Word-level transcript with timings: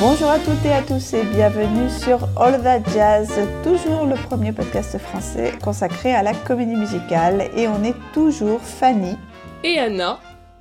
Bonjour 0.00 0.30
à 0.30 0.38
toutes 0.38 0.64
et 0.64 0.72
à 0.72 0.80
tous 0.80 1.12
et 1.12 1.24
bienvenue 1.24 1.90
sur 1.90 2.26
All 2.38 2.62
That 2.62 2.90
Jazz, 2.90 3.38
toujours 3.62 4.06
le 4.06 4.14
premier 4.14 4.50
podcast 4.50 4.96
français 4.96 5.52
consacré 5.62 6.14
à 6.14 6.22
la 6.22 6.32
comédie 6.32 6.74
musicale. 6.74 7.50
Et 7.54 7.68
on 7.68 7.84
est 7.84 7.94
toujours 8.14 8.62
Fanny. 8.62 9.14
Et 9.62 9.78
Anna. 9.78 10.18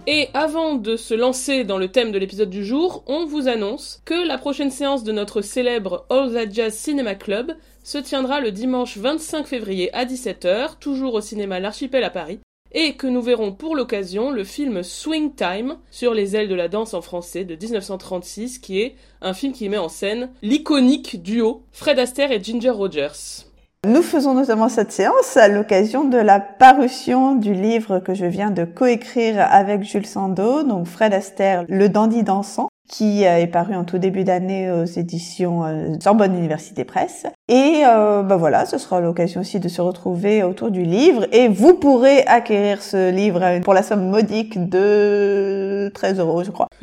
Et 0.08 0.28
avant 0.34 0.76
de 0.76 0.98
se 0.98 1.14
lancer 1.14 1.64
dans 1.64 1.78
le 1.78 1.88
thème 1.88 2.12
de 2.12 2.20
l'épisode 2.20 2.50
du 2.50 2.66
jour, 2.66 3.06
on 3.08 3.26
vous 3.26 3.48
annonce 3.48 4.02
que 4.04 4.28
la 4.28 4.38
prochaine 4.38 4.72
séance 4.72 5.06
de 5.06 5.14
notre 5.14 5.42
célèbre 5.42 6.06
All 6.10 6.34
That 6.34 6.52
Jazz 6.52 6.74
Cinema 6.74 7.16
Club 7.16 7.56
se 7.82 7.98
tiendra 7.98 8.42
le 8.42 8.52
dimanche 8.52 8.98
25 8.98 9.48
février 9.48 9.90
à 9.96 10.04
17h, 10.04 10.80
toujours 10.82 11.14
au 11.14 11.22
cinéma 11.22 11.62
L'Archipel 11.62 12.04
à 12.04 12.10
Paris, 12.10 12.42
et 12.72 12.96
que 12.96 13.08
nous 13.08 13.22
verrons 13.22 13.52
pour 13.52 13.76
l'occasion 13.76 14.32
le 14.32 14.44
film 14.44 14.84
Swing 14.84 15.34
Time 15.34 15.78
sur 15.92 16.14
les 16.14 16.36
ailes 16.36 16.50
de 16.50 16.56
la 16.56 16.68
danse 16.68 16.94
en 16.94 17.02
français 17.02 17.46
de 17.46 17.56
1936 17.56 18.60
qui 18.60 18.82
est 18.82 18.96
un 19.22 19.34
film 19.34 19.54
qui 19.54 19.70
met 19.70 19.78
en 19.78 19.90
scène 19.90 20.30
l'iconique 20.42 21.22
duo 21.22 21.64
Fred 21.72 22.00
Astaire 22.00 22.32
et 22.32 22.44
Ginger 22.44 22.70
Rogers. 22.70 23.46
Nous 23.88 24.02
faisons 24.02 24.34
notamment 24.34 24.68
cette 24.68 24.92
séance 24.92 25.38
à 25.38 25.48
l'occasion 25.48 26.04
de 26.04 26.18
la 26.18 26.42
parution 26.42 27.36
du 27.36 27.54
livre 27.54 28.00
que 28.00 28.14
je 28.14 28.26
viens 28.26 28.52
de 28.52 28.66
coécrire 28.66 29.40
avec 29.40 29.84
Jules 29.84 30.06
Sandeau, 30.06 30.64
donc 30.64 30.86
Fred 30.86 31.14
Astaire, 31.14 31.64
Le 31.70 31.88
dandy 31.88 32.24
dansant, 32.24 32.68
qui 32.90 33.26
euh, 33.26 33.38
est 33.38 33.48
paru 33.48 33.76
en 33.76 33.86
tout 33.86 34.00
début 34.00 34.26
d'année 34.26 34.70
aux 34.70 34.84
éditions 34.84 35.64
euh, 35.64 35.94
Sorbonne 36.02 36.36
Université 36.36 36.84
Presse. 36.84 37.26
Et 37.48 37.84
euh, 37.86 38.24
ben 38.24 38.36
voilà, 38.36 38.66
ce 38.66 38.78
sera 38.78 39.00
l'occasion 39.00 39.42
aussi 39.42 39.62
de 39.62 39.70
se 39.70 39.82
retrouver 39.82 40.44
autour 40.44 40.72
du 40.72 40.84
livre. 40.84 41.26
Et 41.32 41.48
vous 41.48 41.76
pourrez 41.76 42.24
acquérir 42.26 42.82
ce 42.82 43.12
livre 43.12 43.60
pour 43.62 43.74
la 43.74 43.84
somme 43.84 44.10
modique 44.10 44.70
de 44.70 45.90
13 45.94 46.20
euros, 46.20 46.44
je 46.44 46.52
crois. 46.52 46.68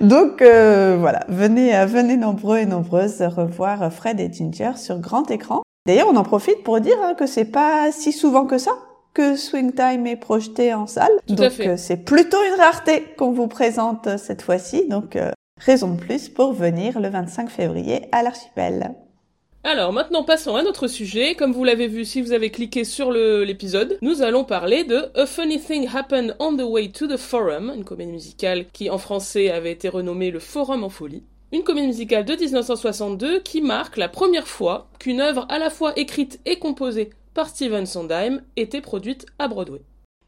Donc 0.00 0.42
euh, 0.42 0.96
voilà, 1.00 1.20
venez, 1.28 1.74
euh, 1.74 1.86
venez 1.86 2.16
nombreux 2.16 2.58
et 2.58 2.66
nombreuses 2.66 3.22
revoir 3.22 3.90
Fred 3.90 4.20
et 4.20 4.30
Ginger 4.30 4.72
sur 4.76 4.98
grand 4.98 5.30
écran. 5.30 5.62
D'ailleurs, 5.86 6.08
on 6.12 6.16
en 6.16 6.24
profite 6.24 6.62
pour 6.62 6.80
dire 6.80 6.96
hein, 7.02 7.14
que 7.14 7.26
c'est 7.26 7.44
pas 7.44 7.90
si 7.90 8.12
souvent 8.12 8.44
que 8.44 8.58
ça 8.58 8.72
que 9.14 9.36
Swing 9.36 9.72
Time 9.72 10.06
est 10.06 10.16
projeté 10.16 10.74
en 10.74 10.86
salle. 10.86 11.12
Donc 11.28 11.60
euh, 11.60 11.76
c'est 11.76 12.04
plutôt 12.04 12.42
une 12.44 12.60
rareté 12.60 13.04
qu'on 13.16 13.32
vous 13.32 13.46
présente 13.46 14.18
cette 14.18 14.42
fois-ci. 14.42 14.88
Donc 14.88 15.16
raison 15.58 15.94
de 15.94 16.00
plus 16.00 16.28
pour 16.28 16.52
venir 16.52 17.00
le 17.00 17.08
25 17.08 17.48
février 17.48 18.02
à 18.12 18.22
l'archipel. 18.22 18.94
Alors 19.66 19.94
maintenant 19.94 20.24
passons 20.24 20.56
à 20.56 20.62
notre 20.62 20.88
sujet. 20.88 21.34
Comme 21.34 21.52
vous 21.52 21.64
l'avez 21.64 21.88
vu 21.88 22.04
si 22.04 22.20
vous 22.20 22.32
avez 22.32 22.50
cliqué 22.50 22.84
sur 22.84 23.10
l'épisode, 23.10 23.96
nous 24.02 24.20
allons 24.20 24.44
parler 24.44 24.84
de 24.84 25.10
A 25.18 25.24
Funny 25.24 25.58
Thing 25.58 25.88
Happened 25.94 26.36
on 26.38 26.54
the 26.54 26.62
Way 26.62 26.90
to 26.90 27.06
the 27.06 27.16
Forum, 27.16 27.72
une 27.74 27.84
comédie 27.84 28.12
musicale 28.12 28.66
qui 28.74 28.90
en 28.90 28.98
français 28.98 29.50
avait 29.50 29.72
été 29.72 29.88
renommée 29.88 30.30
Le 30.30 30.38
Forum 30.38 30.84
en 30.84 30.90
folie. 30.90 31.22
Une 31.50 31.62
comédie 31.62 31.86
musicale 31.86 32.26
de 32.26 32.34
1962 32.34 33.40
qui 33.40 33.62
marque 33.62 33.96
la 33.96 34.10
première 34.10 34.48
fois 34.48 34.88
qu'une 34.98 35.22
œuvre 35.22 35.46
à 35.48 35.58
la 35.58 35.70
fois 35.70 35.94
écrite 35.96 36.40
et 36.44 36.58
composée 36.58 37.08
par 37.34 37.48
Steven 37.48 37.84
Sondheim 37.84 38.40
était 38.56 38.80
produite 38.80 39.26
à 39.38 39.48
Broadway. 39.48 39.82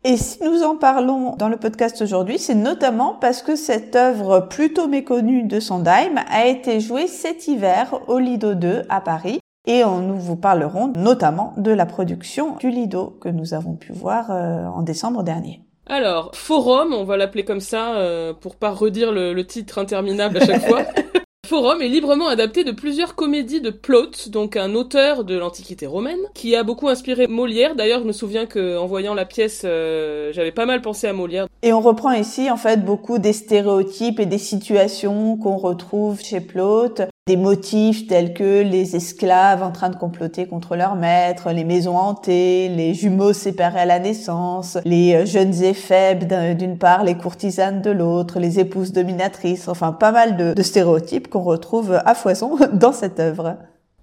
Et 0.05 0.17
si 0.17 0.43
nous 0.45 0.63
en 0.63 0.77
parlons 0.77 1.35
dans 1.37 1.49
le 1.49 1.57
podcast 1.57 2.01
aujourd'hui, 2.03 2.39
c'est 2.39 2.55
notamment 2.55 3.15
parce 3.21 3.43
que 3.43 3.57
cette 3.57 3.97
œuvre 3.97 4.41
plutôt 4.41 4.87
méconnue 4.87 5.45
de 5.45 5.59
Sondheim 5.59 6.21
a 6.31 6.47
été 6.47 6.79
jouée 6.81 7.07
cet 7.07 7.49
hiver 7.49 8.01
au 8.07 8.19
Lido 8.19 8.55
2 8.55 8.83
à 8.89 9.01
Paris. 9.01 9.41
Et 9.67 9.83
nous 9.83 10.17
vous 10.17 10.37
parlerons 10.37 10.93
notamment 10.97 11.55
de 11.57 11.73
la 11.73 11.87
production 11.87 12.55
du 12.57 12.71
Lido 12.71 13.19
que 13.21 13.29
nous 13.29 13.53
avons 13.53 13.75
pu 13.75 13.93
voir 13.93 14.31
euh, 14.31 14.65
en 14.67 14.83
décembre 14.83 15.25
dernier. 15.25 15.61
Alors, 15.89 16.31
Forum, 16.35 16.93
on 16.93 17.03
va 17.03 17.17
l'appeler 17.17 17.45
comme 17.45 17.61
ça 17.61 17.97
euh, 17.97 18.33
pour 18.33 18.55
pas 18.55 18.71
redire 18.71 19.11
le, 19.11 19.33
le 19.33 19.45
titre 19.45 19.79
interminable 19.79 20.37
à 20.37 20.47
chaque 20.47 20.69
fois. 20.69 20.83
Forum 21.47 21.81
est 21.81 21.87
librement 21.87 22.27
adapté 22.27 22.65
de 22.65 22.73
plusieurs 22.73 23.15
comédies 23.15 23.61
de 23.61 23.71
Plaute, 23.71 24.31
donc 24.31 24.57
un 24.57 24.75
auteur 24.75 25.23
de 25.23 25.39
l'Antiquité 25.39 25.87
romaine, 25.87 26.19
qui 26.35 26.57
a 26.57 26.65
beaucoup 26.65 26.89
inspiré 26.89 27.29
Molière. 27.29 27.77
D'ailleurs, 27.77 28.01
je 28.01 28.07
me 28.07 28.13
souviens 28.13 28.47
que 28.47 28.77
en 28.77 28.87
voyant 28.87 29.15
la 29.15 29.25
pièce, 29.25 29.63
euh, 29.65 30.33
j'avais 30.33 30.51
pas 30.51 30.67
mal 30.67 30.83
pensé 30.83 31.07
à 31.07 31.13
Molière. 31.13 31.47
Et 31.63 31.73
on 31.73 31.81
reprend 31.81 32.11
ici 32.11 32.51
en 32.51 32.57
fait 32.57 32.85
beaucoup 32.85 33.19
des 33.19 33.33
stéréotypes 33.33 34.19
et 34.19 34.27
des 34.27 34.39
situations 34.39 35.37
qu'on 35.37 35.57
retrouve 35.57 36.21
chez 36.21 36.41
Plaute 36.41 37.03
des 37.29 37.37
motifs 37.37 38.07
tels 38.07 38.35
que 38.35 38.63
les 38.63 38.95
esclaves 38.95 39.61
en 39.61 39.73
train 39.73 39.89
de 39.89 39.97
comploter 39.97 40.47
contre 40.47 40.77
leur 40.77 40.95
maître, 40.95 41.51
les 41.51 41.65
maisons 41.65 41.97
hantées, 41.97 42.69
les 42.69 42.95
jumeaux 42.95 43.33
séparés 43.33 43.81
à 43.81 43.85
la 43.85 43.99
naissance, 43.99 44.79
les 44.85 45.13
euh, 45.13 45.27
jeunes 45.27 45.53
et 45.61 46.55
d'une 46.55 46.79
part, 46.79 47.03
les 47.03 47.17
courtisanes 47.17 47.83
de 47.83 47.91
l'autre, 47.91 48.39
les 48.39 48.61
épouses 48.61 48.93
dominatrices, 48.93 49.67
enfin 49.67 49.91
pas 49.91 50.13
mal 50.13 50.37
de, 50.37 50.55
de 50.55 50.63
stéréotypes 50.63 51.29
qu'on 51.29 51.43
retrouve 51.43 52.01
à 52.05 52.15
foison 52.15 52.59
dans 52.73 52.93
cette 52.93 53.19
œuvre. 53.19 53.57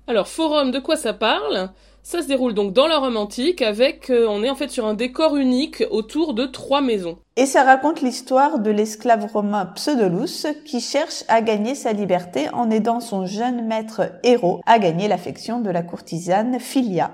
Alors, 0.08 0.28
Forum, 0.28 0.72
de 0.72 0.80
quoi 0.80 0.98
ça 0.98 1.14
parle? 1.14 1.70
Ça 2.04 2.22
se 2.22 2.28
déroule 2.28 2.54
donc 2.54 2.74
dans 2.74 2.88
la 2.88 2.98
Rome 2.98 3.16
antique 3.16 3.62
avec, 3.62 4.10
euh, 4.10 4.28
on 4.30 4.44
est 4.44 4.50
en 4.50 4.56
fait 4.56 4.70
sur 4.70 4.86
un 4.86 4.94
décor 4.94 5.38
unique 5.38 5.84
autour 5.90 6.34
de 6.34 6.46
trois 6.46 6.82
maisons. 6.82 7.18
Et 7.38 7.46
ça 7.46 7.64
raconte 7.64 8.02
l'histoire 8.02 8.60
de 8.60 8.70
l'esclave 8.70 9.26
romain 9.32 9.66
Pseudolus 9.68 10.46
qui 10.66 10.82
cherche 10.82 11.24
à 11.30 11.42
gagner 11.42 11.76
sa 11.76 11.94
liberté 11.94 12.50
en 12.54 12.70
aidant 12.70 13.00
son 13.00 13.26
jeune 13.26 13.66
maître 13.66 14.12
héros 14.24 14.60
à 14.66 14.80
gagner 14.80 15.08
l'affection 15.08 15.62
de 15.62 15.70
la 15.70 15.82
courtisane 15.82 16.60
Philia. 16.60 17.12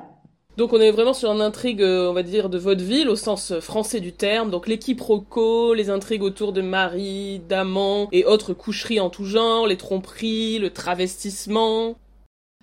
Donc 0.57 0.73
on 0.73 0.81
est 0.81 0.91
vraiment 0.91 1.13
sur 1.13 1.31
une 1.31 1.39
intrigue, 1.39 1.81
euh, 1.81 2.09
on 2.09 2.13
va 2.13 2.23
dire, 2.23 2.49
de 2.49 2.57
vaudeville 2.57 3.07
au 3.07 3.15
sens 3.15 3.59
français 3.59 4.01
du 4.01 4.11
terme. 4.11 4.49
Donc 4.49 4.67
les 4.67 4.79
quiproquos, 4.79 5.73
les 5.73 5.89
intrigues 5.89 6.23
autour 6.23 6.51
de 6.51 6.61
mari, 6.61 7.41
d'amants 7.47 8.09
et 8.11 8.25
autres 8.25 8.53
coucheries 8.53 8.99
en 8.99 9.09
tout 9.09 9.23
genre, 9.23 9.67
les 9.67 9.77
tromperies, 9.77 10.59
le 10.59 10.71
travestissement. 10.71 11.95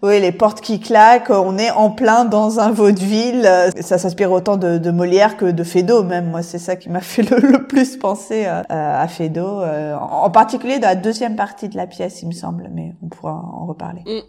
Oui, 0.02 0.20
les 0.20 0.32
portes 0.32 0.60
qui 0.60 0.78
claquent, 0.78 1.30
on 1.30 1.56
est 1.56 1.70
en 1.70 1.90
plein 1.90 2.26
dans 2.26 2.60
un 2.60 2.70
vaudeville. 2.70 3.48
Ça 3.80 3.96
s'inspire 3.96 4.30
autant 4.30 4.58
de, 4.58 4.90
Molière 4.90 5.38
que 5.38 5.46
de 5.46 5.64
Feydeau 5.64 6.02
même. 6.02 6.30
Moi, 6.30 6.42
c'est 6.42 6.58
ça 6.58 6.76
qui 6.76 6.90
m'a 6.90 7.00
fait 7.00 7.22
le, 7.22 7.66
plus 7.66 7.96
penser 7.96 8.44
à, 8.44 9.00
à 9.00 9.08
Feydeau, 9.08 9.62
euh, 9.62 9.94
en 9.94 10.30
particulier 10.30 10.78
dans 10.78 10.88
la 10.88 10.96
deuxième 10.96 11.34
partie 11.34 11.70
de 11.70 11.76
la 11.76 11.86
pièce, 11.86 12.20
il 12.22 12.28
me 12.28 12.32
semble, 12.32 12.70
mais 12.72 12.94
on 13.02 13.08
pourra 13.08 13.32
en 13.32 13.66
reparler. 13.66 14.02
Mm. 14.04 14.20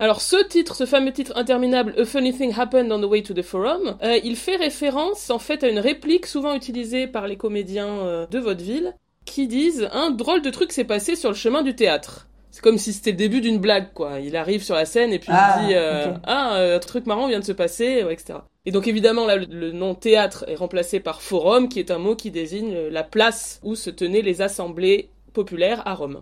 Alors 0.00 0.20
ce 0.20 0.44
titre, 0.44 0.74
ce 0.74 0.86
fameux 0.86 1.12
titre 1.12 1.32
interminable, 1.36 1.94
A 1.98 2.04
Funny 2.04 2.34
Thing 2.34 2.52
Happened 2.58 2.90
on 2.90 3.00
the 3.00 3.04
Way 3.04 3.22
to 3.22 3.32
the 3.32 3.42
Forum, 3.42 3.96
euh, 4.02 4.18
il 4.24 4.36
fait 4.36 4.56
référence 4.56 5.30
en 5.30 5.38
fait 5.38 5.62
à 5.62 5.68
une 5.68 5.78
réplique 5.78 6.26
souvent 6.26 6.54
utilisée 6.54 7.06
par 7.06 7.28
les 7.28 7.36
comédiens 7.36 8.00
euh, 8.00 8.26
de 8.26 8.40
vaudeville 8.40 8.94
qui 9.24 9.46
disent 9.46 9.88
un 9.92 10.10
drôle 10.10 10.42
de 10.42 10.50
truc 10.50 10.72
s'est 10.72 10.84
passé 10.84 11.14
sur 11.14 11.30
le 11.30 11.36
chemin 11.36 11.62
du 11.62 11.76
théâtre 11.76 12.26
c'est 12.54 12.62
comme 12.62 12.78
si 12.78 12.92
c'était 12.92 13.10
le 13.10 13.16
début 13.16 13.40
d'une 13.40 13.58
blague, 13.58 13.92
quoi. 13.94 14.20
Il 14.20 14.36
arrive 14.36 14.62
sur 14.62 14.76
la 14.76 14.84
scène 14.84 15.12
et 15.12 15.18
puis 15.18 15.32
il 15.32 15.36
ah, 15.36 15.58
dit 15.58 15.74
euh, 15.74 16.12
ah 16.22 16.54
euh, 16.54 16.76
un 16.76 16.78
truc 16.78 17.04
marrant 17.04 17.26
vient 17.26 17.40
de 17.40 17.44
se 17.44 17.50
passer, 17.50 18.06
etc. 18.08 18.38
Et 18.64 18.70
donc 18.70 18.86
évidemment 18.86 19.26
là 19.26 19.34
le, 19.34 19.72
nom 19.72 19.96
théâtre 19.96 20.44
est 20.46 20.54
remplacé 20.54 21.00
par 21.00 21.20
forum, 21.20 21.68
qui 21.68 21.80
est 21.80 21.90
un 21.90 21.98
mot 21.98 22.14
qui 22.14 22.30
désigne 22.30 22.86
la 22.92 23.02
place 23.02 23.58
où 23.64 23.74
se 23.74 23.90
tenaient 23.90 24.22
les 24.22 24.40
assemblées 24.40 25.10
populaires 25.32 25.82
à 25.84 25.94
Rome. 25.94 26.20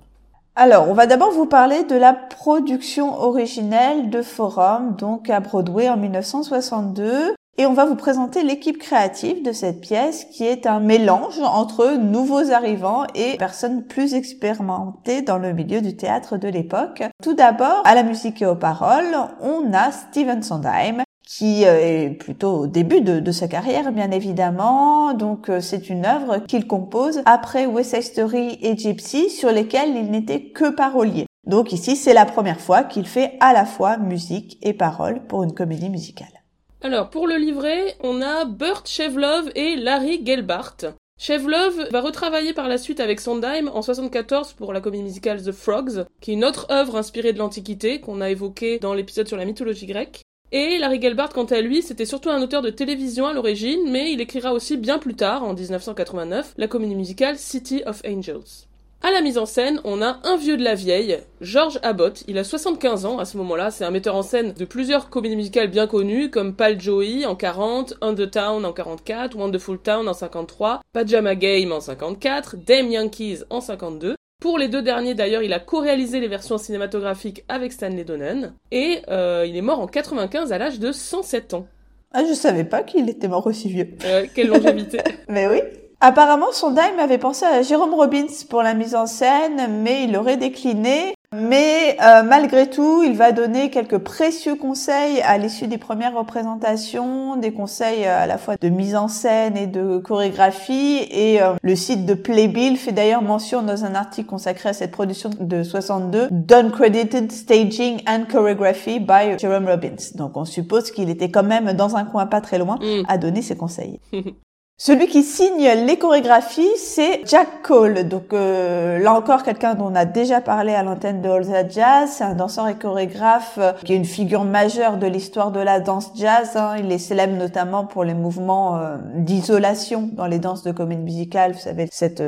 Alors, 0.56 0.88
on 0.88 0.94
va 0.94 1.06
d'abord 1.06 1.32
vous 1.32 1.44
parler 1.44 1.84
de 1.84 1.96
la 1.96 2.14
production 2.14 3.14
originelle 3.14 4.08
de 4.08 4.22
Forum, 4.22 4.96
donc 4.96 5.28
à 5.28 5.40
Broadway 5.40 5.90
en 5.90 5.98
1962. 5.98 7.34
Et 7.58 7.66
on 7.66 7.74
va 7.74 7.84
vous 7.84 7.96
présenter 7.96 8.42
l'équipe 8.42 8.78
créative 8.78 9.42
de 9.42 9.52
cette 9.52 9.82
pièce 9.82 10.24
qui 10.24 10.44
est 10.44 10.66
un 10.66 10.80
mélange 10.80 11.38
entre 11.40 11.96
nouveaux 11.98 12.50
arrivants 12.50 13.04
et 13.14 13.36
personnes 13.36 13.84
plus 13.84 14.14
expérimentées 14.14 15.20
dans 15.20 15.36
le 15.36 15.52
milieu 15.52 15.82
du 15.82 15.94
théâtre 15.94 16.38
de 16.38 16.48
l'époque. 16.48 17.02
Tout 17.22 17.34
d'abord, 17.34 17.82
à 17.84 17.94
la 17.94 18.04
musique 18.04 18.40
et 18.40 18.46
aux 18.46 18.56
paroles, 18.56 19.14
on 19.42 19.70
a 19.74 19.92
Steven 19.92 20.42
Sondheim 20.42 21.02
qui 21.26 21.64
euh, 21.66 21.78
est 21.78 22.10
plutôt 22.10 22.60
au 22.60 22.66
début 22.66 23.00
de, 23.00 23.32
sa 23.32 23.48
carrière, 23.48 23.92
bien 23.92 24.10
évidemment. 24.10 25.14
Donc, 25.14 25.48
euh, 25.48 25.60
c'est 25.60 25.88
une 25.88 26.04
œuvre 26.04 26.38
qu'il 26.38 26.66
compose 26.66 27.22
après 27.26 27.66
West 27.66 27.94
Side 27.94 28.02
Story 28.02 28.58
et 28.60 28.76
Gypsy, 28.76 29.30
sur 29.30 29.50
lesquelles 29.50 29.96
il 29.96 30.10
n'était 30.10 30.50
que 30.50 30.70
parolier. 30.70 31.26
Donc 31.46 31.72
ici, 31.72 31.96
c'est 31.96 32.14
la 32.14 32.24
première 32.24 32.60
fois 32.60 32.82
qu'il 32.82 33.06
fait 33.06 33.36
à 33.40 33.52
la 33.52 33.64
fois 33.64 33.96
musique 33.96 34.58
et 34.62 34.74
paroles 34.74 35.26
pour 35.26 35.42
une 35.42 35.54
comédie 35.54 35.90
musicale. 35.90 36.41
Alors, 36.84 37.10
pour 37.10 37.28
le 37.28 37.36
livret, 37.36 37.96
on 38.00 38.20
a 38.20 38.44
Burt 38.44 38.88
Chevlove 38.88 39.52
et 39.54 39.76
Larry 39.76 40.20
Gelbart. 40.26 40.78
Chevlove 41.16 41.88
va 41.92 42.00
retravailler 42.00 42.54
par 42.54 42.66
la 42.66 42.76
suite 42.76 42.98
avec 42.98 43.20
Sondheim 43.20 43.70
en 43.72 43.82
74 43.82 44.54
pour 44.54 44.72
la 44.72 44.80
comédie 44.80 45.04
musicale 45.04 45.40
The 45.40 45.52
Frogs, 45.52 46.06
qui 46.20 46.32
est 46.32 46.34
une 46.34 46.44
autre 46.44 46.66
œuvre 46.72 46.96
inspirée 46.96 47.32
de 47.32 47.38
l'Antiquité 47.38 48.00
qu'on 48.00 48.20
a 48.20 48.30
évoquée 48.30 48.80
dans 48.80 48.94
l'épisode 48.94 49.28
sur 49.28 49.36
la 49.36 49.44
mythologie 49.44 49.86
grecque. 49.86 50.22
Et 50.50 50.78
Larry 50.78 51.00
Gelbart, 51.00 51.32
quant 51.32 51.44
à 51.44 51.60
lui, 51.60 51.82
c'était 51.82 52.04
surtout 52.04 52.30
un 52.30 52.42
auteur 52.42 52.62
de 52.62 52.70
télévision 52.70 53.26
à 53.28 53.32
l'origine, 53.32 53.88
mais 53.88 54.12
il 54.12 54.20
écrira 54.20 54.52
aussi 54.52 54.76
bien 54.76 54.98
plus 54.98 55.14
tard, 55.14 55.44
en 55.44 55.54
1989, 55.54 56.54
la 56.56 56.66
comédie 56.66 56.96
musicale 56.96 57.38
City 57.38 57.84
of 57.86 58.02
Angels. 58.04 58.66
À 59.04 59.10
la 59.10 59.20
mise 59.20 59.36
en 59.36 59.46
scène, 59.46 59.80
on 59.82 60.00
a 60.00 60.20
un 60.22 60.36
vieux 60.36 60.56
de 60.56 60.62
la 60.62 60.76
vieille, 60.76 61.18
George 61.40 61.80
Abbott. 61.82 62.22
Il 62.28 62.38
a 62.38 62.44
75 62.44 63.04
ans 63.04 63.18
à 63.18 63.24
ce 63.24 63.36
moment-là. 63.38 63.72
C'est 63.72 63.84
un 63.84 63.90
metteur 63.90 64.14
en 64.14 64.22
scène 64.22 64.52
de 64.52 64.64
plusieurs 64.64 65.10
comédies 65.10 65.34
musicales 65.34 65.66
bien 65.66 65.88
connues, 65.88 66.30
comme 66.30 66.54
Pal 66.54 66.80
Joey 66.80 67.26
en 67.26 67.34
40, 67.34 67.94
Undertown 68.00 68.64
en 68.64 68.72
44, 68.72 69.36
Wonderful 69.36 69.78
Town 69.78 70.08
en 70.08 70.12
53, 70.12 70.82
Pajama 70.92 71.34
Game 71.34 71.72
en 71.72 71.80
54, 71.80 72.58
Dame 72.64 72.92
Yankees 72.92 73.40
en 73.50 73.60
52. 73.60 74.14
Pour 74.40 74.56
les 74.56 74.68
deux 74.68 74.82
derniers, 74.82 75.14
d'ailleurs, 75.14 75.42
il 75.42 75.52
a 75.52 75.58
co-réalisé 75.58 76.20
les 76.20 76.28
versions 76.28 76.56
cinématographiques 76.56 77.42
avec 77.48 77.72
Stanley 77.72 78.04
Donen. 78.04 78.54
Et 78.70 79.00
euh, 79.08 79.44
il 79.48 79.56
est 79.56 79.62
mort 79.62 79.80
en 79.80 79.88
95 79.88 80.52
à 80.52 80.58
l'âge 80.58 80.78
de 80.78 80.92
107 80.92 81.54
ans. 81.54 81.66
Ah, 82.12 82.22
je 82.28 82.34
savais 82.34 82.64
pas 82.64 82.84
qu'il 82.84 83.08
était 83.08 83.26
mort 83.26 83.48
aussi 83.48 83.68
vieux. 83.68 83.88
Euh, 84.04 84.26
quelle 84.32 84.46
longévité. 84.46 84.98
Mais 85.28 85.48
oui. 85.48 85.58
Apparemment, 86.04 86.50
Sondheim 86.50 86.98
avait 86.98 87.16
pensé 87.16 87.44
à 87.44 87.62
Jérôme 87.62 87.94
Robbins 87.94 88.26
pour 88.50 88.64
la 88.64 88.74
mise 88.74 88.96
en 88.96 89.06
scène, 89.06 89.68
mais 89.84 90.02
il 90.02 90.16
aurait 90.16 90.36
décliné. 90.36 91.14
Mais 91.32 91.96
euh, 92.02 92.24
malgré 92.24 92.68
tout, 92.68 93.04
il 93.04 93.16
va 93.16 93.30
donner 93.30 93.70
quelques 93.70 93.98
précieux 93.98 94.56
conseils 94.56 95.20
à 95.22 95.38
l'issue 95.38 95.68
des 95.68 95.78
premières 95.78 96.14
représentations, 96.14 97.36
des 97.36 97.52
conseils 97.52 98.04
euh, 98.04 98.24
à 98.24 98.26
la 98.26 98.36
fois 98.36 98.56
de 98.60 98.68
mise 98.68 98.96
en 98.96 99.06
scène 99.06 99.56
et 99.56 99.68
de 99.68 99.98
chorégraphie. 99.98 101.06
Et 101.12 101.40
euh, 101.40 101.54
le 101.62 101.76
site 101.76 102.04
de 102.04 102.14
Playbill 102.14 102.76
fait 102.78 102.90
d'ailleurs 102.90 103.22
mention 103.22 103.62
dans 103.62 103.84
un 103.84 103.94
article 103.94 104.28
consacré 104.28 104.70
à 104.70 104.72
cette 104.72 104.90
production 104.90 105.30
de 105.38 105.62
62, 105.62 106.30
Credited 106.72 107.30
Staging 107.30 108.02
and 108.08 108.24
Choreography 108.28 108.98
by 108.98 109.38
Jerome 109.38 109.68
Robbins. 109.68 110.10
Donc 110.16 110.36
on 110.36 110.44
suppose 110.44 110.90
qu'il 110.90 111.10
était 111.10 111.30
quand 111.30 111.44
même 111.44 111.74
dans 111.74 111.94
un 111.94 112.04
coin 112.04 112.26
pas 112.26 112.40
très 112.40 112.58
loin 112.58 112.76
Mm. 112.82 113.04
à 113.06 113.18
donner 113.18 113.40
ses 113.42 113.56
conseils. 113.56 114.00
Celui 114.84 115.06
qui 115.06 115.22
signe 115.22 115.64
les 115.86 115.96
chorégraphies, 115.96 116.76
c'est 116.76 117.20
Jack 117.24 117.62
Cole. 117.62 118.08
Donc 118.08 118.32
euh, 118.32 118.98
là 118.98 119.14
encore, 119.14 119.44
quelqu'un 119.44 119.76
dont 119.76 119.92
on 119.92 119.94
a 119.94 120.04
déjà 120.04 120.40
parlé 120.40 120.74
à 120.74 120.82
l'antenne 120.82 121.22
de 121.22 121.28
All 121.28 121.44
Jazz. 121.70 122.10
C'est 122.10 122.24
un 122.24 122.34
danseur 122.34 122.66
et 122.66 122.74
chorégraphe 122.74 123.58
euh, 123.58 123.74
qui 123.84 123.92
est 123.92 123.96
une 123.96 124.04
figure 124.04 124.42
majeure 124.42 124.96
de 124.96 125.06
l'histoire 125.06 125.52
de 125.52 125.60
la 125.60 125.78
danse 125.78 126.10
jazz. 126.16 126.56
hein. 126.56 126.74
Il 126.80 126.90
est 126.90 126.98
célèbre 126.98 127.36
notamment 127.36 127.86
pour 127.86 128.02
les 128.02 128.14
mouvements 128.14 128.76
euh, 128.76 128.96
d'isolation 129.14 130.10
dans 130.14 130.26
les 130.26 130.40
danses 130.40 130.64
de 130.64 130.72
comédie 130.72 131.02
musicale. 131.02 131.52
Vous 131.52 131.60
savez, 131.60 131.86
cette 131.92 132.20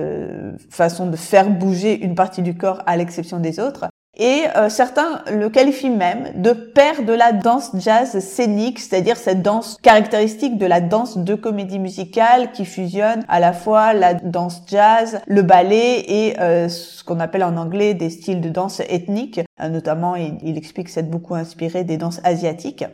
façon 0.70 1.06
de 1.06 1.16
faire 1.16 1.50
bouger 1.50 2.04
une 2.04 2.14
partie 2.14 2.42
du 2.42 2.56
corps 2.56 2.82
à 2.86 2.96
l'exception 2.96 3.40
des 3.40 3.58
autres. 3.58 3.86
Et 4.16 4.44
euh, 4.56 4.68
certains 4.68 5.22
le 5.32 5.48
qualifient 5.48 5.90
même 5.90 6.30
de 6.36 6.52
père 6.52 7.02
de 7.02 7.12
la 7.12 7.32
danse 7.32 7.72
jazz 7.74 8.18
scénique, 8.20 8.78
c'est-à-dire 8.78 9.16
cette 9.16 9.42
danse 9.42 9.76
caractéristique 9.82 10.56
de 10.56 10.66
la 10.66 10.80
danse 10.80 11.18
de 11.18 11.34
comédie 11.34 11.80
musicale 11.80 12.52
qui 12.52 12.64
fusionne 12.64 13.24
à 13.28 13.40
la 13.40 13.52
fois 13.52 13.92
la 13.92 14.14
danse 14.14 14.62
jazz, 14.68 15.20
le 15.26 15.42
ballet 15.42 16.04
et 16.06 16.40
euh, 16.40 16.68
ce 16.68 17.02
qu'on 17.02 17.18
appelle 17.18 17.44
en 17.44 17.56
anglais 17.56 17.94
des 17.94 18.10
styles 18.10 18.40
de 18.40 18.48
danse 18.48 18.80
ethniques. 18.80 19.40
Euh, 19.60 19.68
notamment, 19.68 20.14
il, 20.14 20.38
il 20.42 20.56
explique 20.56 20.88
s'être 20.88 21.10
beaucoup 21.10 21.34
inspiré 21.34 21.82
des 21.82 21.96
danses 21.96 22.20
asiatiques. 22.22 22.84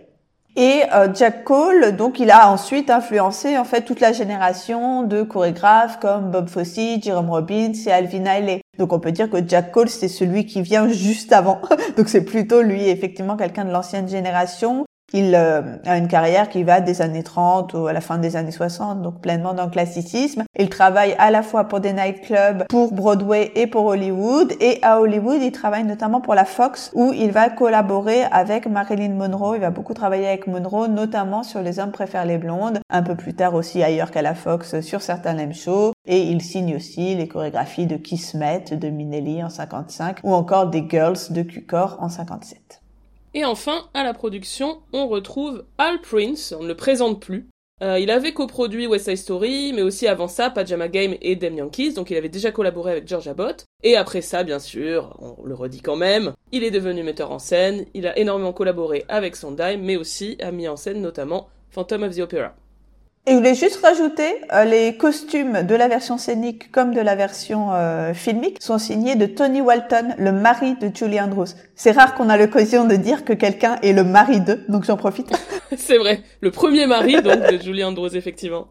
Et 0.57 0.83
euh, 0.93 1.09
Jack 1.15 1.45
Cole, 1.45 1.95
donc, 1.97 2.19
il 2.19 2.31
a 2.31 2.51
ensuite 2.51 2.91
influencé 2.91 3.57
en 3.57 3.65
fait 3.65 3.83
toute 3.83 4.01
la 4.01 4.13
génération 4.13 5.05
de 5.05 5.23
chorégraphes 5.23 6.01
comme 6.01 6.31
Bob 6.31 6.49
Fosse, 6.49 6.81
Jerome 7.01 7.31
Robbins 7.31 7.73
et 7.87 7.93
Alvin 7.93 8.25
Ailey. 8.25 8.61
Donc, 8.77 8.93
on 8.93 8.99
peut 8.99 9.13
dire 9.13 9.31
que 9.31 9.37
Jack 9.47 9.71
Cole, 9.71 9.89
c'est 9.89 10.09
celui 10.09 10.47
qui 10.47 10.61
vient 10.63 10.89
juste 10.89 11.33
avant. 11.33 11.61
donc, 11.97 12.09
c'est 12.09 12.25
plutôt 12.25 12.63
lui, 12.63 12.89
effectivement, 12.89 13.37
quelqu'un 13.37 13.65
de 13.65 13.71
l'ancienne 13.71 14.09
génération. 14.09 14.87
Il 15.13 15.35
euh, 15.35 15.77
a 15.87 15.99
une 15.99 16.07
carrière 16.07 16.49
qui 16.49 16.63
va 16.63 16.81
des 16.81 17.03
années 17.03 17.25
30 17.25 17.75
ou 17.75 17.87
à 17.89 17.93
la 17.93 18.01
fin 18.01 18.19
des 18.19 18.37
années 18.37 18.53
60, 18.53 19.03
donc 19.03 19.21
pleinement 19.21 19.55
dans 19.55 19.65
le 19.65 19.71
classicisme. 19.71 20.45
Il 20.57 20.69
travaille 20.69 21.17
à 21.19 21.33
la 21.33 21.43
fois 21.43 21.65
pour 21.65 21.81
des 21.81 21.93
nightclubs, 21.93 22.65
pour 22.69 22.93
Broadway 22.93 23.51
et 23.57 23.67
pour 23.67 23.87
Hollywood. 23.87 24.53
Et 24.61 24.79
à 24.83 25.01
Hollywood, 25.01 25.43
il 25.43 25.51
travaille 25.51 25.83
notamment 25.83 26.21
pour 26.21 26.35
la 26.35 26.45
Fox, 26.45 26.93
où 26.95 27.13
il 27.13 27.33
va 27.33 27.51
collaborer 27.51 28.23
avec 28.31 28.67
Marilyn 28.67 29.15
Monroe. 29.15 29.57
Il 29.57 29.61
va 29.61 29.71
beaucoup 29.71 29.95
travailler 29.95 30.29
avec 30.29 30.47
Monroe, 30.47 30.87
notamment 30.87 31.43
sur 31.43 31.61
Les 31.61 31.81
hommes 31.81 31.93
préfèrent 31.93 32.25
les 32.25 32.39
blondes. 32.39 32.79
Un 32.89 33.03
peu 33.03 33.17
plus 33.17 33.35
tard 33.35 33.55
aussi 33.55 33.83
ailleurs 33.83 34.13
qu'à 34.13 34.23
la 34.23 34.35
Fox 34.35 34.81
sur 34.81 35.03
certains 35.03 35.35
lame 35.35 35.55
shows. 35.55 35.93
Et 36.07 36.23
il 36.23 36.41
signe 36.41 36.77
aussi 36.77 37.17
les 37.17 37.27
chorégraphies 37.27 37.87
de 37.87 37.97
Kismet, 37.97 38.65
de 38.71 38.89
Minelli 38.89 39.43
en 39.43 39.51
55, 39.51 40.19
ou 40.23 40.35
encore 40.35 40.69
des 40.69 40.87
Girls 40.89 41.19
de 41.31 41.43
Cukor 41.43 41.97
en 42.01 42.09
57. 42.09 42.80
Et 43.33 43.45
enfin, 43.45 43.89
à 43.95 44.03
la 44.03 44.13
production, 44.13 44.83
on 44.93 45.07
retrouve 45.07 45.65
Al 45.79 46.01
Prince, 46.01 46.53
on 46.59 46.65
ne 46.65 46.69
le 46.69 46.77
présente 46.77 47.21
plus. 47.21 47.49
Euh, 47.83 47.99
il 47.99 48.11
avait 48.11 48.33
coproduit 48.33 48.87
West 48.87 49.07
Side 49.07 49.17
Story, 49.17 49.73
mais 49.73 49.83
aussi 49.83 50.07
avant 50.07 50.29
ça 50.29 50.51
Pajama 50.51 50.89
Game 50.89 51.15
et 51.23 51.37
Dem 51.37 51.57
Yankees, 51.57 51.95
donc 51.95 52.11
il 52.11 52.17
avait 52.17 52.29
déjà 52.29 52.51
collaboré 52.51 52.93
avec 52.93 53.09
George 53.09 53.29
Abbott. 53.29 53.65
Et 53.83 53.97
après 53.97 54.21
ça, 54.21 54.43
bien 54.43 54.59
sûr, 54.59 55.17
on 55.19 55.47
le 55.47 55.55
redit 55.55 55.81
quand 55.81 55.97
même, 55.97 56.35
il 56.53 56.63
est 56.63 56.71
devenu 56.71 57.03
metteur 57.03 57.31
en 57.31 57.39
scène, 57.39 57.87
il 57.95 58.07
a 58.07 58.19
énormément 58.19 58.53
collaboré 58.53 59.05
avec 59.09 59.35
Sondheim, 59.37 59.81
mais 59.81 59.97
aussi 59.97 60.37
a 60.43 60.51
mis 60.51 60.69
en 60.69 60.77
scène 60.77 61.01
notamment 61.01 61.49
Phantom 61.71 62.03
of 62.03 62.17
the 62.17 62.21
Opera. 62.21 62.55
Et 63.27 63.33
je 63.33 63.37
voulais 63.37 63.55
juste 63.55 63.85
rajouter, 63.85 64.25
euh, 64.53 64.65
les 64.65 64.97
costumes 64.97 65.63
de 65.63 65.75
la 65.75 65.89
version 65.89 66.17
scénique 66.17 66.73
comme 66.73 66.95
de 66.95 67.01
la 67.01 67.15
version 67.15 67.69
euh, 67.75 68.15
filmique 68.15 68.57
sont 68.61 68.79
signés 68.79 69.15
de 69.15 69.27
Tony 69.27 69.61
Walton, 69.61 70.15
le 70.19 70.33
mari 70.33 70.75
de 70.77 70.91
Julie 70.93 71.21
Andrews. 71.21 71.49
C'est 71.75 71.93
rare 71.93 72.15
qu'on 72.15 72.31
a 72.31 72.39
l'occasion 72.39 72.87
de 72.87 72.97
dire 72.97 73.27
que 73.27 73.35
quelqu'un 73.35 73.77
est 73.83 73.93
le 73.93 74.05
mari 74.05 74.41
d'eux, 74.41 74.65
donc 74.69 74.85
j'en 74.85 74.97
profite. 74.97 75.31
C'est 75.77 75.99
vrai, 75.99 76.23
le 76.41 76.51
premier 76.51 76.87
mari 76.87 77.21
donc 77.23 77.47
de 77.47 77.59
Julie 77.63 77.85
Andrews 77.85 78.17
effectivement. 78.17 78.69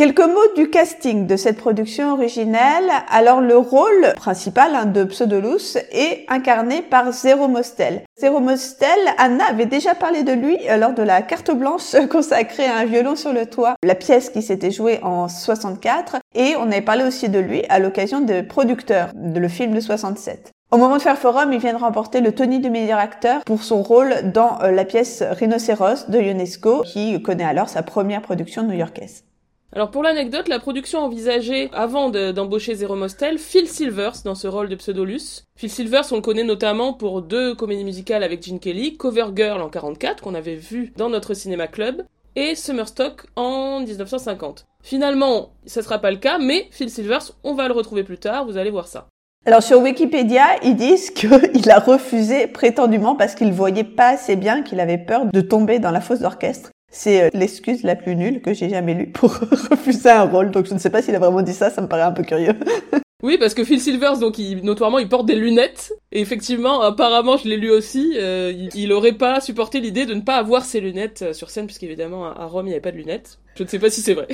Quelques 0.00 0.20
mots 0.20 0.54
du 0.56 0.70
casting 0.70 1.26
de 1.26 1.36
cette 1.36 1.58
production 1.58 2.14
originelle. 2.14 2.90
Alors 3.10 3.42
le 3.42 3.58
rôle 3.58 4.14
principal 4.16 4.74
hein, 4.74 4.86
de 4.86 5.04
Pseudolus 5.04 5.76
est 5.92 6.24
incarné 6.28 6.80
par 6.80 7.12
Zero 7.12 7.48
Mostel. 7.48 8.04
Zero 8.18 8.40
Mostel, 8.40 8.88
Anna 9.18 9.44
avait 9.44 9.66
déjà 9.66 9.94
parlé 9.94 10.22
de 10.22 10.32
lui 10.32 10.56
euh, 10.70 10.78
lors 10.78 10.94
de 10.94 11.02
la 11.02 11.20
carte 11.20 11.50
blanche 11.50 11.94
consacrée 12.10 12.64
à 12.64 12.78
un 12.78 12.86
violon 12.86 13.14
sur 13.14 13.34
le 13.34 13.44
toit, 13.44 13.74
la 13.84 13.94
pièce 13.94 14.30
qui 14.30 14.40
s'était 14.40 14.70
jouée 14.70 15.00
en 15.02 15.28
64, 15.28 16.16
et 16.34 16.54
on 16.56 16.72
avait 16.72 16.80
parlé 16.80 17.04
aussi 17.04 17.28
de 17.28 17.38
lui 17.38 17.64
à 17.68 17.78
l'occasion 17.78 18.22
de 18.22 18.40
Producteur, 18.40 19.10
de 19.14 19.38
le 19.38 19.48
film 19.48 19.74
de 19.74 19.80
67. 19.80 20.50
Au 20.70 20.78
moment 20.78 20.96
de 20.96 21.02
faire 21.02 21.18
forum, 21.18 21.52
il 21.52 21.60
vient 21.60 21.74
de 21.74 21.78
remporter 21.78 22.22
le 22.22 22.32
Tony 22.32 22.60
du 22.60 22.70
meilleur 22.70 22.98
acteur 22.98 23.44
pour 23.44 23.62
son 23.62 23.82
rôle 23.82 24.32
dans 24.32 24.62
euh, 24.62 24.70
la 24.70 24.86
pièce 24.86 25.22
Rhinocéros 25.30 26.08
de 26.08 26.18
Ionesco, 26.18 26.84
qui 26.86 27.20
connaît 27.20 27.44
alors 27.44 27.68
sa 27.68 27.82
première 27.82 28.22
production 28.22 28.62
new-yorkaise. 28.62 29.24
Alors 29.72 29.90
pour 29.92 30.02
l'anecdote, 30.02 30.48
la 30.48 30.58
production 30.58 30.98
envisagée 31.00 31.70
avant 31.72 32.10
de- 32.10 32.32
d'embaucher 32.32 32.74
Zero 32.74 32.96
Mostel, 32.96 33.38
Phil 33.38 33.68
Silvers 33.68 34.14
dans 34.24 34.34
ce 34.34 34.48
rôle 34.48 34.68
de 34.68 34.74
Pseudolus. 34.74 35.44
Phil 35.54 35.70
Silvers, 35.70 36.06
on 36.10 36.16
le 36.16 36.20
connaît 36.22 36.42
notamment 36.44 36.92
pour 36.92 37.22
deux 37.22 37.54
comédies 37.54 37.84
musicales 37.84 38.24
avec 38.24 38.44
Gene 38.44 38.58
Kelly, 38.58 38.96
Cover 38.96 39.26
Girl 39.34 39.60
en 39.60 39.68
44 39.68 40.22
qu'on 40.22 40.34
avait 40.34 40.56
vu 40.56 40.92
dans 40.96 41.08
notre 41.08 41.34
cinéma 41.34 41.68
club 41.68 42.02
et 42.34 42.56
Summerstock 42.56 43.26
en 43.36 43.80
1950. 43.80 44.66
Finalement, 44.82 45.50
ça 45.66 45.82
sera 45.82 45.98
pas 45.98 46.10
le 46.10 46.16
cas, 46.16 46.38
mais 46.38 46.66
Phil 46.72 46.90
Silvers, 46.90 47.30
on 47.44 47.54
va 47.54 47.68
le 47.68 47.74
retrouver 47.74 48.02
plus 48.02 48.18
tard, 48.18 48.46
vous 48.46 48.56
allez 48.56 48.70
voir 48.70 48.88
ça. 48.88 49.06
Alors 49.46 49.62
sur 49.62 49.80
Wikipédia, 49.80 50.44
ils 50.64 50.74
disent 50.76 51.10
qu'il 51.14 51.70
a 51.70 51.78
refusé 51.78 52.48
prétendument 52.48 53.14
parce 53.14 53.36
qu'il 53.36 53.52
voyait 53.52 53.84
pas 53.84 54.08
assez 54.08 54.34
bien, 54.34 54.62
qu'il 54.62 54.80
avait 54.80 54.98
peur 54.98 55.26
de 55.32 55.40
tomber 55.40 55.78
dans 55.78 55.92
la 55.92 56.00
fosse 56.00 56.20
d'orchestre. 56.20 56.70
C'est 56.90 57.22
euh, 57.22 57.28
l'excuse 57.32 57.82
la 57.84 57.96
plus 57.96 58.16
nulle 58.16 58.42
que 58.42 58.52
j'ai 58.52 58.68
jamais 58.68 58.94
lue 58.94 59.06
pour 59.06 59.32
refuser 59.70 60.10
un 60.10 60.24
rôle. 60.24 60.50
Donc 60.50 60.66
je 60.66 60.74
ne 60.74 60.78
sais 60.78 60.90
pas 60.90 61.02
s'il 61.02 61.14
a 61.14 61.18
vraiment 61.18 61.42
dit 61.42 61.54
ça, 61.54 61.70
ça 61.70 61.80
me 61.80 61.86
paraît 61.86 62.02
un 62.02 62.12
peu 62.12 62.24
curieux. 62.24 62.54
Oui, 63.22 63.36
parce 63.38 63.52
que 63.52 63.64
Phil 63.64 63.80
Silvers, 63.80 64.18
donc, 64.18 64.38
il, 64.38 64.64
notoirement, 64.64 64.98
il 64.98 65.08
porte 65.08 65.26
des 65.26 65.34
lunettes. 65.34 65.92
Et 66.10 66.20
effectivement, 66.20 66.80
apparemment, 66.80 67.36
je 67.36 67.48
l'ai 67.48 67.58
lu 67.58 67.70
aussi, 67.70 68.14
euh, 68.16 68.50
il, 68.50 68.70
il 68.74 68.92
aurait 68.92 69.12
pas 69.12 69.40
supporté 69.40 69.80
l'idée 69.80 70.06
de 70.06 70.14
ne 70.14 70.22
pas 70.22 70.36
avoir 70.36 70.64
ses 70.64 70.80
lunettes 70.80 71.22
euh, 71.22 71.32
sur 71.32 71.50
scène, 71.50 71.66
puisqu'évidemment, 71.66 72.24
à 72.24 72.40
à 72.40 72.46
Rome, 72.46 72.66
il 72.66 72.70
n'y 72.70 72.74
avait 72.74 72.80
pas 72.80 72.92
de 72.92 72.96
lunettes. 72.96 73.38
Je 73.56 73.62
ne 73.62 73.68
sais 73.68 73.78
pas 73.78 73.90
si 73.90 74.00
c'est 74.00 74.14
vrai. 74.14 74.28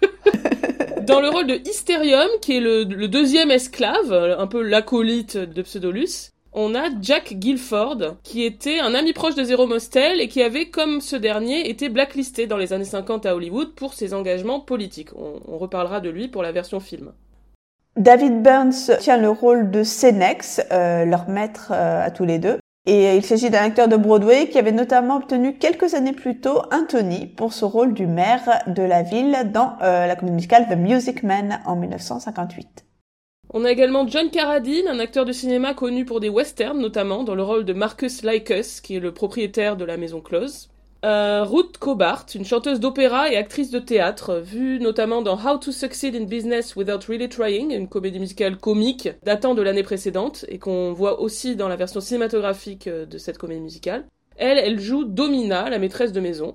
Dans 1.06 1.20
le 1.20 1.28
rôle 1.28 1.46
de 1.46 1.60
Hysterium, 1.68 2.28
qui 2.40 2.56
est 2.56 2.60
le, 2.60 2.84
le 2.84 3.08
deuxième 3.08 3.50
esclave, 3.50 4.12
un 4.12 4.46
peu 4.46 4.62
l'acolyte 4.62 5.36
de 5.36 5.62
Pseudolus, 5.62 6.32
on 6.52 6.74
a 6.74 6.88
Jack 7.00 7.34
Guilford, 7.34 8.16
qui 8.22 8.44
était 8.44 8.80
un 8.80 8.94
ami 8.94 9.12
proche 9.12 9.34
de 9.34 9.44
Zero 9.44 9.66
Mostel 9.66 10.20
et 10.20 10.28
qui 10.28 10.42
avait, 10.42 10.70
comme 10.70 11.00
ce 11.00 11.16
dernier, 11.16 11.68
été 11.68 11.88
blacklisté 11.88 12.46
dans 12.46 12.56
les 12.56 12.72
années 12.72 12.84
50 12.84 13.26
à 13.26 13.34
Hollywood 13.34 13.74
pour 13.74 13.94
ses 13.94 14.14
engagements 14.14 14.60
politiques. 14.60 15.10
On, 15.16 15.58
reparlera 15.58 16.00
de 16.00 16.08
lui 16.08 16.28
pour 16.28 16.42
la 16.42 16.52
version 16.52 16.80
film. 16.80 17.12
David 17.96 18.42
Burns 18.42 18.96
tient 19.00 19.16
le 19.16 19.28
rôle 19.28 19.70
de 19.70 19.82
Senex, 19.82 20.62
euh, 20.70 21.04
leur 21.04 21.28
maître 21.28 21.72
euh, 21.72 22.04
à 22.04 22.10
tous 22.10 22.24
les 22.24 22.38
deux. 22.38 22.58
Et 22.86 23.16
il 23.16 23.22
s'agit 23.22 23.50
d'un 23.50 23.64
acteur 23.64 23.86
de 23.86 23.96
Broadway 23.96 24.48
qui 24.48 24.58
avait 24.58 24.72
notamment 24.72 25.16
obtenu 25.16 25.58
quelques 25.58 25.92
années 25.92 26.14
plus 26.14 26.40
tôt 26.40 26.62
un 26.70 26.84
Tony 26.84 27.26
pour 27.26 27.52
ce 27.52 27.66
rôle 27.66 27.92
du 27.92 28.06
maire 28.06 28.62
de 28.66 28.82
la 28.82 29.02
ville 29.02 29.50
dans 29.52 29.76
euh, 29.82 30.06
la 30.06 30.16
comédie 30.16 30.36
musicale 30.36 30.68
The 30.70 30.76
Music 30.76 31.22
Man 31.22 31.60
en 31.66 31.76
1958. 31.76 32.87
On 33.50 33.64
a 33.64 33.70
également 33.70 34.06
John 34.06 34.30
Carradine, 34.30 34.88
un 34.88 34.98
acteur 34.98 35.24
de 35.24 35.32
cinéma 35.32 35.72
connu 35.72 36.04
pour 36.04 36.20
des 36.20 36.28
westerns, 36.28 36.78
notamment 36.78 37.24
dans 37.24 37.34
le 37.34 37.42
rôle 37.42 37.64
de 37.64 37.72
Marcus 37.72 38.22
Lycus, 38.22 38.82
qui 38.82 38.96
est 38.96 39.00
le 39.00 39.12
propriétaire 39.12 39.78
de 39.78 39.86
la 39.86 39.96
maison 39.96 40.20
close. 40.20 40.68
Euh, 41.04 41.44
Ruth 41.44 41.78
Cobart, 41.78 42.26
une 42.34 42.44
chanteuse 42.44 42.78
d'opéra 42.78 43.32
et 43.32 43.36
actrice 43.36 43.70
de 43.70 43.78
théâtre, 43.78 44.42
vue 44.44 44.80
notamment 44.80 45.22
dans 45.22 45.38
How 45.38 45.56
to 45.56 45.72
Succeed 45.72 46.14
in 46.14 46.24
Business 46.24 46.76
Without 46.76 47.06
Really 47.08 47.28
Trying, 47.28 47.70
une 47.70 47.88
comédie 47.88 48.18
musicale 48.18 48.58
comique 48.58 49.08
datant 49.22 49.54
de 49.54 49.62
l'année 49.62 49.82
précédente 49.82 50.44
et 50.48 50.58
qu'on 50.58 50.92
voit 50.92 51.20
aussi 51.20 51.56
dans 51.56 51.68
la 51.68 51.76
version 51.76 52.00
cinématographique 52.00 52.86
euh, 52.86 53.06
de 53.06 53.16
cette 53.16 53.38
comédie 53.38 53.62
musicale. 53.62 54.04
Elle, 54.36 54.58
elle 54.58 54.78
joue 54.78 55.04
Domina, 55.04 55.70
la 55.70 55.78
maîtresse 55.78 56.12
de 56.12 56.20
maison. 56.20 56.54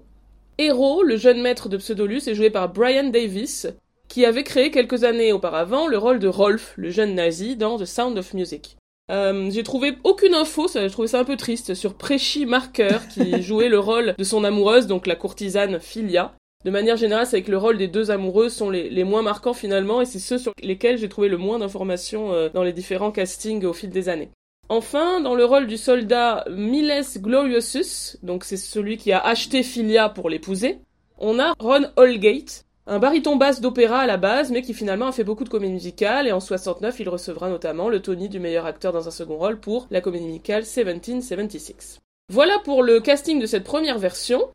Hero, 0.59 1.01
le 1.01 1.17
jeune 1.17 1.41
maître 1.41 1.69
de 1.69 1.77
Pseudolus, 1.77 2.27
est 2.27 2.35
joué 2.35 2.51
par 2.51 2.71
Brian 2.71 3.09
Davis, 3.09 3.67
qui 4.13 4.25
avait 4.27 4.43
créé 4.43 4.69
quelques 4.69 5.05
années 5.05 5.33
auparavant 5.33 5.87
le 5.87 5.97
rôle 5.97 6.19
de 6.19 6.27
Rolf, 6.27 6.75
le 6.77 6.91
jeune 6.91 7.15
nazi, 7.15 7.55
dans 7.55 7.79
The 7.79 7.85
Sound 7.85 8.15
of 8.15 8.35
Music. 8.35 8.77
Euh, 9.09 9.49
j'ai 9.49 9.63
trouvé 9.63 9.97
aucune 10.03 10.35
info, 10.35 10.67
ça, 10.67 10.87
je 10.87 10.93
trouvais 10.93 11.07
ça 11.07 11.19
un 11.19 11.23
peu 11.23 11.35
triste, 11.35 11.73
sur 11.73 11.95
Préchi 11.95 12.45
Marker, 12.45 12.99
qui 13.11 13.41
jouait 13.41 13.69
le 13.69 13.79
rôle 13.79 14.13
de 14.15 14.23
son 14.23 14.43
amoureuse, 14.43 14.85
donc 14.85 15.07
la 15.07 15.15
courtisane 15.15 15.79
Philia. 15.79 16.35
De 16.63 16.69
manière 16.69 16.95
générale, 16.95 17.25
c'est 17.25 17.41
que 17.41 17.49
le 17.49 17.57
rôle 17.57 17.79
des 17.79 17.87
deux 17.87 18.11
amoureuses 18.11 18.53
sont 18.53 18.69
les, 18.69 18.87
les 18.87 19.03
moins 19.03 19.23
marquants 19.23 19.55
finalement, 19.55 19.99
et 19.99 20.05
c'est 20.05 20.19
ceux 20.19 20.37
sur 20.37 20.53
lesquels 20.61 20.99
j'ai 20.99 21.09
trouvé 21.09 21.27
le 21.27 21.37
moins 21.37 21.57
d'informations 21.57 22.33
euh, 22.33 22.49
dans 22.53 22.61
les 22.61 22.71
différents 22.71 23.11
castings 23.11 23.65
au 23.65 23.73
fil 23.73 23.89
des 23.89 24.09
années. 24.09 24.29
Enfin, 24.69 25.21
dans 25.21 25.33
le 25.33 25.43
rôle 25.43 25.65
du 25.65 25.77
soldat 25.77 26.45
Miles 26.51 27.01
Gloriosus, 27.17 28.19
donc 28.21 28.43
c'est 28.43 28.57
celui 28.57 28.97
qui 28.97 29.11
a 29.11 29.25
acheté 29.25 29.63
Philia 29.63 30.09
pour 30.09 30.29
l'épouser, 30.29 30.77
on 31.17 31.39
a 31.39 31.55
Ron 31.57 31.87
Holgate, 31.95 32.63
un 32.85 32.99
baryton 32.99 33.37
basse 33.37 33.61
d'opéra 33.61 33.99
à 33.99 34.05
la 34.05 34.17
base, 34.17 34.51
mais 34.51 34.61
qui 34.61 34.73
finalement 34.73 35.07
a 35.07 35.11
fait 35.11 35.23
beaucoup 35.23 35.45
de 35.45 35.49
comédies 35.49 35.73
musicales, 35.73 36.27
et 36.27 36.31
en 36.33 36.39
69, 36.39 36.99
il 36.99 37.09
recevra 37.09 37.49
notamment 37.49 37.87
le 37.87 38.01
Tony 38.01 38.27
du 38.27 38.39
meilleur 38.39 38.65
acteur 38.65 38.91
dans 38.91 39.07
un 39.07 39.11
second 39.11 39.37
rôle 39.37 39.59
pour 39.59 39.87
la 39.89 40.01
comédie 40.01 40.25
musicale 40.25 40.63
1776. 40.63 41.99
Voilà 42.29 42.59
pour 42.63 42.83
le 42.83 42.99
casting 42.99 43.39
de 43.39 43.45
cette 43.45 43.63
première 43.63 43.99
version. 43.99 44.49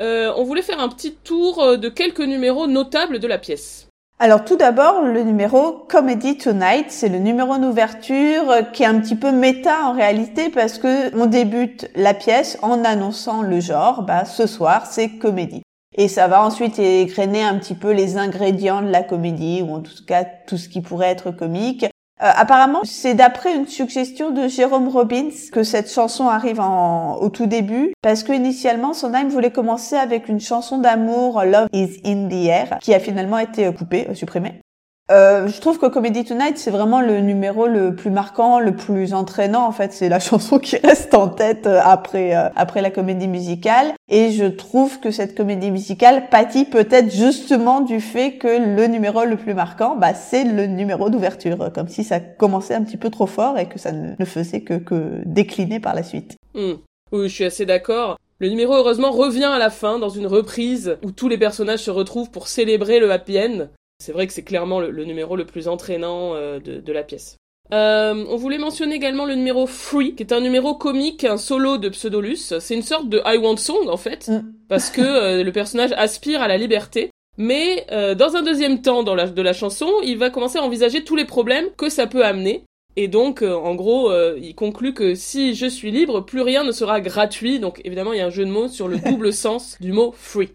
Euh, 0.00 0.32
on 0.36 0.44
voulait 0.44 0.62
faire 0.62 0.80
un 0.80 0.88
petit 0.88 1.14
tour 1.14 1.62
euh, 1.62 1.76
de 1.76 1.88
quelques 1.88 2.20
numéros 2.20 2.66
notables 2.66 3.18
de 3.18 3.26
la 3.26 3.38
pièce. 3.38 3.88
Alors 4.20 4.44
tout 4.44 4.56
d'abord, 4.56 5.02
le 5.02 5.22
numéro 5.22 5.72
Comedy 5.88 6.38
Tonight, 6.38 6.86
c'est 6.90 7.08
le 7.08 7.18
numéro 7.18 7.58
d'ouverture 7.58 8.50
euh, 8.50 8.62
qui 8.62 8.84
est 8.84 8.86
un 8.86 9.00
petit 9.00 9.16
peu 9.16 9.32
méta 9.32 9.86
en 9.86 9.92
réalité 9.92 10.50
parce 10.50 10.78
que 10.78 11.14
on 11.16 11.26
débute 11.26 11.90
la 11.96 12.14
pièce 12.14 12.56
en 12.62 12.84
annonçant 12.84 13.42
le 13.42 13.58
genre, 13.58 14.02
bah 14.02 14.24
ce 14.24 14.46
soir 14.46 14.86
c'est 14.86 15.18
comédie. 15.18 15.63
Et 15.96 16.08
ça 16.08 16.26
va 16.26 16.44
ensuite 16.44 16.78
égrener 16.78 17.42
un 17.42 17.56
petit 17.58 17.74
peu 17.74 17.92
les 17.92 18.16
ingrédients 18.16 18.82
de 18.82 18.88
la 18.90 19.02
comédie, 19.02 19.62
ou 19.62 19.74
en 19.74 19.80
tout 19.80 19.92
cas 20.06 20.24
tout 20.24 20.56
ce 20.56 20.68
qui 20.68 20.80
pourrait 20.80 21.10
être 21.10 21.30
comique. 21.30 21.84
Euh, 22.22 22.30
apparemment, 22.34 22.80
c'est 22.84 23.14
d'après 23.14 23.54
une 23.54 23.66
suggestion 23.66 24.30
de 24.30 24.46
Jérôme 24.46 24.88
Robbins 24.88 25.30
que 25.52 25.62
cette 25.62 25.90
chanson 25.90 26.28
arrive 26.28 26.60
en, 26.60 27.16
au 27.16 27.28
tout 27.28 27.46
début, 27.46 27.92
parce 28.02 28.22
que 28.22 28.32
initialement, 28.32 28.92
Sondheim 28.92 29.28
voulait 29.28 29.50
commencer 29.50 29.96
avec 29.96 30.28
une 30.28 30.40
chanson 30.40 30.78
d'amour, 30.78 31.42
Love 31.44 31.68
is 31.72 32.00
in 32.04 32.28
the 32.28 32.46
air, 32.46 32.78
qui 32.80 32.94
a 32.94 33.00
finalement 33.00 33.38
été 33.38 33.72
coupée, 33.74 34.06
supprimée. 34.14 34.60
Euh, 35.10 35.48
je 35.48 35.60
trouve 35.60 35.78
que 35.78 35.84
Comedy 35.86 36.24
Tonight, 36.24 36.56
c'est 36.56 36.70
vraiment 36.70 37.02
le 37.02 37.20
numéro 37.20 37.66
le 37.66 37.94
plus 37.94 38.10
marquant, 38.10 38.58
le 38.58 38.74
plus 38.74 39.12
entraînant. 39.12 39.66
En 39.66 39.72
fait, 39.72 39.92
c'est 39.92 40.08
la 40.08 40.18
chanson 40.20 40.58
qui 40.58 40.76
reste 40.76 41.12
en 41.14 41.28
tête 41.28 41.66
euh, 41.66 41.80
après 41.82 42.34
euh, 42.34 42.48
après 42.56 42.80
la 42.80 42.90
comédie 42.90 43.28
musicale. 43.28 43.92
Et 44.08 44.30
je 44.30 44.46
trouve 44.46 45.00
que 45.00 45.10
cette 45.10 45.36
comédie 45.36 45.70
musicale 45.70 46.28
pâtit 46.30 46.64
peut-être 46.64 47.12
justement 47.12 47.82
du 47.82 48.00
fait 48.00 48.38
que 48.38 48.48
le 48.48 48.86
numéro 48.86 49.24
le 49.24 49.36
plus 49.36 49.52
marquant, 49.52 49.94
bah, 49.96 50.14
c'est 50.14 50.44
le 50.44 50.66
numéro 50.66 51.10
d'ouverture, 51.10 51.70
comme 51.74 51.88
si 51.88 52.02
ça 52.02 52.20
commençait 52.20 52.74
un 52.74 52.82
petit 52.82 52.96
peu 52.96 53.10
trop 53.10 53.26
fort 53.26 53.58
et 53.58 53.68
que 53.68 53.78
ça 53.78 53.92
ne, 53.92 54.24
faisait 54.24 54.62
que, 54.62 54.74
que 54.74 55.20
décliner 55.26 55.80
par 55.80 55.94
la 55.94 56.02
suite. 56.02 56.36
Hmm. 56.54 56.74
Oui, 57.12 57.28
je 57.28 57.34
suis 57.34 57.44
assez 57.44 57.66
d'accord. 57.66 58.18
Le 58.38 58.48
numéro 58.48 58.74
heureusement 58.74 59.10
revient 59.10 59.44
à 59.44 59.58
la 59.58 59.70
fin 59.70 59.98
dans 59.98 60.08
une 60.08 60.26
reprise 60.26 60.96
où 61.04 61.12
tous 61.12 61.28
les 61.28 61.38
personnages 61.38 61.80
se 61.80 61.90
retrouvent 61.90 62.30
pour 62.30 62.48
célébrer 62.48 63.00
le 63.00 63.12
happy 63.12 63.38
end. 63.38 63.68
C'est 63.98 64.12
vrai 64.12 64.26
que 64.26 64.32
c'est 64.32 64.42
clairement 64.42 64.80
le, 64.80 65.04
numéro 65.04 65.36
le 65.36 65.46
plus 65.46 65.68
entraînant 65.68 66.34
euh, 66.34 66.58
de, 66.58 66.92
la 66.92 67.02
pièce. 67.02 67.38
Euh, 67.72 68.24
on 68.28 68.36
voulait 68.36 68.58
mentionner 68.58 68.94
également 68.94 69.24
le 69.24 69.34
numéro 69.34 69.66
Free, 69.66 70.14
qui 70.14 70.22
est 70.22 70.32
un 70.32 70.40
numéro 70.40 70.74
comique, 70.74 71.24
un 71.24 71.38
solo 71.38 71.78
de 71.78 71.88
Pseudolus. 71.88 72.58
C'est 72.58 72.74
une 72.74 72.82
sorte 72.82 73.08
de 73.08 73.22
I 73.24 73.38
Want 73.38 73.56
Song 73.56 73.88
en 73.88 73.96
fait, 73.96 74.28
mm. 74.28 74.52
parce 74.68 74.90
que 74.90 75.00
euh, 75.00 75.42
le 75.42 75.52
personnage 75.52 75.92
aspire 75.92 76.42
à 76.42 76.48
la 76.48 76.58
liberté. 76.58 77.10
Mais 77.36 77.84
dans 77.90 78.36
un 78.36 78.42
deuxième 78.42 78.80
temps 78.80 79.02
dans 79.02 79.16
la, 79.16 79.26
de 79.26 79.42
la 79.42 79.52
chanson, 79.52 79.90
il 80.04 80.18
va 80.18 80.30
commencer 80.30 80.58
à 80.58 80.62
envisager 80.62 81.02
tous 81.02 81.16
les 81.16 81.24
problèmes 81.24 81.66
que 81.76 81.88
ça 81.88 82.06
peut 82.06 82.24
amener. 82.24 82.62
Et 82.94 83.08
donc, 83.08 83.42
en 83.42 83.74
gros, 83.74 84.12
il 84.36 84.54
conclut 84.54 84.94
que 84.94 85.16
si 85.16 85.56
je 85.56 85.66
suis 85.66 85.90
libre, 85.90 86.20
plus 86.20 86.42
rien 86.42 86.62
ne 86.62 86.70
sera 86.70 87.00
gratuit. 87.00 87.58
Donc 87.58 87.80
évidemment, 87.84 88.12
il 88.12 88.18
y 88.18 88.22
a 88.22 88.26
un 88.26 88.30
jeu 88.30 88.44
de 88.44 88.52
mots 88.52 88.68
sur 88.68 88.86
le 88.86 88.98
double 89.10 89.32
sens 89.32 89.76
du 89.80 89.90
mot 89.90 90.14
free. 90.16 90.50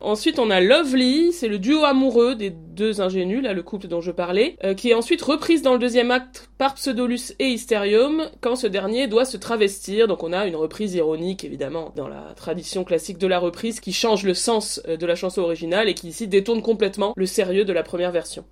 Ensuite, 0.00 0.38
on 0.38 0.50
a 0.50 0.60
Lovely, 0.60 1.32
c'est 1.32 1.48
le 1.48 1.58
duo 1.58 1.84
amoureux 1.84 2.34
des 2.34 2.50
deux 2.50 3.00
ingénus, 3.00 3.42
là, 3.42 3.54
le 3.54 3.62
couple 3.62 3.88
dont 3.88 4.02
je 4.02 4.10
parlais, 4.10 4.56
euh, 4.62 4.74
qui 4.74 4.90
est 4.90 4.94
ensuite 4.94 5.22
reprise 5.22 5.62
dans 5.62 5.72
le 5.72 5.78
deuxième 5.78 6.10
acte 6.10 6.50
par 6.58 6.74
Pseudolus 6.74 7.32
et 7.38 7.46
Hysterium, 7.48 8.28
quand 8.42 8.56
ce 8.56 8.66
dernier 8.66 9.08
doit 9.08 9.24
se 9.24 9.38
travestir. 9.38 10.06
Donc 10.06 10.22
on 10.22 10.34
a 10.34 10.46
une 10.46 10.54
reprise 10.54 10.94
ironique, 10.94 11.44
évidemment, 11.44 11.92
dans 11.96 12.08
la 12.08 12.34
tradition 12.36 12.84
classique 12.84 13.16
de 13.16 13.26
la 13.26 13.38
reprise, 13.38 13.80
qui 13.80 13.94
change 13.94 14.22
le 14.24 14.34
sens 14.34 14.82
euh, 14.86 14.98
de 14.98 15.06
la 15.06 15.14
chanson 15.14 15.40
originale 15.40 15.88
et 15.88 15.94
qui 15.94 16.08
ici 16.08 16.28
détourne 16.28 16.60
complètement 16.60 17.14
le 17.16 17.24
sérieux 17.24 17.64
de 17.64 17.72
la 17.72 17.82
première 17.82 18.12
version. 18.12 18.44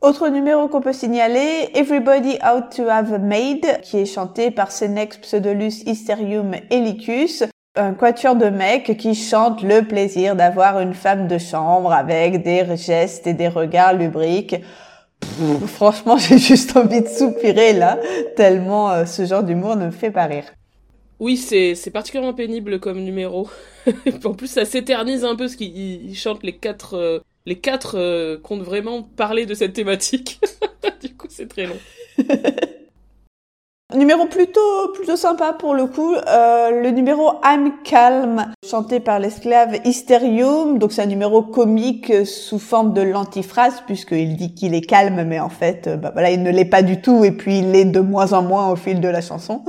Autre 0.00 0.28
numéro 0.30 0.66
qu'on 0.66 0.80
peut 0.80 0.92
signaler, 0.92 1.70
Everybody 1.74 2.38
Out 2.44 2.74
to 2.74 2.88
Have 2.88 3.12
a 3.12 3.18
Maid, 3.18 3.80
qui 3.82 3.98
est 3.98 4.04
chanté 4.04 4.50
par 4.50 4.72
Senex, 4.72 5.18
Pseudolus, 5.18 5.84
Hysterium 5.86 6.56
et 6.70 6.80
Licus 6.80 7.44
un 7.74 7.94
quatuor 7.94 8.36
de 8.36 8.46
mecs 8.46 8.96
qui 8.98 9.14
chantent 9.14 9.62
le 9.62 9.82
plaisir 9.82 10.36
d'avoir 10.36 10.80
une 10.80 10.94
femme 10.94 11.26
de 11.26 11.38
chambre 11.38 11.92
avec 11.92 12.42
des 12.42 12.76
gestes 12.76 13.26
et 13.26 13.34
des 13.34 13.48
regards 13.48 13.94
lubriques. 13.94 14.56
franchement, 15.66 16.16
j'ai 16.18 16.38
juste 16.38 16.76
envie 16.76 17.00
de 17.00 17.08
soupirer 17.08 17.72
là, 17.72 17.98
tellement 18.36 18.90
euh, 18.90 19.06
ce 19.06 19.24
genre 19.24 19.42
d'humour 19.42 19.76
ne 19.76 19.86
me 19.86 19.90
fait 19.90 20.10
pas 20.10 20.26
rire. 20.26 20.44
Oui, 21.18 21.36
c'est, 21.36 21.74
c'est 21.74 21.90
particulièrement 21.90 22.34
pénible 22.34 22.80
comme 22.80 23.00
numéro. 23.00 23.48
en 24.24 24.34
plus, 24.34 24.48
ça 24.48 24.64
s'éternise 24.64 25.24
un 25.24 25.36
peu 25.36 25.44
parce 25.44 25.56
qu'ils 25.56 26.16
chantent 26.16 26.42
les 26.42 26.56
quatre, 26.56 26.94
euh, 26.94 27.20
les 27.46 27.58
quatre 27.58 27.96
euh, 27.96 28.38
comptent 28.38 28.62
vraiment 28.62 29.02
parler 29.02 29.46
de 29.46 29.54
cette 29.54 29.72
thématique. 29.72 30.40
du 31.00 31.14
coup, 31.14 31.28
c'est 31.30 31.48
très 31.48 31.66
long. 31.66 31.78
Numéro 33.94 34.26
plutôt 34.26 34.88
plutôt 34.94 35.16
sympa 35.16 35.52
pour 35.52 35.74
le 35.74 35.86
coup, 35.86 36.14
euh, 36.14 36.82
le 36.82 36.90
numéro 36.90 37.32
I'm 37.44 37.72
Calm, 37.84 38.52
chanté 38.68 39.00
par 39.00 39.18
l'esclave 39.18 39.80
Hysterium. 39.84 40.78
Donc 40.78 40.92
c'est 40.92 41.02
un 41.02 41.06
numéro 41.06 41.42
comique 41.42 42.26
sous 42.26 42.58
forme 42.58 42.94
de 42.94 43.02
l'antiphrase 43.02 43.82
puisqu'il 43.86 44.36
dit 44.36 44.54
qu'il 44.54 44.74
est 44.74 44.80
calme, 44.80 45.24
mais 45.24 45.40
en 45.40 45.50
fait, 45.50 45.86
euh, 45.86 45.96
bah 45.96 46.10
voilà, 46.12 46.30
il 46.30 46.42
ne 46.42 46.50
l'est 46.50 46.64
pas 46.64 46.82
du 46.82 47.00
tout 47.00 47.24
et 47.24 47.32
puis 47.32 47.58
il 47.58 47.72
l'est 47.72 47.84
de 47.84 48.00
moins 48.00 48.32
en 48.32 48.42
moins 48.42 48.70
au 48.70 48.76
fil 48.76 49.00
de 49.00 49.08
la 49.08 49.20
chanson. 49.20 49.62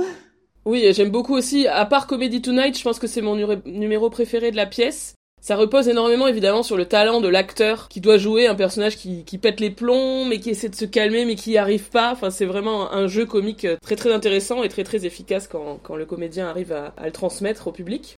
Oui, 0.64 0.86
j'aime 0.92 1.10
beaucoup 1.10 1.34
aussi. 1.34 1.66
À 1.66 1.84
part 1.84 2.06
Comedy 2.06 2.40
Tonight, 2.40 2.78
je 2.78 2.82
pense 2.82 2.98
que 2.98 3.06
c'est 3.06 3.20
mon 3.20 3.36
numéro 3.66 4.08
préféré 4.08 4.50
de 4.50 4.56
la 4.56 4.66
pièce. 4.66 5.14
Ça 5.44 5.56
repose 5.56 5.88
énormément 5.88 6.26
évidemment 6.26 6.62
sur 6.62 6.74
le 6.74 6.86
talent 6.86 7.20
de 7.20 7.28
l'acteur 7.28 7.88
qui 7.88 8.00
doit 8.00 8.16
jouer 8.16 8.46
un 8.46 8.54
personnage 8.54 8.96
qui, 8.96 9.38
pète 9.38 9.60
les 9.60 9.68
plombs 9.68 10.24
mais 10.24 10.40
qui 10.40 10.48
essaie 10.48 10.70
de 10.70 10.74
se 10.74 10.86
calmer 10.86 11.26
mais 11.26 11.34
qui 11.34 11.50
n'y 11.50 11.58
arrive 11.58 11.90
pas. 11.90 12.12
Enfin 12.12 12.30
c'est 12.30 12.46
vraiment 12.46 12.90
un 12.94 13.08
jeu 13.08 13.26
comique 13.26 13.66
très 13.82 13.94
très 13.94 14.10
intéressant 14.10 14.62
et 14.62 14.70
très 14.70 14.84
très 14.84 15.04
efficace 15.04 15.46
quand, 15.46 15.96
le 15.96 16.06
comédien 16.06 16.48
arrive 16.48 16.72
à, 16.72 16.94
le 17.04 17.12
transmettre 17.12 17.66
au 17.66 17.72
public. 17.72 18.16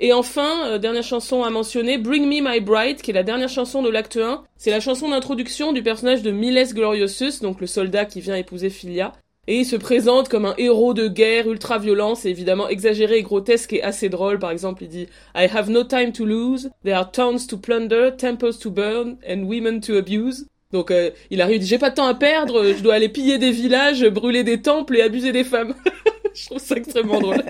Et 0.00 0.12
enfin, 0.12 0.66
euh, 0.66 0.78
dernière 0.78 1.04
chanson 1.04 1.44
à 1.44 1.50
mentionner, 1.50 1.96
Bring 1.96 2.24
Me 2.24 2.40
My 2.40 2.60
Bride, 2.60 3.02
qui 3.02 3.12
est 3.12 3.14
la 3.14 3.24
dernière 3.24 3.48
chanson 3.48 3.82
de 3.82 3.88
l'acte 3.88 4.16
1. 4.16 4.44
C'est 4.56 4.70
la 4.70 4.78
chanson 4.78 5.08
d'introduction 5.08 5.72
du 5.72 5.82
personnage 5.82 6.22
de 6.22 6.30
Miles 6.32 6.72
Gloriosus, 6.72 7.40
donc 7.40 7.60
le 7.60 7.66
soldat 7.68 8.04
qui 8.04 8.20
vient 8.20 8.36
épouser 8.36 8.70
Philia 8.70 9.12
et 9.48 9.60
il 9.60 9.64
se 9.64 9.76
présente 9.76 10.28
comme 10.28 10.44
un 10.44 10.54
héros 10.58 10.92
de 10.92 11.08
guerre 11.08 11.50
ultra 11.50 11.78
violent, 11.78 12.14
c'est 12.14 12.28
évidemment 12.28 12.68
exagéré 12.68 13.22
grotesque 13.22 13.72
et 13.72 13.82
assez 13.82 14.10
drôle. 14.10 14.38
Par 14.38 14.50
exemple, 14.50 14.82
il 14.82 14.90
dit 14.90 15.08
I 15.34 15.48
have 15.50 15.70
no 15.70 15.84
time 15.84 16.12
to 16.12 16.26
lose, 16.26 16.70
there 16.84 16.94
are 16.94 17.10
towns 17.10 17.46
to 17.48 17.56
plunder, 17.56 18.14
temples 18.14 18.58
to 18.60 18.70
burn, 18.70 19.16
and 19.26 19.44
women 19.44 19.80
to 19.80 19.96
abuse. 19.96 20.46
Donc 20.70 20.90
euh, 20.90 21.10
il 21.30 21.40
arrive, 21.40 21.56
il 21.56 21.60
dit 21.60 21.66
j'ai 21.66 21.78
pas 21.78 21.88
de 21.88 21.94
temps 21.94 22.06
à 22.06 22.14
perdre, 22.14 22.62
je 22.76 22.82
dois 22.82 22.94
aller 22.94 23.08
piller 23.08 23.38
des 23.38 23.50
villages, 23.50 24.06
brûler 24.08 24.44
des 24.44 24.60
temples 24.60 24.98
et 24.98 25.00
abuser 25.00 25.32
des 25.32 25.44
femmes. 25.44 25.74
je 26.34 26.44
trouve 26.44 26.58
ça 26.58 26.76
extrêmement 26.76 27.18
drôle. 27.18 27.42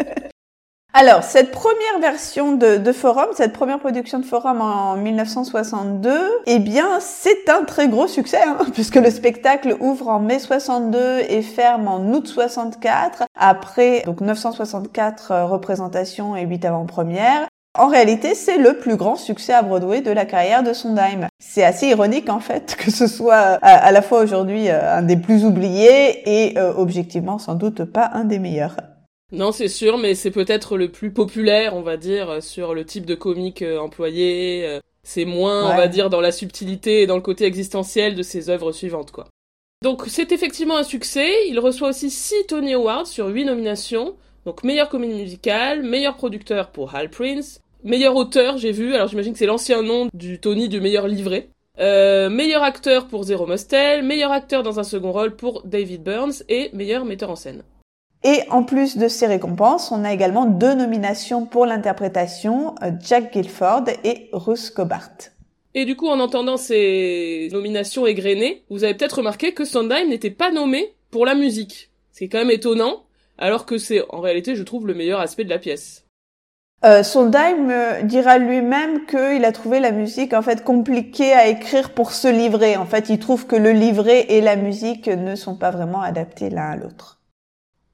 Alors, 1.00 1.22
cette 1.22 1.52
première 1.52 2.00
version 2.00 2.56
de, 2.56 2.92
Forum, 2.92 3.28
cette 3.34 3.52
première 3.52 3.78
production 3.78 4.18
de 4.18 4.24
Forum 4.24 4.60
en 4.60 4.96
1962, 4.96 6.10
eh 6.46 6.58
bien, 6.58 6.98
c'est 6.98 7.48
un 7.48 7.62
très 7.62 7.88
gros 7.88 8.08
succès, 8.08 8.40
hein, 8.44 8.58
puisque 8.72 8.96
le 8.96 9.08
spectacle 9.10 9.76
ouvre 9.78 10.08
en 10.08 10.18
mai 10.18 10.40
62 10.40 11.20
et 11.28 11.42
ferme 11.42 11.86
en 11.86 12.00
août 12.10 12.26
64, 12.26 13.24
après 13.38 14.02
donc 14.06 14.22
964 14.22 15.30
euh, 15.30 15.44
représentations 15.44 16.34
et 16.34 16.42
8 16.42 16.64
avant-premières. 16.64 17.46
En 17.78 17.86
réalité, 17.86 18.34
c'est 18.34 18.58
le 18.58 18.78
plus 18.78 18.96
grand 18.96 19.14
succès 19.14 19.52
à 19.52 19.62
Broadway 19.62 20.00
de 20.00 20.10
la 20.10 20.24
carrière 20.24 20.64
de 20.64 20.72
Sondheim. 20.72 21.28
C'est 21.38 21.62
assez 21.62 21.86
ironique 21.86 22.28
en 22.28 22.40
fait 22.40 22.74
que 22.78 22.90
ce 22.90 23.06
soit 23.06 23.34
euh, 23.34 23.58
à, 23.62 23.92
la 23.92 24.02
fois 24.02 24.20
aujourd'hui 24.20 24.68
euh, 24.68 24.96
un 24.96 25.02
des 25.02 25.16
plus 25.16 25.44
oubliés 25.44 26.48
et 26.48 26.58
objectivement 26.58 27.38
sans 27.38 27.54
doute 27.54 27.84
pas 27.84 28.10
un 28.14 28.24
des 28.24 28.40
meilleurs. 28.40 28.74
Non, 29.30 29.52
c'est 29.52 29.68
sûr, 29.68 29.98
mais 29.98 30.14
c'est 30.14 30.30
peut-être 30.30 30.78
le 30.78 30.90
plus 30.90 31.12
populaire, 31.12 31.76
on 31.76 31.82
va 31.82 31.98
dire, 31.98 32.42
sur 32.42 32.74
le 32.74 32.86
type 32.86 33.04
de 33.04 33.14
comique 33.14 33.60
euh, 33.60 33.78
employé. 33.78 34.66
Euh, 34.66 34.80
c'est 35.02 35.26
moins, 35.26 35.70
on 35.70 35.76
va 35.76 35.86
dire, 35.86 36.08
dans 36.08 36.20
la 36.20 36.32
subtilité 36.32 37.02
et 37.02 37.06
dans 37.06 37.16
le 37.16 37.22
côté 37.22 37.44
existentiel 37.44 38.14
de 38.14 38.22
ses 38.22 38.48
œuvres 38.48 38.72
suivantes, 38.72 39.10
quoi. 39.10 39.26
Donc 39.82 40.04
c'est 40.08 40.32
effectivement 40.32 40.76
un 40.76 40.82
succès. 40.82 41.48
Il 41.48 41.60
reçoit 41.60 41.90
aussi 41.90 42.10
6 42.10 42.46
Tony 42.48 42.74
Awards 42.74 43.06
sur 43.06 43.28
8 43.28 43.44
nominations. 43.44 44.16
Donc 44.44 44.64
meilleure 44.64 44.88
comédie 44.88 45.14
musicale, 45.14 45.82
meilleur 45.82 46.16
producteur 46.16 46.70
pour 46.70 46.94
Hal 46.94 47.10
Prince, 47.10 47.60
meilleur 47.84 48.16
auteur, 48.16 48.56
j'ai 48.56 48.72
vu. 48.72 48.94
Alors 48.94 49.08
j'imagine 49.08 49.34
que 49.34 49.38
c'est 49.38 49.46
l'ancien 49.46 49.82
nom 49.82 50.08
du 50.14 50.40
Tony 50.40 50.68
du 50.68 50.80
meilleur 50.80 51.06
livret. 51.06 51.50
Euh, 51.78 52.28
meilleur 52.28 52.64
acteur 52.64 53.06
pour 53.06 53.22
Zero 53.22 53.46
Mostel, 53.46 54.02
meilleur 54.02 54.32
acteur 54.32 54.64
dans 54.64 54.80
un 54.80 54.84
second 54.84 55.12
rôle 55.12 55.36
pour 55.36 55.62
David 55.64 56.02
Burns 56.02 56.42
et 56.48 56.70
meilleur 56.72 57.04
metteur 57.04 57.30
en 57.30 57.36
scène. 57.36 57.62
Et 58.24 58.42
en 58.50 58.64
plus 58.64 58.96
de 58.96 59.06
ces 59.06 59.26
récompenses, 59.26 59.92
on 59.92 60.04
a 60.04 60.12
également 60.12 60.46
deux 60.46 60.74
nominations 60.74 61.46
pour 61.46 61.66
l'interprétation, 61.66 62.74
euh, 62.82 62.90
Jack 63.00 63.32
Gilford 63.32 63.84
et 64.02 64.28
Ruth 64.32 64.72
Cobart. 64.74 65.12
Et 65.74 65.84
du 65.84 65.94
coup, 65.94 66.08
en 66.08 66.18
entendant 66.18 66.56
ces 66.56 67.48
nominations 67.52 68.06
égrenées, 68.06 68.64
vous 68.70 68.82
avez 68.82 68.94
peut-être 68.94 69.18
remarqué 69.18 69.52
que 69.52 69.64
Sondheim 69.64 70.08
n'était 70.08 70.30
pas 70.30 70.50
nommé 70.50 70.94
pour 71.10 71.26
la 71.26 71.36
musique. 71.36 71.90
C'est 72.10 72.28
quand 72.28 72.38
même 72.38 72.50
étonnant, 72.50 73.04
alors 73.38 73.66
que 73.66 73.78
c'est 73.78 74.02
en 74.08 74.20
réalité, 74.20 74.56
je 74.56 74.64
trouve, 74.64 74.88
le 74.88 74.94
meilleur 74.94 75.20
aspect 75.20 75.44
de 75.44 75.50
la 75.50 75.58
pièce. 75.58 76.04
Euh, 76.84 77.02
Sondheim 77.02 77.70
euh, 77.70 78.02
dira 78.02 78.38
lui-même 78.38 79.04
qu'il 79.06 79.44
a 79.44 79.52
trouvé 79.52 79.80
la 79.80 79.90
musique 79.90 80.32
en 80.32 80.42
fait 80.42 80.62
compliquée 80.62 81.32
à 81.32 81.48
écrire 81.48 81.90
pour 81.90 82.12
ce 82.12 82.28
livret. 82.28 82.76
En 82.76 82.86
fait, 82.86 83.08
il 83.08 83.18
trouve 83.18 83.46
que 83.46 83.56
le 83.56 83.72
livret 83.72 84.26
et 84.28 84.40
la 84.40 84.56
musique 84.56 85.08
ne 85.08 85.34
sont 85.34 85.56
pas 85.56 85.70
vraiment 85.70 86.00
adaptés 86.00 86.50
l'un 86.50 86.70
à 86.70 86.76
l'autre. 86.76 87.17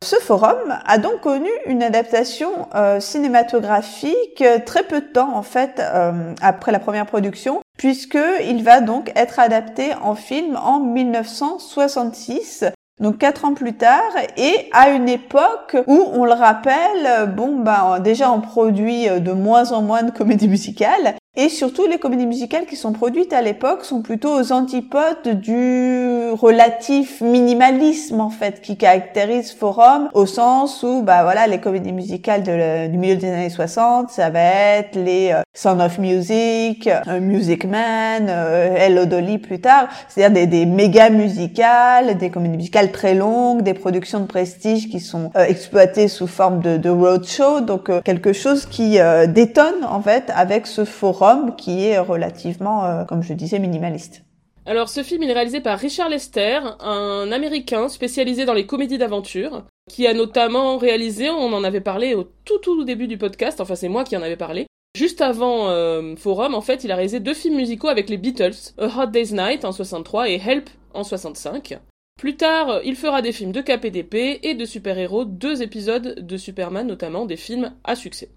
Ce 0.04 0.16
forum 0.16 0.78
a 0.84 0.98
donc 0.98 1.22
connu 1.22 1.48
une 1.64 1.82
adaptation 1.82 2.68
euh, 2.74 3.00
cinématographique 3.00 4.44
très 4.66 4.82
peu 4.82 5.00
de 5.00 5.06
temps 5.06 5.34
en 5.34 5.42
fait 5.42 5.80
euh, 5.80 6.34
après 6.42 6.72
la 6.72 6.78
première 6.78 7.06
production, 7.06 7.62
puisque 7.78 8.18
il 8.46 8.62
va 8.62 8.82
donc 8.82 9.10
être 9.16 9.40
adapté 9.40 9.94
en 10.02 10.14
film 10.14 10.56
en 10.56 10.78
1966 10.78 12.66
donc 13.00 13.16
quatre 13.16 13.46
ans 13.46 13.54
plus 13.54 13.72
tard, 13.72 14.12
et 14.36 14.68
à 14.72 14.90
une 14.90 15.08
époque 15.08 15.76
où, 15.88 16.06
on 16.12 16.24
le 16.24 16.32
rappelle, 16.32 17.32
bon, 17.34 17.58
ben, 17.58 17.98
déjà 17.98 18.30
on 18.30 18.40
produit 18.40 19.08
de 19.08 19.32
moins 19.32 19.72
en 19.72 19.82
moins 19.82 20.04
de 20.04 20.12
comédies 20.12 20.46
musicales, 20.46 21.16
et 21.36 21.48
surtout, 21.48 21.88
les 21.88 21.98
comédies 21.98 22.26
musicales 22.26 22.64
qui 22.64 22.76
sont 22.76 22.92
produites 22.92 23.32
à 23.32 23.42
l'époque 23.42 23.84
sont 23.84 24.02
plutôt 24.02 24.38
aux 24.38 24.52
antipodes 24.52 25.40
du 25.40 26.30
relatif 26.30 27.20
minimalisme, 27.20 28.20
en 28.20 28.30
fait, 28.30 28.60
qui 28.60 28.76
caractérise 28.76 29.52
Forum, 29.52 30.10
au 30.14 30.26
sens 30.26 30.84
où, 30.84 31.02
bah 31.02 31.24
voilà, 31.24 31.48
les 31.48 31.58
comédies 31.58 31.92
musicales 31.92 32.44
du 32.44 32.96
milieu 32.96 33.16
des 33.16 33.32
années 33.32 33.50
60, 33.50 34.10
ça 34.10 34.30
va 34.30 34.40
être 34.40 34.94
les 34.94 35.32
euh, 35.32 35.42
Sound 35.54 35.80
of 35.80 35.98
Music, 35.98 36.88
euh, 36.88 37.18
Music 37.18 37.64
Man, 37.64 38.28
euh, 38.28 38.76
Hello 38.76 39.04
Dolly 39.04 39.38
plus 39.38 39.60
tard, 39.60 39.88
c'est-à-dire 40.06 40.46
des, 40.46 40.66
méga 40.66 41.10
musicales, 41.10 42.16
des 42.16 42.30
comédies 42.30 42.58
musicales 42.58 42.92
très 42.92 43.14
longues, 43.14 43.62
des 43.62 43.74
productions 43.74 44.20
de 44.20 44.26
prestige 44.26 44.88
qui 44.88 45.00
sont 45.00 45.32
euh, 45.36 45.44
exploitées 45.46 46.06
sous 46.06 46.28
forme 46.28 46.60
de, 46.60 46.76
de 46.76 46.90
roadshow, 46.90 47.60
donc 47.60 47.90
quelque 48.04 48.32
chose 48.32 48.66
qui 48.66 48.98
détonne, 49.28 49.84
en 49.88 50.00
fait, 50.00 50.30
avec 50.34 50.66
ce 50.68 50.84
forum 50.84 51.23
qui 51.56 51.86
est 51.86 51.98
relativement, 51.98 52.84
euh, 52.84 53.04
comme 53.04 53.22
je 53.22 53.32
disais, 53.34 53.58
minimaliste. 53.58 54.24
Alors 54.66 54.88
ce 54.88 55.02
film 55.02 55.22
il 55.22 55.30
est 55.30 55.34
réalisé 55.34 55.60
par 55.60 55.78
Richard 55.78 56.08
Lester, 56.08 56.60
un 56.80 57.30
Américain 57.32 57.90
spécialisé 57.90 58.46
dans 58.46 58.54
les 58.54 58.64
comédies 58.64 58.96
d'aventure, 58.96 59.64
qui 59.90 60.06
a 60.06 60.14
notamment 60.14 60.78
réalisé, 60.78 61.28
on 61.28 61.52
en 61.52 61.64
avait 61.64 61.82
parlé 61.82 62.14
au 62.14 62.24
tout 62.46 62.58
tout 62.58 62.82
début 62.82 63.06
du 63.06 63.18
podcast, 63.18 63.60
enfin 63.60 63.74
c'est 63.74 63.90
moi 63.90 64.04
qui 64.04 64.16
en 64.16 64.22
avais 64.22 64.38
parlé, 64.38 64.66
Juste 64.96 65.22
avant 65.22 65.70
euh, 65.70 66.14
Forum, 66.14 66.54
en 66.54 66.60
fait, 66.60 66.84
il 66.84 66.92
a 66.92 66.94
réalisé 66.94 67.18
deux 67.18 67.34
films 67.34 67.56
musicaux 67.56 67.88
avec 67.88 68.08
les 68.08 68.16
Beatles, 68.16 68.54
A 68.78 69.02
Hot 69.02 69.06
Day's 69.06 69.32
Night 69.32 69.64
en 69.64 69.72
63 69.72 70.28
et 70.28 70.36
Help 70.36 70.70
en 70.92 71.02
65. 71.02 71.80
Plus 72.16 72.36
tard, 72.36 72.80
il 72.84 72.94
fera 72.94 73.20
des 73.20 73.32
films 73.32 73.50
de 73.50 73.60
KPDP 73.60 74.38
et 74.44 74.54
de 74.54 74.64
super-héros, 74.64 75.24
deux 75.24 75.62
épisodes 75.62 76.24
de 76.24 76.36
Superman 76.36 76.86
notamment, 76.86 77.26
des 77.26 77.36
films 77.36 77.74
à 77.82 77.96
succès. 77.96 78.30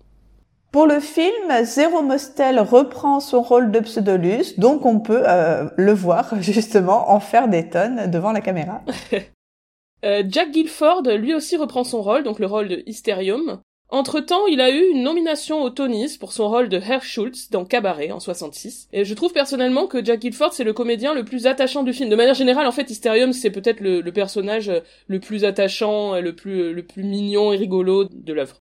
Pour 0.78 0.86
le 0.86 1.00
film, 1.00 1.64
Zero 1.64 2.04
Mostel 2.04 2.60
reprend 2.60 3.20
son 3.20 3.42
rôle 3.42 3.72
de 3.72 3.80
Pseudolus, 3.80 4.60
donc 4.60 4.86
on 4.86 5.00
peut 5.00 5.24
euh, 5.28 5.68
le 5.76 5.92
voir 5.92 6.36
justement 6.40 7.10
en 7.10 7.20
faire 7.20 7.48
des 7.48 7.68
tonnes 7.68 8.12
devant 8.12 8.32
la 8.32 8.42
caméra. 8.42 8.84
Euh, 10.06 10.22
Jack 10.30 10.54
Gilford 10.54 11.02
lui 11.18 11.34
aussi 11.34 11.58
reprend 11.58 11.84
son 11.84 12.04
rôle, 12.04 12.22
donc 12.22 12.38
le 12.38 12.46
rôle 12.46 12.68
de 12.68 12.84
Hysterium. 12.86 13.62
Entre-temps, 13.90 14.46
il 14.46 14.62
a 14.62 14.70
eu 14.70 14.92
une 14.92 15.02
nomination 15.02 15.64
au 15.64 15.72
Tonys 15.72 16.20
pour 16.20 16.34
son 16.34 16.48
rôle 16.48 16.70
de 16.70 16.78
Herr 16.78 17.02
Schultz 17.02 17.50
dans 17.50 17.66
Cabaret 17.66 18.12
en 18.12 18.20
66. 18.20 18.90
Et 18.94 19.06
je 19.06 19.14
trouve 19.16 19.34
personnellement 19.34 19.88
que 19.88 20.06
Jack 20.06 20.22
Gilford 20.22 20.54
c'est 20.54 20.64
le 20.64 20.74
comédien 20.74 21.16
le 21.16 21.26
plus 21.26 21.48
attachant 21.48 21.82
du 21.82 21.94
film. 21.94 22.10
De 22.12 22.16
manière 22.16 22.36
générale, 22.36 22.68
en 22.68 22.72
fait, 22.72 22.92
Hysterium 22.92 23.34
c'est 23.34 23.50
peut-être 23.50 23.82
le, 23.82 24.04
personnage 24.12 24.72
le 25.08 25.20
plus 25.20 25.46
attachant, 25.46 26.22
le 26.22 26.36
plus 26.36 27.04
mignon 27.04 27.52
et 27.52 27.58
rigolo 27.58 28.04
de 28.04 28.34
l'œuvre. 28.34 28.62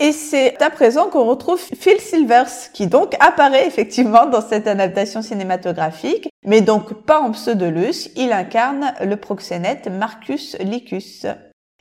Et 0.00 0.12
c'est 0.12 0.60
à 0.60 0.70
présent 0.70 1.08
qu'on 1.08 1.24
retrouve 1.24 1.60
Phil 1.60 2.00
Silvers, 2.00 2.72
qui 2.72 2.88
donc 2.88 3.14
apparaît 3.20 3.66
effectivement 3.66 4.26
dans 4.26 4.40
cette 4.40 4.66
adaptation 4.66 5.22
cinématographique, 5.22 6.28
mais 6.44 6.60
donc 6.60 7.04
pas 7.04 7.20
en 7.20 7.30
pseudolus, 7.30 8.10
il 8.16 8.32
incarne 8.32 8.92
le 9.00 9.16
proxénète 9.16 9.88
Marcus 9.88 10.56
Licus. 10.58 11.26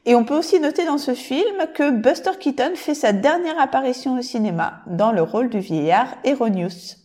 Et 0.05 0.15
on 0.15 0.25
peut 0.25 0.37
aussi 0.37 0.59
noter 0.59 0.85
dans 0.85 0.97
ce 0.97 1.13
film 1.15 1.65
que 1.73 1.89
Buster 1.89 2.31
Keaton 2.39 2.73
fait 2.75 2.93
sa 2.93 3.13
dernière 3.13 3.59
apparition 3.59 4.19
au 4.19 4.21
cinéma, 4.21 4.81
dans 4.85 5.11
le 5.11 5.21
rôle 5.21 5.49
du 5.49 5.59
vieillard 5.59 6.15
Eronius. 6.23 6.97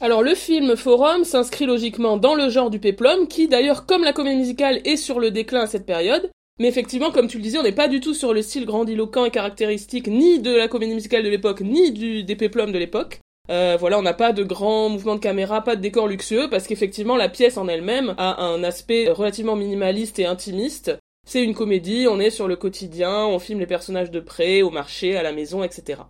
Alors 0.00 0.22
le 0.22 0.34
film 0.34 0.74
Forum 0.74 1.24
s'inscrit 1.24 1.66
logiquement 1.66 2.16
dans 2.16 2.34
le 2.34 2.48
genre 2.48 2.70
du 2.70 2.80
péplum, 2.80 3.28
qui 3.28 3.46
d'ailleurs 3.46 3.86
comme 3.86 4.02
la 4.02 4.12
comédie 4.12 4.38
musicale 4.38 4.80
est 4.84 4.96
sur 4.96 5.20
le 5.20 5.30
déclin 5.30 5.60
à 5.60 5.66
cette 5.66 5.86
période, 5.86 6.30
mais 6.60 6.68
effectivement, 6.68 7.10
comme 7.10 7.26
tu 7.26 7.38
le 7.38 7.42
disais, 7.42 7.58
on 7.58 7.64
n'est 7.64 7.72
pas 7.72 7.88
du 7.88 8.00
tout 8.00 8.14
sur 8.14 8.32
le 8.32 8.42
style 8.42 8.64
grandiloquent 8.64 9.24
et 9.24 9.30
caractéristique 9.30 10.06
ni 10.06 10.38
de 10.38 10.54
la 10.54 10.68
comédie 10.68 10.94
musicale 10.94 11.24
de 11.24 11.28
l'époque, 11.28 11.60
ni 11.60 11.90
du, 11.90 12.22
des 12.22 12.36
de 12.36 12.78
l'époque. 12.78 13.20
Euh, 13.50 13.76
voilà, 13.78 13.98
on 13.98 14.02
n'a 14.02 14.14
pas 14.14 14.32
de 14.32 14.42
grands 14.42 14.88
mouvements 14.88 15.16
de 15.16 15.20
caméra, 15.20 15.62
pas 15.62 15.76
de 15.76 15.80
décor 15.80 16.08
luxueux, 16.08 16.48
parce 16.48 16.66
qu'effectivement, 16.66 17.16
la 17.16 17.28
pièce 17.28 17.58
en 17.58 17.68
elle-même 17.68 18.14
a 18.18 18.42
un 18.42 18.62
aspect 18.62 19.10
relativement 19.10 19.56
minimaliste 19.56 20.18
et 20.18 20.26
intimiste. 20.26 20.96
C'est 21.26 21.42
une 21.42 21.54
comédie, 21.54 22.06
on 22.08 22.20
est 22.20 22.30
sur 22.30 22.48
le 22.48 22.56
quotidien, 22.56 23.26
on 23.26 23.38
filme 23.38 23.60
les 23.60 23.66
personnages 23.66 24.10
de 24.10 24.20
près, 24.20 24.62
au 24.62 24.70
marché, 24.70 25.16
à 25.16 25.22
la 25.22 25.32
maison, 25.32 25.64
etc. 25.64 26.02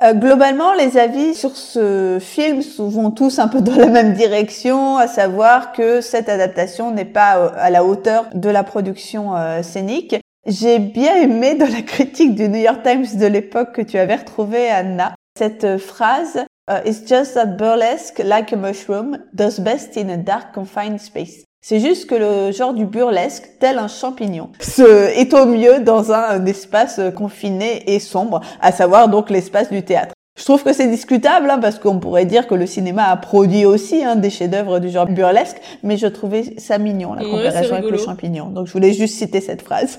Euh, 0.00 0.14
globalement, 0.14 0.74
les 0.74 0.96
avis 0.96 1.34
sur 1.34 1.56
ce 1.56 2.18
film 2.20 2.60
vont 2.78 3.10
tous 3.10 3.40
un 3.40 3.48
peu 3.48 3.60
dans 3.60 3.74
la 3.74 3.88
même 3.88 4.14
direction, 4.14 4.96
à 4.96 5.08
savoir 5.08 5.72
que 5.72 6.00
cette 6.00 6.28
adaptation 6.28 6.92
n'est 6.92 7.04
pas 7.04 7.38
euh, 7.38 7.50
à 7.56 7.70
la 7.70 7.84
hauteur 7.84 8.26
de 8.32 8.48
la 8.48 8.62
production 8.62 9.34
euh, 9.36 9.62
scénique. 9.62 10.14
J'ai 10.46 10.78
bien 10.78 11.16
aimé 11.16 11.56
dans 11.56 11.66
la 11.66 11.82
critique 11.82 12.36
du 12.36 12.48
New 12.48 12.60
York 12.60 12.82
Times 12.84 13.18
de 13.18 13.26
l'époque 13.26 13.72
que 13.72 13.82
tu 13.82 13.98
avais 13.98 14.14
retrouvée, 14.14 14.68
Anna, 14.68 15.14
cette 15.36 15.78
phrase 15.78 16.44
It's 16.84 17.08
just 17.08 17.32
that 17.32 17.56
burlesque, 17.56 18.18
like 18.22 18.52
a 18.52 18.56
mushroom, 18.56 19.16
does 19.32 19.58
best 19.58 19.96
in 19.96 20.10
a 20.10 20.18
dark 20.18 20.52
confined 20.52 21.00
space. 21.00 21.47
C'est 21.60 21.80
juste 21.80 22.08
que 22.08 22.14
le 22.14 22.52
genre 22.52 22.72
du 22.72 22.86
burlesque, 22.86 23.50
tel 23.58 23.78
un 23.78 23.88
champignon, 23.88 24.50
se, 24.60 24.82
est 24.82 25.34
au 25.34 25.44
mieux 25.44 25.80
dans 25.80 26.12
un, 26.12 26.44
espace 26.46 27.00
confiné 27.16 27.94
et 27.94 27.98
sombre, 27.98 28.40
à 28.60 28.70
savoir 28.72 29.08
donc 29.08 29.28
l'espace 29.28 29.70
du 29.70 29.84
théâtre. 29.84 30.14
Je 30.38 30.44
trouve 30.44 30.62
que 30.62 30.72
c'est 30.72 30.86
discutable 30.86 31.50
hein, 31.50 31.58
parce 31.58 31.80
qu'on 31.80 31.98
pourrait 31.98 32.24
dire 32.24 32.46
que 32.46 32.54
le 32.54 32.66
cinéma 32.66 33.06
a 33.06 33.16
produit 33.16 33.64
aussi 33.64 34.04
hein, 34.04 34.14
des 34.14 34.30
chefs-d'œuvre 34.30 34.78
du 34.78 34.88
genre 34.88 35.06
burlesque, 35.06 35.56
mais 35.82 35.96
je 35.96 36.06
trouvais 36.06 36.54
ça 36.58 36.78
mignon 36.78 37.14
la 37.14 37.24
comparaison 37.24 37.74
avec 37.74 37.90
le 37.90 37.98
champignon. 37.98 38.50
Donc 38.50 38.68
je 38.68 38.72
voulais 38.72 38.92
juste 38.92 39.16
citer 39.16 39.40
cette 39.40 39.62
phrase. 39.62 39.98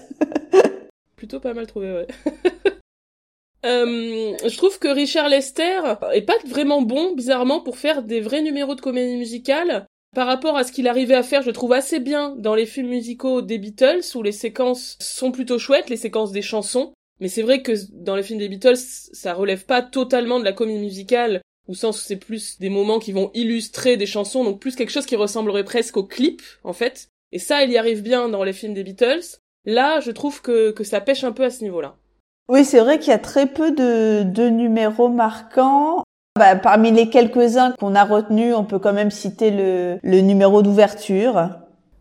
Plutôt 1.18 1.42
pas 1.42 1.54
mal 1.54 1.68
trouvé, 1.68 1.92
ouais. 1.92 2.08
Euh, 3.66 4.38
je 4.48 4.56
trouve 4.56 4.80
que 4.80 4.88
Richard 4.88 5.28
Lester 5.28 5.82
est 6.14 6.22
pas 6.22 6.38
vraiment 6.48 6.82
bon, 6.82 7.14
bizarrement, 7.14 7.60
pour 7.60 7.78
faire 7.78 8.04
des 8.04 8.22
vrais 8.22 8.42
numéros 8.42 8.74
de 8.74 8.80
comédie 8.80 9.18
musicale. 9.18 9.86
Par 10.16 10.26
rapport 10.26 10.58
à 10.58 10.64
ce 10.64 10.72
qu'il 10.72 10.88
arrivait 10.88 11.16
à 11.16 11.24
faire, 11.24 11.44
je 11.44 11.52
trouve 11.52 11.74
assez 11.74 12.00
bien 12.00 12.36
dans 12.36 12.56
les 12.56 12.66
films 12.66 12.90
musicaux 12.90 13.42
des 13.42 13.60
Beatles, 13.60 14.02
où 14.16 14.24
les 14.24 14.32
séquences 14.32 14.98
sont 15.00 15.32
plutôt 15.32 15.60
chouettes, 15.60 15.90
les 15.90 15.98
séquences 15.98 16.32
des 16.32 16.42
chansons. 16.42 16.94
Mais 17.20 17.28
c'est 17.28 17.44
vrai 17.44 17.62
que 17.62 17.74
dans 17.92 18.16
les 18.16 18.24
films 18.24 18.40
des 18.40 18.50
Beatles, 18.50 18.78
ça 18.78 19.34
relève 19.34 19.66
pas 19.66 19.82
totalement 19.82 20.40
de 20.40 20.46
la 20.46 20.54
comédie 20.54 20.80
musicale, 20.80 21.42
au 21.68 21.74
sens 21.76 22.02
où 22.02 22.06
c'est 22.06 22.16
plus 22.16 22.58
des 22.60 22.70
moments 22.70 22.98
qui 22.98 23.12
vont 23.12 23.30
illustrer 23.36 23.98
des 23.98 24.08
chansons, 24.08 24.44
donc 24.44 24.60
plus 24.60 24.76
quelque 24.76 24.92
chose 24.92 25.06
qui 25.06 25.16
ressemblerait 25.16 25.64
presque 25.64 25.98
au 25.98 26.04
clip, 26.04 26.42
en 26.64 26.74
fait. 26.74 27.10
Et 27.32 27.40
ça, 27.40 27.64
il 27.64 27.72
y 27.72 27.78
arrive 27.78 28.02
bien 28.02 28.30
dans 28.30 28.44
les 28.44 28.54
films 28.54 28.74
des 28.74 28.84
Beatles. 28.84 29.38
Là, 29.66 30.00
je 30.00 30.10
trouve 30.10 30.42
que, 30.42 30.74
ça 30.84 31.02
pêche 31.02 31.24
un 31.24 31.34
peu 31.34 31.44
à 31.44 31.52
ce 31.52 31.64
niveau-là. 31.64 31.98
Oui, 32.48 32.66
c'est 32.66 32.80
vrai 32.80 32.98
qu'il 32.98 33.12
y 33.12 33.16
a 33.16 33.20
très 33.20 33.46
peu 33.46 33.72
de 33.72 34.50
numéros 34.50 35.10
marquants. 35.10 36.04
Bah, 36.40 36.56
parmi 36.56 36.90
les 36.92 37.10
quelques-uns 37.10 37.74
qu'on 37.78 37.96
a 37.96 38.06
retenus, 38.06 38.56
on 38.56 38.64
peut 38.64 38.80
quand 38.80 38.94
même 38.94 39.12
citer 39.12 39.52
le, 39.52 40.00
le 40.02 40.22
numéro 40.22 40.62
d'ouverture. 40.62 41.50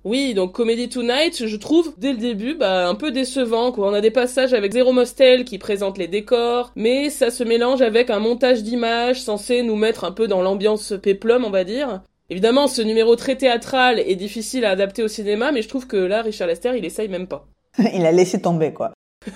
Oui, 0.04 0.32
donc 0.32 0.52
Comedy 0.52 0.88
Tonight, 0.88 1.44
je 1.44 1.56
trouve 1.56 1.92
dès 1.98 2.12
le 2.12 2.18
début 2.18 2.54
bah, 2.54 2.88
un 2.88 2.94
peu 2.94 3.10
décevant. 3.10 3.72
Quoi. 3.72 3.88
On 3.90 3.94
a 3.94 4.00
des 4.00 4.12
passages 4.12 4.54
avec 4.54 4.74
Zero 4.74 4.92
Mostel 4.92 5.44
qui 5.44 5.58
présente 5.58 5.98
les 5.98 6.06
décors, 6.06 6.70
mais 6.76 7.10
ça 7.10 7.32
se 7.32 7.42
mélange 7.42 7.82
avec 7.82 8.10
un 8.10 8.20
montage 8.20 8.62
d'images 8.62 9.20
censé 9.20 9.64
nous 9.64 9.74
mettre 9.74 10.04
un 10.04 10.12
peu 10.12 10.28
dans 10.28 10.40
l'ambiance 10.40 10.94
péplum, 11.02 11.44
on 11.44 11.50
va 11.50 11.64
dire. 11.64 12.02
Évidemment, 12.30 12.68
ce 12.68 12.80
numéro 12.80 13.16
très 13.16 13.34
théâtral 13.34 13.98
est 13.98 14.14
difficile 14.14 14.64
à 14.64 14.70
adapter 14.70 15.02
au 15.02 15.08
cinéma, 15.08 15.50
mais 15.50 15.62
je 15.62 15.68
trouve 15.68 15.88
que 15.88 15.96
là, 15.96 16.22
Richard 16.22 16.46
Lester, 16.46 16.74
il 16.78 16.84
essaye 16.84 17.08
même 17.08 17.26
pas. 17.26 17.48
il 17.92 18.06
a 18.06 18.12
laissé 18.12 18.40
tomber, 18.40 18.72
quoi. 18.72 18.92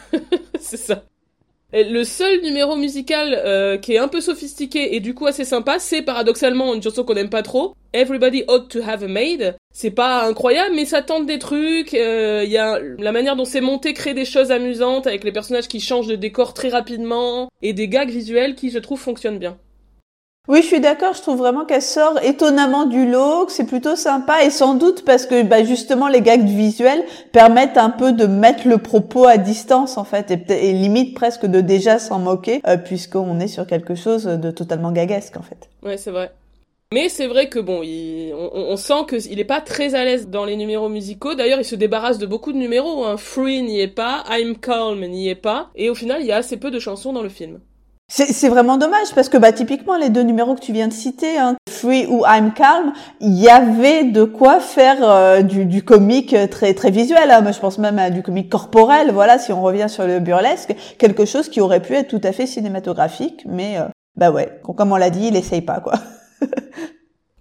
C'est 0.61 0.77
ça. 0.77 1.03
Le 1.75 2.05
seul 2.05 2.43
numéro 2.43 2.77
musical 2.77 3.35
euh, 3.35 3.79
qui 3.79 3.95
est 3.95 3.99
un 3.99 4.09
peu 4.09 4.21
sophistiqué 4.21 4.95
et 4.95 5.01
du 5.01 5.15
coup 5.15 5.27
assez 5.27 5.47
sympa, 5.47 5.79
c'est 5.79 6.03
paradoxalement 6.03 6.75
une 6.75 6.83
chanson 6.83 7.03
qu'on 7.03 7.15
aime 7.15 7.31
pas 7.31 7.43
trop, 7.43 7.75
Everybody 7.95 8.45
Ought 8.49 8.69
to 8.69 8.81
Have 8.87 9.03
a 9.03 9.09
Maid. 9.09 9.57
C'est 9.73 9.91
pas 9.91 10.27
incroyable, 10.27 10.75
mais 10.75 10.85
ça 10.85 11.01
tente 11.01 11.25
des 11.25 11.39
trucs. 11.39 11.95
Il 11.95 11.99
euh, 11.99 12.45
y 12.45 12.59
a 12.59 12.79
la 12.99 13.13
manière 13.13 13.37
dont 13.37 13.47
c'est 13.47 13.63
monté 13.63 13.95
crée 13.95 14.13
des 14.13 14.27
choses 14.27 14.51
amusantes 14.51 15.07
avec 15.07 15.25
les 15.25 15.33
personnages 15.33 15.67
qui 15.67 15.81
changent 15.81 16.09
de 16.09 16.17
décor 16.17 16.53
très 16.53 16.69
rapidement 16.69 17.49
et 17.63 17.73
des 17.73 17.89
gags 17.89 18.11
visuels 18.11 18.55
qui, 18.55 18.71
je 18.71 18.79
trouve, 18.79 19.01
fonctionnent 19.01 19.39
bien. 19.39 19.57
Oui, 20.49 20.61
je 20.61 20.67
suis 20.67 20.81
d'accord. 20.81 21.15
Je 21.15 21.23
trouve 21.23 21.39
vraiment 21.39 21.65
qu'elle 21.65 21.83
sort 21.83 22.19
étonnamment 22.21 22.85
du 22.85 23.09
lot, 23.09 23.47
que 23.47 23.53
c'est 23.53 23.67
plutôt 23.67 23.95
sympa 23.95 24.43
et 24.43 24.51
sans 24.51 24.75
doute 24.75 25.05
parce 25.05 25.25
que 25.25 25.43
bah, 25.45 25.63
justement 25.63 26.09
les 26.09 26.21
gags 26.21 26.45
visuels 26.45 27.05
permettent 27.31 27.79
un 27.79 27.91
peu 27.91 28.13
de 28.13 28.27
mettre 28.27 28.67
le 28.67 28.79
propos 28.79 29.25
à 29.25 29.37
distance 29.37 29.99
en 29.99 30.05
fait 30.05 30.33
et, 30.51 30.73
limite 30.73 31.15
presque 31.15 31.47
de 31.47 31.61
déjà 31.61 32.01
s'en 32.01 32.19
moquer 32.19 32.61
euh, 32.67 32.77
puisqu'on 32.77 33.39
est 33.39 33.47
sur 33.47 33.69
quelque 33.69 33.95
chose 33.95 34.25
de 34.25 34.51
totalement 34.51 34.91
gaguesque 34.91 35.37
en 35.37 35.43
fait. 35.43 35.71
Ouais, 35.85 35.97
c'est 35.97 36.11
vrai. 36.11 36.33
Mais 36.93 37.09
c'est 37.09 37.29
vrai 37.29 37.49
que 37.49 37.61
bon, 37.61 37.83
on, 38.53 38.77
sent 38.77 39.07
qu'il 39.09 39.39
est 39.39 39.45
pas 39.45 39.61
très 39.61 39.95
à 39.95 40.05
l'aise 40.05 40.29
dans 40.29 40.45
les 40.45 40.57
numéros 40.57 40.91
musicaux. 40.91 41.35
D'ailleurs, 41.35 41.61
il 41.61 41.65
se 41.65 41.75
débarrasse 41.75 42.19
de 42.19 42.27
beaucoup 42.27 42.53
de 42.53 42.59
numéros. 42.59 43.07
Hein. 43.07 43.17
Free 43.17 43.63
n'y 43.63 43.81
est 43.81 43.89
pas, 43.89 44.25
I'm 44.29 44.59
Calm 44.59 45.01
n'y 45.07 45.31
est 45.31 45.35
pas, 45.35 45.71
et 45.75 45.89
au 45.89 45.95
final, 45.95 46.21
il 46.21 46.27
y 46.27 46.33
a 46.33 46.37
assez 46.37 46.59
peu 46.59 46.71
de 46.71 46.79
chansons 46.79 47.15
dans 47.15 47.23
le 47.23 47.31
film. 47.31 47.61
C'est 48.15 48.51
vraiment 48.51 48.77
dommage 48.77 49.15
parce 49.15 49.31
que 49.31 49.39
bah 49.39 49.53
typiquement 49.53 49.97
les 49.97 50.11
deux 50.11 50.21
numéros 50.21 50.55
que 50.55 50.61
tu 50.61 50.75
viens 50.75 50.87
de 50.87 50.93
citer, 50.93 51.39
hein, 51.39 51.57
Free 51.67 52.05
ou 52.05 52.25
I'm 52.27 52.53
Calm, 52.53 52.93
il 53.23 53.33
y 53.33 53.49
avait 53.49 54.05
de 54.05 54.25
quoi 54.25 54.61
faire 54.61 54.99
euh, 55.01 55.41
du, 55.41 55.65
du 55.65 55.83
comique 55.83 56.37
très 56.51 56.75
très 56.75 56.91
visuel. 56.91 57.31
Hein. 57.31 57.41
Moi, 57.41 57.53
je 57.53 57.59
pense 57.59 57.79
même 57.79 57.99
à 57.99 58.11
du 58.11 58.23
comique 58.23 58.51
corporel. 58.51 59.13
Voilà, 59.13 59.39
si 59.39 59.51
on 59.51 59.63
revient 59.63 59.87
sur 59.89 60.07
le 60.07 60.21
burlesque, 60.21 60.75
quelque 60.99 61.25
chose 61.25 61.49
qui 61.49 61.63
aurait 61.63 61.81
pu 61.81 61.95
être 61.95 62.09
tout 62.09 62.21
à 62.23 62.33
fait 62.33 62.45
cinématographique, 62.45 63.45
mais 63.47 63.79
euh, 63.79 63.85
bah 64.15 64.31
ouais, 64.31 64.61
comme 64.77 64.93
on 64.93 64.97
l'a 64.97 65.09
dit, 65.09 65.29
il 65.29 65.37
essaye 65.37 65.63
pas 65.63 65.81
quoi. 65.81 65.95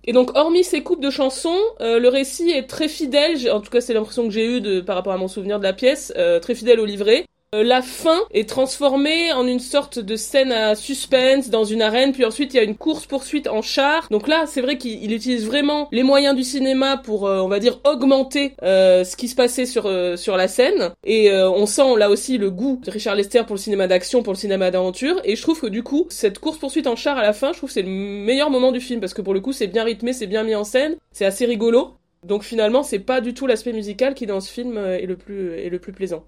Et 0.06 0.14
donc, 0.14 0.32
hormis 0.38 0.64
ces 0.64 0.84
coupes 0.84 1.02
de 1.02 1.10
chansons, 1.10 1.60
euh, 1.82 2.00
le 2.00 2.08
récit 2.08 2.50
est 2.50 2.70
très 2.70 2.88
fidèle. 2.88 3.36
En 3.52 3.60
tout 3.60 3.72
cas, 3.72 3.82
c'est 3.82 3.94
l'impression 3.94 4.24
que 4.24 4.32
j'ai 4.32 4.46
eue 4.46 4.62
de, 4.62 4.80
par 4.80 4.96
rapport 4.96 5.12
à 5.12 5.18
mon 5.18 5.28
souvenir 5.28 5.60
de 5.60 5.64
la 5.64 5.74
pièce, 5.74 6.14
très 6.42 6.56
fidèle 6.56 6.80
au 6.80 6.86
livret. 6.86 7.26
Euh, 7.54 7.64
la 7.66 7.82
fin 7.82 8.22
est 8.32 8.48
transformée 8.48 9.34
en 9.34 9.46
une 9.46 9.60
sorte 9.60 10.00
de 10.00 10.16
scène 10.16 10.54
à 10.54 10.74
suspense 10.74 11.50
dans 11.50 11.66
une 11.66 11.82
arène, 11.82 12.14
puis 12.14 12.24
ensuite 12.24 12.54
il 12.54 12.58
y 12.58 12.60
a 12.62 12.64
une 12.64 12.78
course-poursuite 12.78 13.48
en 13.50 13.62
char. 13.62 14.08
Donc 14.10 14.30
là, 14.30 14.46
c'est 14.48 14.62
vrai 14.62 14.78
qu'il 14.78 15.12
utilise 15.12 15.46
vraiment 15.46 15.90
les 15.92 16.04
moyens 16.04 16.34
du 16.34 16.46
cinéma 16.46 16.96
pour, 16.96 17.28
euh, 17.28 17.42
on 17.42 17.50
va 17.50 17.60
dire, 17.60 17.82
augmenter 17.84 18.54
euh, 18.64 19.04
ce 19.04 19.18
qui 19.18 19.28
se 19.28 19.36
passait 19.36 19.66
sur 19.66 19.92
sur 20.18 20.38
la 20.38 20.48
scène. 20.48 20.92
Et 21.04 21.30
on 21.34 21.66
sent 21.66 21.98
là 21.98 22.10
aussi 22.10 22.38
le 22.38 22.52
goût 22.52 22.80
de 22.86 22.90
Richard 22.90 23.16
Lester 23.16 23.44
pour 23.46 23.56
le 23.56 23.62
cinéma 23.62 23.86
d'action, 23.88 24.24
pour 24.24 24.32
le 24.32 24.38
cinéma 24.38 24.72
d'aventure. 24.72 25.20
Et 25.26 25.36
je 25.36 25.42
trouve 25.42 25.60
que 25.60 25.68
du 25.68 25.84
coup, 25.84 26.08
cette 26.10 26.40
course-poursuite 26.40 26.88
en 26.88 26.96
char 26.96 27.18
à 27.18 27.22
la 27.22 27.34
fin, 27.34 27.52
je 27.52 27.58
trouve 27.58 27.70
c'est 27.70 27.82
le 27.82 27.90
meilleur 27.90 28.50
moment 28.50 28.72
du 28.72 28.80
film 28.80 29.02
parce 29.02 29.14
que 29.14 29.22
pour 29.22 29.34
le 29.34 29.42
coup, 29.42 29.52
c'est 29.52 29.68
bien 29.68 29.84
rythmé, 29.84 30.14
c'est 30.14 30.28
bien 30.28 30.44
mis 30.44 30.56
en 30.56 30.64
scène, 30.64 30.96
c'est 31.12 31.26
assez 31.26 31.46
rigolo. 31.46 31.96
Donc 32.26 32.44
finalement, 32.44 32.84
c'est 32.84 33.00
pas 33.00 33.20
du 33.20 33.34
tout 33.34 33.46
l'aspect 33.46 33.74
musical 33.74 34.14
qui 34.14 34.26
dans 34.26 34.40
ce 34.40 34.50
film 34.50 34.78
est 34.78 35.06
le 35.06 35.18
plus 35.18 35.60
est 35.60 35.70
le 35.70 35.80
plus 35.80 35.92
plaisant. 35.92 36.24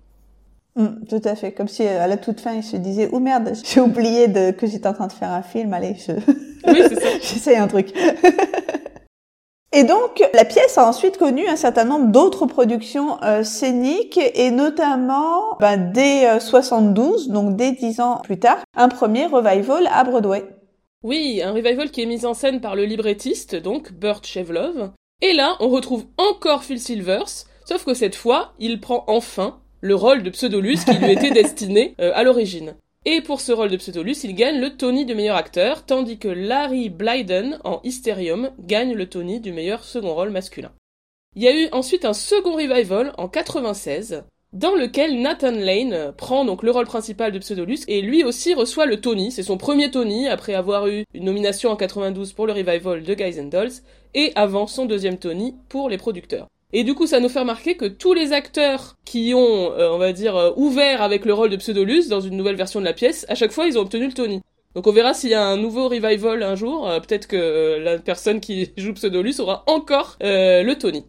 Mm, 0.75 1.05
tout 1.07 1.21
à 1.23 1.35
fait. 1.35 1.51
Comme 1.51 1.67
si 1.67 1.83
à 1.83 2.07
la 2.07 2.17
toute 2.17 2.39
fin, 2.39 2.53
il 2.53 2.63
se 2.63 2.77
disait, 2.77 3.09
oh 3.11 3.19
merde, 3.19 3.53
j'ai 3.63 3.81
oublié 3.81 4.27
de, 4.27 4.51
que 4.51 4.67
j'étais 4.67 4.87
en 4.87 4.93
train 4.93 5.07
de 5.07 5.13
faire 5.13 5.31
un 5.31 5.43
film. 5.43 5.73
Allez, 5.73 5.95
je, 5.95 6.13
oui, 6.67 6.81
j'essaye 7.21 7.57
un 7.57 7.67
truc. 7.67 7.93
Et 9.75 9.83
donc, 9.83 10.23
la 10.35 10.45
pièce 10.45 10.77
a 10.77 10.87
ensuite 10.87 11.17
connu 11.17 11.47
un 11.47 11.55
certain 11.55 11.83
nombre 11.83 12.11
d'autres 12.11 12.45
productions 12.45 13.17
euh, 13.23 13.43
scéniques 13.43 14.19
et 14.35 14.51
notamment, 14.51 15.57
ben, 15.59 15.91
dès 15.91 16.39
72, 16.39 17.27
euh, 17.29 17.33
donc 17.33 17.55
dès 17.55 17.71
dix 17.71 17.99
ans 17.99 18.21
plus 18.23 18.37
tard, 18.37 18.59
un 18.77 18.87
premier 18.87 19.25
revival 19.25 19.89
à 19.91 20.03
Broadway. 20.03 20.45
Oui, 21.01 21.41
un 21.43 21.53
revival 21.53 21.89
qui 21.89 22.03
est 22.03 22.05
mis 22.05 22.23
en 22.23 22.35
scène 22.35 22.61
par 22.61 22.75
le 22.75 22.85
librettiste, 22.85 23.55
donc 23.55 23.91
Burt 23.93 24.23
Chevlov. 24.27 24.91
Et 25.21 25.33
là, 25.33 25.55
on 25.59 25.69
retrouve 25.69 26.05
encore 26.17 26.63
Phil 26.63 26.79
Silvers, 26.79 27.47
sauf 27.65 27.83
que 27.83 27.95
cette 27.95 28.15
fois, 28.15 28.53
il 28.59 28.79
prend 28.79 29.03
enfin 29.07 29.57
le 29.83 29.95
rôle 29.95 30.23
de 30.23 30.29
Pseudolus 30.29 30.85
qui 30.85 30.97
lui 30.97 31.11
était 31.11 31.31
destiné 31.41 31.93
euh, 31.99 32.13
à 32.15 32.23
l'origine. 32.23 32.75
Et 33.03 33.19
pour 33.19 33.41
ce 33.41 33.51
rôle 33.51 33.69
de 33.69 33.75
Pseudolus, 33.75 34.23
il 34.23 34.33
gagne 34.33 34.61
le 34.61 34.77
Tony 34.77 35.03
du 35.05 35.13
meilleur 35.13 35.35
acteur, 35.35 35.85
tandis 35.85 36.17
que 36.17 36.29
Larry 36.29 36.89
Blyden, 36.89 37.59
en 37.65 37.81
Hysterium, 37.83 38.51
gagne 38.59 38.93
le 38.93 39.07
Tony 39.07 39.41
du 39.41 39.51
meilleur 39.51 39.83
second 39.83 40.13
rôle 40.13 40.29
masculin. 40.29 40.71
Il 41.35 41.43
y 41.43 41.49
a 41.49 41.53
eu 41.53 41.67
ensuite 41.73 42.05
un 42.05 42.13
second 42.13 42.53
revival 42.53 43.11
en 43.17 43.27
96, 43.27 44.23
dans 44.53 44.73
lequel 44.73 45.21
Nathan 45.21 45.51
Lane 45.51 46.13
prend 46.15 46.45
donc 46.45 46.63
le 46.63 46.71
rôle 46.71 46.85
principal 46.85 47.33
de 47.33 47.39
Pseudolus 47.39 47.79
et 47.89 48.01
lui 48.01 48.23
aussi 48.23 48.53
reçoit 48.53 48.85
le 48.85 49.01
Tony. 49.01 49.31
C'est 49.31 49.43
son 49.43 49.57
premier 49.57 49.91
Tony 49.91 50.29
après 50.29 50.53
avoir 50.53 50.87
eu 50.87 51.03
une 51.13 51.25
nomination 51.25 51.71
en 51.71 51.75
92 51.75 52.31
pour 52.31 52.47
le 52.47 52.53
revival 52.53 53.03
de 53.03 53.13
Guys 53.13 53.37
and 53.37 53.47
Dolls 53.47 53.81
et 54.13 54.31
avant 54.35 54.65
son 54.65 54.85
deuxième 54.85 55.17
Tony 55.17 55.55
pour 55.67 55.89
les 55.89 55.97
producteurs. 55.97 56.47
Et 56.75 56.83
du 56.83 56.95
coup, 56.95 57.05
ça 57.05 57.19
nous 57.19 57.29
fait 57.29 57.39
remarquer 57.39 57.77
que 57.77 57.85
tous 57.85 58.13
les 58.13 58.33
acteurs 58.33 58.97
qui 59.05 59.33
ont, 59.35 59.71
euh, 59.73 59.91
on 59.91 59.99
va 59.99 60.11
dire, 60.11 60.35
euh, 60.35 60.51
ouvert 60.55 61.03
avec 61.03 61.23
le 61.23 61.33
rôle 61.33 61.51
de 61.51 61.55
Pseudolus 61.55 62.07
dans 62.09 62.19
une 62.19 62.35
nouvelle 62.35 62.55
version 62.55 62.79
de 62.79 62.85
la 62.85 62.93
pièce, 62.93 63.27
à 63.29 63.35
chaque 63.35 63.51
fois, 63.51 63.67
ils 63.67 63.77
ont 63.77 63.81
obtenu 63.81 64.07
le 64.07 64.13
Tony. 64.13 64.41
Donc 64.73 64.87
on 64.87 64.91
verra 64.91 65.13
s'il 65.13 65.29
y 65.29 65.35
a 65.35 65.45
un 65.45 65.55
nouveau 65.55 65.87
revival 65.87 66.41
un 66.41 66.55
jour. 66.55 66.89
Euh, 66.89 66.99
peut-être 66.99 67.27
que 67.27 67.77
la 67.77 67.99
personne 67.99 68.39
qui 68.39 68.71
joue 68.77 68.93
Pseudolus 68.93 69.39
aura 69.39 69.63
encore 69.67 70.17
le 70.19 70.73
Tony. 70.73 71.05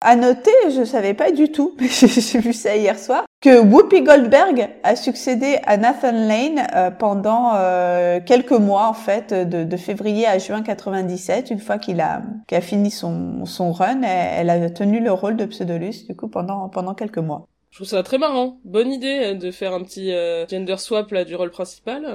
À 0.00 0.16
noter, 0.16 0.50
je 0.70 0.82
savais 0.82 1.14
pas 1.14 1.30
du 1.30 1.52
tout, 1.52 1.76
j'ai 1.78 2.40
vu 2.40 2.52
ça 2.52 2.74
hier 2.76 2.98
soir, 2.98 3.24
que 3.42 3.58
Whoopi 3.58 4.02
Goldberg 4.02 4.70
a 4.84 4.94
succédé 4.94 5.58
à 5.64 5.76
Nathan 5.76 6.12
Lane 6.12 6.64
euh, 6.76 6.90
pendant 6.92 7.56
euh, 7.56 8.20
quelques 8.24 8.52
mois 8.52 8.86
en 8.86 8.92
fait, 8.92 9.34
de, 9.34 9.76
février 9.76 10.26
à 10.26 10.38
juin 10.38 10.62
97. 10.62 11.50
Une 11.50 11.58
fois 11.58 11.78
qu'il 11.78 12.00
a, 12.00 12.22
a 12.50 12.60
fini 12.60 12.92
son, 12.92 13.44
son 13.44 13.72
run, 13.72 14.02
elle, 14.02 14.48
a 14.48 14.70
tenu 14.70 15.00
le 15.00 15.10
rôle 15.10 15.36
de 15.36 15.44
Pseudolus 15.44 16.06
du 16.06 16.14
coup 16.14 16.28
pendant 16.28 16.68
pendant 16.68 16.94
quelques 16.94 17.18
mois. 17.18 17.48
Je 17.70 17.78
trouve 17.78 17.88
ça 17.88 18.02
très 18.04 18.18
marrant. 18.18 18.58
Bonne 18.64 18.92
idée 18.92 19.24
hein, 19.24 19.34
de 19.34 19.50
faire 19.50 19.74
un 19.74 19.82
petit 19.82 20.12
euh, 20.12 20.46
gender 20.46 20.76
swap 20.78 21.10
là 21.10 21.24
du 21.24 21.34
rôle 21.34 21.50
principal. 21.50 22.06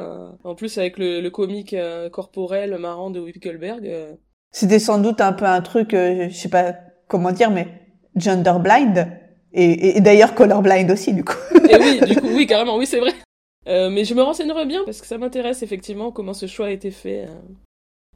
en 0.46 0.56
plus 0.56 0.78
avec 0.78 0.98
le, 0.98 1.20
le 1.20 1.30
comique 1.30 1.76
corporel 2.14 2.78
marrant 2.78 3.10
de 3.10 3.20
Whoopi 3.20 3.40
Goldberg. 3.40 4.18
C'était 4.52 4.80
sans 4.80 5.00
doute 5.00 5.20
un 5.20 5.34
peu 5.34 5.46
un 5.46 5.60
truc, 5.60 5.90
je 5.92 6.30
sais 6.32 6.48
pas 6.48 6.74
comment 7.10 7.34
dire, 7.34 7.52
mais 7.52 7.68
gender 8.16 8.54
blind 8.62 9.27
et, 9.54 9.98
et, 9.98 10.02
d'ailleurs 10.02 10.36
colorblind 10.36 10.90
aussi 10.92 11.14
du 11.14 11.24
coup. 11.24 11.38
et 11.70 11.76
oui, 11.78 12.00
du 12.08 12.16
coup, 12.16 12.28
oui, 12.34 12.48
carrément, 12.48 12.78
oui, 12.78 12.86
c'est 12.86 13.00
vrai. 13.00 13.14
Euh, 13.68 13.90
mais 13.90 14.06
je 14.06 14.14
me 14.14 14.22
renseignerai 14.22 14.66
bien 14.66 14.84
parce 14.86 15.02
que 15.02 15.08
ça 15.08 15.18
m'intéresse 15.18 15.62
effectivement 15.62 16.12
comment 16.12 16.34
ce 16.34 16.48
choix 16.48 16.68
a 16.68 16.72
été 16.72 16.92
fait. 16.92 17.24
Euh. 17.24 17.36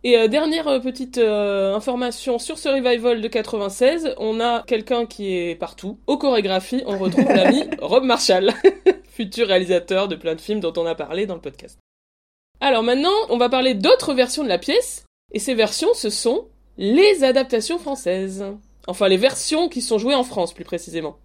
Et 0.04 0.18
euh, 0.18 0.28
dernière 0.28 0.68
euh, 0.68 0.80
petite 0.80 1.18
information 1.18 2.40
sur 2.40 2.58
ce 2.58 2.70
revival 2.70 3.22
de 3.22 3.28
96, 3.28 4.16
on 4.18 4.40
a 4.40 4.64
quelqu'un 4.64 5.06
qui 5.06 5.36
est 5.36 5.56
partout. 5.56 6.00
Aux 6.08 6.18
chorégraphies, 6.18 6.84
on 6.86 6.98
retrouve 6.98 7.28
l'ami 7.28 7.64
Rob 7.82 8.04
Marshall, 8.04 8.52
futur 9.10 9.48
réalisateur 9.48 10.08
de 10.08 10.16
plein 10.16 10.36
de 10.36 10.42
films 10.42 10.60
dont 10.60 10.74
on 10.78 10.86
a 10.86 10.96
parlé 10.96 11.26
dans 11.26 11.36
le 11.36 11.42
podcast. 11.42 11.78
Alors 12.62 12.84
maintenant, 12.84 13.10
on 13.30 13.38
va 13.38 13.50
parler 13.50 13.74
d'autres 13.74 14.14
versions 14.14 14.44
de 14.44 14.50
la 14.50 14.58
pièce, 14.58 15.06
et 15.34 15.40
ces 15.40 15.54
versions, 15.54 15.94
ce 15.94 16.10
sont 16.10 16.48
les 16.78 17.24
adaptations 17.24 17.78
françaises. 17.78 18.46
Enfin, 18.92 19.08
les 19.08 19.16
versions 19.16 19.70
qui 19.70 19.82
sont 19.82 19.98
jouées 19.98 20.16
en 20.16 20.26
France, 20.26 20.54
plus 20.54 20.66
précisément. 20.66 21.16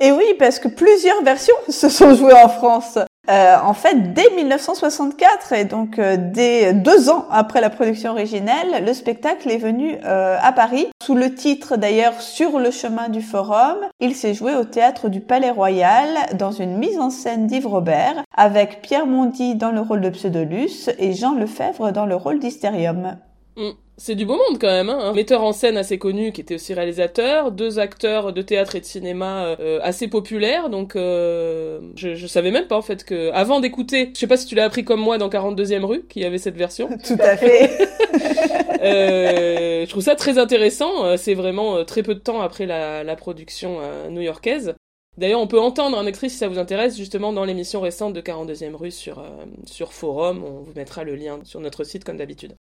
Et 0.00 0.10
oui, 0.10 0.24
parce 0.40 0.58
que 0.58 0.66
plusieurs 0.66 1.22
versions 1.22 1.54
se 1.68 1.88
sont 1.88 2.16
jouées 2.16 2.34
en 2.34 2.48
France. 2.48 2.98
Euh, 3.30 3.56
en 3.62 3.74
fait, 3.74 4.12
dès 4.12 4.28
1964, 4.34 5.52
et 5.52 5.64
donc 5.64 6.00
euh, 6.00 6.16
dès 6.18 6.74
deux 6.74 7.08
ans 7.08 7.26
après 7.30 7.60
la 7.60 7.70
production 7.70 8.10
originelle, 8.10 8.84
le 8.84 8.92
spectacle 8.94 9.48
est 9.48 9.58
venu 9.58 9.96
euh, 10.04 10.36
à 10.42 10.50
Paris, 10.50 10.88
sous 11.00 11.14
le 11.14 11.32
titre 11.32 11.76
d'ailleurs 11.76 12.20
Sur 12.20 12.58
le 12.58 12.72
chemin 12.72 13.08
du 13.08 13.22
Forum. 13.22 13.76
Il 14.00 14.16
s'est 14.16 14.34
joué 14.34 14.56
au 14.56 14.64
théâtre 14.64 15.08
du 15.08 15.20
Palais 15.20 15.52
Royal, 15.52 16.08
dans 16.36 16.50
une 16.50 16.76
mise 16.78 16.98
en 16.98 17.10
scène 17.10 17.46
d'Yves 17.46 17.68
Robert, 17.68 18.24
avec 18.36 18.82
Pierre 18.82 19.06
Mondy 19.06 19.54
dans 19.54 19.70
le 19.70 19.82
rôle 19.82 20.00
de 20.00 20.10
Pseudolus 20.10 20.90
et 20.98 21.12
Jean 21.12 21.34
Lefebvre 21.34 21.92
dans 21.92 22.06
le 22.06 22.16
rôle 22.16 22.40
d'Hystérium. 22.40 23.18
Mm 23.56 23.72
c'est 24.02 24.16
du 24.16 24.26
beau 24.26 24.36
monde 24.36 24.58
quand 24.60 24.66
même, 24.66 24.90
hein. 24.90 24.98
un 25.00 25.12
metteur 25.12 25.44
en 25.44 25.52
scène 25.52 25.76
assez 25.76 25.96
connu 25.96 26.32
qui 26.32 26.40
était 26.40 26.56
aussi 26.56 26.74
réalisateur, 26.74 27.52
deux 27.52 27.78
acteurs 27.78 28.32
de 28.32 28.42
théâtre 28.42 28.74
et 28.74 28.80
de 28.80 28.84
cinéma 28.84 29.56
euh, 29.60 29.78
assez 29.82 30.08
populaires, 30.08 30.70
donc 30.70 30.96
euh, 30.96 31.78
je, 31.94 32.16
je 32.16 32.26
savais 32.26 32.50
même 32.50 32.66
pas 32.66 32.76
en 32.76 32.82
fait 32.82 33.04
que 33.04 33.30
avant 33.32 33.60
d'écouter, 33.60 34.10
je 34.14 34.18
sais 34.18 34.26
pas 34.26 34.36
si 34.36 34.46
tu 34.46 34.56
l'as 34.56 34.64
appris 34.64 34.84
comme 34.84 35.00
moi 35.00 35.18
dans 35.18 35.28
42e 35.28 35.84
rue, 35.84 36.02
qui 36.08 36.24
avait 36.24 36.38
cette 36.38 36.56
version. 36.56 36.88
Tout 37.06 37.16
à 37.20 37.36
fait. 37.36 37.70
euh, 38.82 39.84
je 39.84 39.90
trouve 39.90 40.02
ça 40.02 40.16
très 40.16 40.36
intéressant, 40.36 41.04
euh, 41.04 41.16
c'est 41.16 41.34
vraiment 41.34 41.84
très 41.84 42.02
peu 42.02 42.14
de 42.14 42.20
temps 42.20 42.40
après 42.40 42.66
la, 42.66 43.04
la 43.04 43.14
production 43.14 43.78
new-yorkaise. 44.10 44.74
D'ailleurs, 45.16 45.40
on 45.40 45.46
peut 45.46 45.60
entendre 45.60 45.96
un 45.96 46.06
extrait 46.06 46.28
si 46.28 46.38
ça 46.38 46.48
vous 46.48 46.58
intéresse, 46.58 46.96
justement 46.96 47.32
dans 47.32 47.44
l'émission 47.44 47.80
récente 47.80 48.14
de 48.14 48.20
42e 48.20 48.74
rue 48.74 48.90
sur, 48.90 49.22
sur 49.66 49.92
Forum. 49.92 50.42
On 50.42 50.62
vous 50.62 50.72
mettra 50.74 51.04
le 51.04 51.14
lien 51.14 51.38
sur 51.44 51.60
notre 51.60 51.84
site 51.84 52.02
comme 52.02 52.16
d'habitude. 52.16 52.54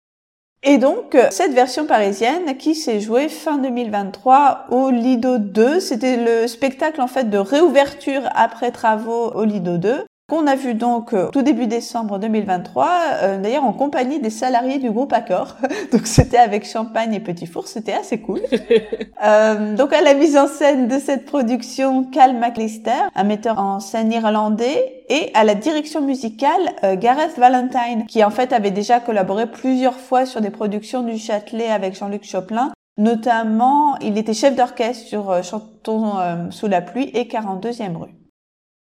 Et 0.65 0.79
donc, 0.79 1.15
euh, 1.15 1.29
cette 1.31 1.53
version 1.53 1.87
parisienne 1.87 2.57
qui 2.57 2.75
s'est 2.75 3.01
jouée 3.01 3.29
fin 3.29 3.59
2023 3.59 4.67
au 4.71 4.91
Lido 4.91 5.39
2, 5.39 5.79
c'était 5.79 6.17
le 6.17 6.49
spectacle 6.49 7.01
en 7.01 7.07
fait 7.07 7.31
de 7.31 7.39
réouverture 7.39 8.23
après 8.35 8.73
travaux 8.73 9.31
au 9.31 9.45
Lido 9.45 9.79
2. 9.79 10.05
Qu'on 10.29 10.47
a 10.47 10.57
vu 10.57 10.75
donc 10.75 11.15
euh, 11.15 11.31
tout 11.31 11.41
début 11.41 11.67
décembre 11.67 12.19
2023, 12.19 12.91
euh, 13.23 13.39
d'ailleurs 13.41 13.65
en 13.65 13.73
compagnie 13.73 14.21
des 14.21 14.29
salariés 14.29 14.79
du 14.79 14.91
groupe 14.91 15.15
Accor. 15.15 15.57
donc 15.93 16.07
c'était 16.07 16.37
avec 16.37 16.67
champagne 16.67 17.15
et 17.15 17.21
petit 17.21 17.47
four, 17.47 17.67
c'était 17.67 17.95
assez 17.95 18.21
cool. 18.21 18.41
euh, 19.25 19.75
donc 19.75 19.95
à 19.95 20.03
la 20.03 20.13
mise 20.13 20.37
en 20.37 20.47
scène 20.47 20.87
de 20.87 20.99
cette 20.99 21.25
production, 21.25 22.05
Cal 22.05 22.37
McLister, 22.37 23.09
un 23.15 23.25
metteur 23.25 23.59
en 23.59 23.81
scène 23.81 24.13
irlandais, 24.13 25.03
et 25.09 25.31
à 25.33 25.45
la 25.45 25.55
direction 25.55 26.03
musicale, 26.03 26.61
euh, 26.85 26.95
Gareth 26.97 27.39
Valentine, 27.39 28.05
qui 28.07 28.23
en 28.23 28.31
fait 28.31 28.53
avait 28.53 28.71
déjà 28.71 29.01
collaboré 29.01 29.51
plusieurs 29.51 29.97
fois 29.97 30.27
sur 30.27 30.43
des 30.43 30.51
productions 30.51 31.03
du 31.03 31.17
Châtelet 31.17 31.71
avec 31.71 31.97
Jean-Luc 31.97 32.25
Choplin. 32.25 32.73
Notamment, 32.99 33.97
il 34.03 34.19
était 34.19 34.35
chef 34.35 34.55
d'orchestre 34.55 35.07
sur 35.07 35.43
Chantons 35.43 36.17
sous 36.51 36.67
la 36.67 36.83
pluie 36.83 37.11
et 37.15 37.25
42e 37.25 37.97
rue. 37.97 38.18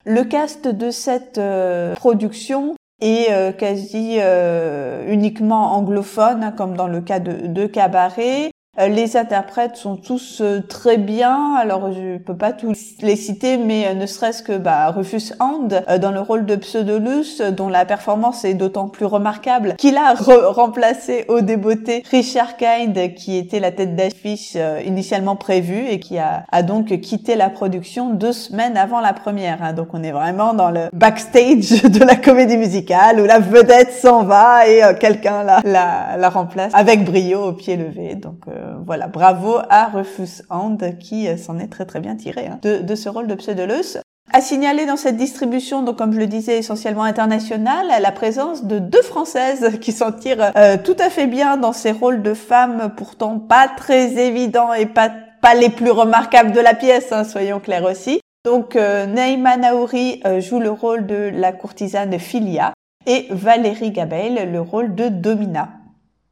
Le 0.09 0.23
cast 0.23 0.69
de 0.69 0.93
cette 0.93 1.37
euh, 1.37 1.97
production 1.97 2.77
est 3.01 3.33
euh, 3.33 3.51
quasi 3.51 4.19
euh, 4.21 5.05
uniquement 5.13 5.75
anglophone, 5.75 6.45
hein, 6.45 6.53
comme 6.53 6.77
dans 6.77 6.87
le 6.87 7.01
cas 7.01 7.19
de, 7.19 7.49
de 7.49 7.67
Cabaret. 7.67 8.53
Euh, 8.79 8.89
les 8.89 9.17
interprètes 9.17 9.77
sont 9.77 9.97
tous 9.97 10.41
euh, 10.41 10.61
très 10.61 10.99
bien. 10.99 11.55
Alors 11.55 11.93
je 11.93 12.19
peux 12.19 12.37
pas 12.37 12.53
tous 12.53 12.77
les 13.01 13.17
citer, 13.17 13.57
mais 13.57 13.87
euh, 13.87 13.95
ne 13.95 14.05
serait-ce 14.07 14.43
que 14.43 14.57
bah, 14.59 14.91
Rufus 14.91 15.33
Hand 15.41 15.83
dans 16.01 16.11
le 16.11 16.21
rôle 16.21 16.45
de 16.45 16.57
Pseudolus, 16.57 17.41
dont 17.53 17.69
la 17.69 17.85
performance 17.85 18.45
est 18.45 18.55
d'autant 18.55 18.89
plus 18.89 19.07
remarquable 19.07 19.75
qu'il 19.77 19.97
a 19.97 20.15
remplacé 20.15 21.25
au 21.29 21.41
débeauté 21.41 22.03
Richard 22.11 22.57
Kind, 22.57 23.15
qui 23.15 23.37
était 23.37 23.61
la 23.61 23.71
tête 23.71 23.97
d'affiche 23.97 24.57
initialement 24.85 25.37
prévue 25.37 25.87
et 25.89 26.01
qui 26.01 26.19
a, 26.19 26.45
a, 26.51 26.63
donc 26.63 26.89
quitté 27.01 27.35
la 27.37 27.49
production 27.49 28.11
deux 28.11 28.33
semaines 28.33 28.77
avant 28.77 29.01
la 29.01 29.13
première. 29.13 29.63
Hein. 29.63 29.73
Donc 29.73 29.89
on 29.93 30.03
est 30.03 30.13
vraiment 30.13 30.55
dans 30.55 30.71
le 30.71 30.89
backstage 30.93 31.83
de 31.85 32.05
la 32.05 32.17
comédie 32.17 32.57
musicale 32.57 33.21
où 33.21 33.25
la 33.25 33.39
vedette 33.39 33.93
s'en 33.93 34.25
va 34.25 34.69
et 34.69 34.83
quelqu'un 35.01 35.43
la, 35.43 35.61
la, 35.65 36.17
la, 36.17 36.29
remplace 36.29 36.73
avec 36.75 37.05
brio 37.05 37.43
au 37.43 37.53
pied 37.53 37.77
levé. 37.77 38.15
Donc 38.15 38.47
voilà, 38.85 39.07
bravo 39.07 39.59
à 39.71 39.87
Rufus 39.87 40.43
Hand 40.51 40.99
qui 40.99 41.29
euh, 41.29 41.37
s'en 41.37 41.59
est 41.59 41.69
très 41.69 41.87
très 41.87 42.01
bien 42.01 42.17
tiré 42.17 42.47
hein, 42.47 42.59
de, 42.63 42.79
de, 42.79 42.95
ce 42.95 43.09
rôle 43.09 43.27
de 43.27 43.35
Pseudolus. 43.35 43.99
À 44.33 44.41
signaler 44.41 44.87
dans 44.87 44.97
cette 44.97 45.17
distribution, 45.17 45.83
donc 45.83 45.97
comme 45.97 46.13
je 46.13 46.19
le 46.19 46.27
disais, 46.27 46.59
essentiellement 46.59 47.05
internationale, 47.05 47.87
la 48.01 48.13
présence 48.13 48.65
de 48.65 48.79
deux 48.79 49.03
Françaises 49.03 49.79
qui 49.81 49.93
s'en 49.93 50.13
tirent 50.13 50.53
euh, 50.57 50.77
tout 50.83 50.97
à 50.99 51.11
fait 51.11 51.27
bien 51.27 51.57
dans 51.57 51.73
ces 51.73 51.93
rôles 51.93 52.23
de 52.23 52.35
femmes 52.35 52.93
pourtant 52.97 53.39
pas 53.39 53.69
très 53.69 54.19
évidents 54.19 54.73
et 54.73 54.87
pas, 54.87 55.11
pas 55.41 55.55
les 55.55 55.71
plus 55.71 55.93
remarquables 55.93 56.53
de 56.53 56.61
la 56.61 56.75
pièce, 56.75 57.13
hein, 57.13 57.25
soyons 57.25 57.61
clairs 57.61 57.85
aussi. 57.85 58.21
Donc 58.45 58.77
euh, 58.77 59.07
Naouri 59.07 60.23
joue 60.41 60.61
le 60.61 60.71
rôle 60.71 61.07
de 61.07 61.31
la 61.33 61.53
courtisane 61.53 62.19
Philia 62.19 62.73
et 63.07 63.27
Valérie 63.31 63.93
Gabel 63.93 64.51
le 64.53 64.61
rôle 64.61 64.95
de 64.95 65.09
Domina. 65.09 65.69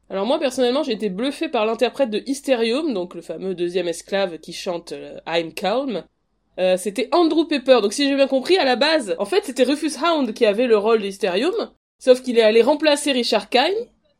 Alors 0.09 0.25
moi 0.25 0.37
personnellement 0.39 0.83
j'ai 0.83 0.93
été 0.93 1.09
bluffé 1.09 1.49
par 1.49 1.65
l'interprète 1.65 2.11
de 2.11 2.21
Hysterium, 2.27 2.93
donc 2.93 3.15
le 3.15 3.21
fameux 3.21 3.55
deuxième 3.55 3.87
esclave 3.87 4.37
qui 4.37 4.53
chante 4.53 4.91
euh, 4.91 5.17
I'm 5.27 5.51
Calm. 5.53 6.03
Euh, 6.59 6.77
c'était 6.77 7.09
Andrew 7.11 7.47
Pepper, 7.47 7.79
donc 7.81 7.91
si 7.91 8.07
j'ai 8.07 8.15
bien 8.15 8.27
compris, 8.27 8.57
à 8.57 8.65
la 8.65 8.75
base, 8.75 9.15
en 9.17 9.25
fait 9.25 9.43
c'était 9.43 9.63
Rufus 9.63 9.93
Hound 10.01 10.33
qui 10.33 10.45
avait 10.45 10.67
le 10.67 10.77
rôle 10.77 11.01
de 11.01 11.07
Hysterium, 11.07 11.53
sauf 11.99 12.21
qu'il 12.21 12.37
est 12.37 12.43
allé 12.43 12.61
remplacer 12.61 13.11
Richard 13.11 13.49
Kine. 13.49 13.61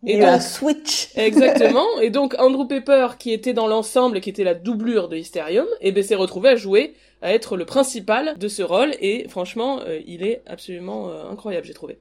Et, 0.07 0.19
donc, 0.19 0.41
switch. 0.41 1.09
exactement. 1.15 1.87
Et 1.99 2.09
donc 2.09 2.35
Andrew 2.37 2.67
Pepper, 2.67 3.09
qui 3.17 3.31
était 3.31 3.53
dans 3.53 3.67
l'ensemble, 3.67 4.21
qui 4.21 4.29
était 4.29 4.43
la 4.43 4.53
doublure 4.53 5.07
de 5.07 5.17
Hysterium, 5.17 5.65
et 5.81 5.89
eh 5.89 5.91
ben 5.91 6.03
s'est 6.03 6.15
retrouvé 6.15 6.49
à 6.49 6.55
jouer, 6.55 6.93
à 7.21 7.33
être 7.33 7.57
le 7.57 7.65
principal 7.65 8.37
de 8.37 8.47
ce 8.47 8.61
rôle. 8.61 8.93
Et 8.99 9.27
franchement, 9.29 9.79
euh, 9.81 9.99
il 10.05 10.23
est 10.23 10.43
absolument 10.45 11.11
incroyable, 11.31 11.65
j'ai 11.65 11.73
trouvé. 11.73 11.99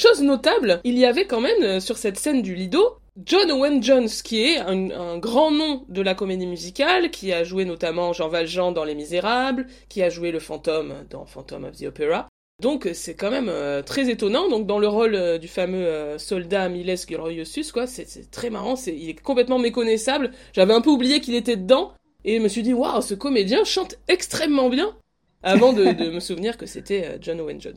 Chose 0.00 0.22
notable, 0.22 0.80
il 0.84 0.96
y 0.96 1.04
avait 1.04 1.26
quand 1.26 1.42
même 1.42 1.62
euh, 1.62 1.78
sur 1.78 1.98
cette 1.98 2.18
scène 2.18 2.40
du 2.40 2.54
Lido 2.54 2.96
John 3.22 3.50
Owen 3.50 3.82
Jones, 3.82 4.08
qui 4.08 4.42
est 4.44 4.56
un, 4.56 5.18
grand 5.18 5.50
nom 5.50 5.84
de 5.90 6.00
la 6.00 6.14
comédie 6.14 6.46
musicale, 6.46 7.10
qui 7.10 7.34
a 7.34 7.44
joué 7.44 7.66
notamment 7.66 8.14
Jean 8.14 8.28
Valjean 8.28 8.72
dans 8.72 8.84
Les 8.84 8.94
Misérables, 8.94 9.66
qui 9.90 10.02
a 10.02 10.08
joué 10.08 10.30
le 10.30 10.38
fantôme 10.38 11.04
dans 11.10 11.26
Phantom 11.26 11.64
of 11.64 11.76
the 11.76 11.82
Opera. 11.82 12.28
Donc 12.62 12.88
c'est 12.94 13.14
quand 13.14 13.30
même 13.30 13.50
euh, 13.50 13.82
très 13.82 14.08
étonnant. 14.08 14.48
Donc 14.48 14.66
dans 14.66 14.78
le 14.78 14.88
rôle 14.88 15.14
euh, 15.14 15.36
du 15.36 15.48
fameux 15.48 16.16
soldat 16.16 16.70
Miles 16.70 16.96
Gloriosus, 17.06 17.70
quoi, 17.70 17.86
c'est 17.86 18.30
très 18.30 18.48
marrant. 18.48 18.76
C'est 18.76 18.96
il 18.96 19.10
est 19.10 19.20
complètement 19.20 19.58
méconnaissable. 19.58 20.30
J'avais 20.54 20.72
un 20.72 20.80
peu 20.80 20.88
oublié 20.88 21.20
qu'il 21.20 21.34
était 21.34 21.56
dedans 21.56 21.92
et 22.24 22.38
je 22.38 22.42
me 22.42 22.48
suis 22.48 22.62
dit 22.62 22.72
waouh, 22.72 23.02
ce 23.02 23.12
comédien 23.12 23.64
chante 23.64 23.96
extrêmement 24.08 24.70
bien. 24.70 24.96
Avant 25.42 25.74
de 25.74 26.10
me 26.10 26.20
souvenir 26.20 26.56
que 26.56 26.64
c'était 26.64 27.18
John 27.20 27.38
Owen 27.38 27.60
Jones. 27.60 27.76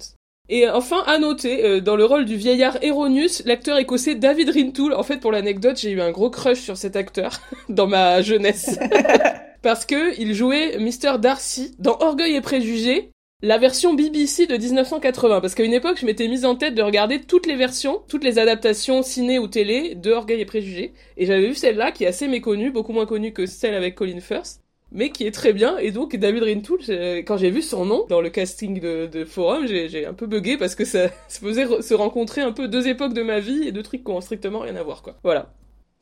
Et 0.50 0.70
enfin, 0.70 1.04
à 1.08 1.20
noter, 1.20 1.64
euh, 1.64 1.80
dans 1.80 1.96
le 1.96 2.04
rôle 2.04 2.26
du 2.26 2.36
vieillard 2.36 2.78
Eronius, 2.84 3.44
l'acteur 3.46 3.78
écossais 3.78 4.16
David 4.16 4.50
Rintoul. 4.50 4.94
En 4.94 5.04
fait, 5.04 5.18
pour 5.18 5.32
l'anecdote, 5.32 5.80
j'ai 5.80 5.92
eu 5.92 6.02
un 6.02 6.12
gros 6.12 6.30
crush 6.30 6.60
sur 6.60 6.76
cet 6.76 6.98
acteur 6.98 7.40
dans 7.70 7.88
ma 7.88 8.22
jeunesse. 8.22 8.78
Parce 9.62 9.86
que 9.86 10.20
il 10.20 10.34
jouait 10.34 10.78
Mr. 10.80 11.18
Darcy 11.18 11.74
dans 11.80 11.98
Orgueil 12.02 12.36
et 12.36 12.42
Préjugés, 12.42 13.12
la 13.42 13.58
version 13.58 13.94
BBC 13.94 14.46
de 14.46 14.58
1980. 14.58 15.40
Parce 15.40 15.56
qu'à 15.56 15.64
une 15.64 15.74
époque, 15.74 15.98
je 16.02 16.06
m'étais 16.06 16.28
mise 16.28 16.44
en 16.44 16.56
tête 16.56 16.76
de 16.76 16.82
regarder 16.82 17.22
toutes 17.22 17.46
les 17.46 17.56
versions, 17.56 18.02
toutes 18.10 18.26
les 18.26 18.38
adaptations 18.38 19.02
ciné 19.02 19.40
ou 19.40 19.48
télé 19.48 19.96
de 19.96 20.12
Orgueil 20.12 20.42
et 20.42 20.46
Préjugés. 20.46 20.92
Et 21.16 21.26
j'avais 21.26 21.48
vu 21.48 21.56
celle-là 21.56 21.94
qui 21.94 22.04
est 22.04 22.08
assez 22.08 22.28
méconnue, 22.28 22.70
beaucoup 22.70 22.92
moins 22.92 23.06
connue 23.06 23.32
que 23.32 23.46
celle 23.46 23.76
avec 23.76 23.96
Colin 23.96 24.20
Firth 24.20 24.63
mais 24.94 25.10
qui 25.10 25.26
est 25.26 25.32
très 25.32 25.52
bien. 25.52 25.78
Et 25.80 25.92
donc 25.92 26.16
David 26.16 26.44
Rintoul, 26.44 26.80
quand 27.26 27.38
j'ai 27.38 27.50
vu 27.50 27.62
son 27.62 27.86
nom 27.86 28.06
dans 28.08 28.22
le 28.22 28.30
casting 28.30 28.80
de, 28.80 29.08
de 29.08 29.26
Forum, 29.26 29.68
j'ai 29.68 30.06
un 30.06 30.14
peu 30.14 30.28
bugué 30.28 30.58
parce 30.58 30.76
que 30.76 30.86
ça, 30.86 31.08
ça 31.28 31.40
faisait 31.40 31.66
se 31.82 31.94
rencontrer 31.94 32.42
un 32.42 32.52
peu 32.52 32.68
deux 32.68 32.88
époques 32.88 33.14
de 33.14 33.24
ma 33.24 33.40
vie 33.40 33.68
et 33.68 33.72
deux 33.72 33.84
trucs 33.84 34.04
qui 34.04 34.12
ont 34.12 34.22
strictement 34.22 34.60
rien 34.60 34.76
à 34.76 34.84
voir, 34.84 35.02
quoi. 35.02 35.16
Voilà. 35.24 35.48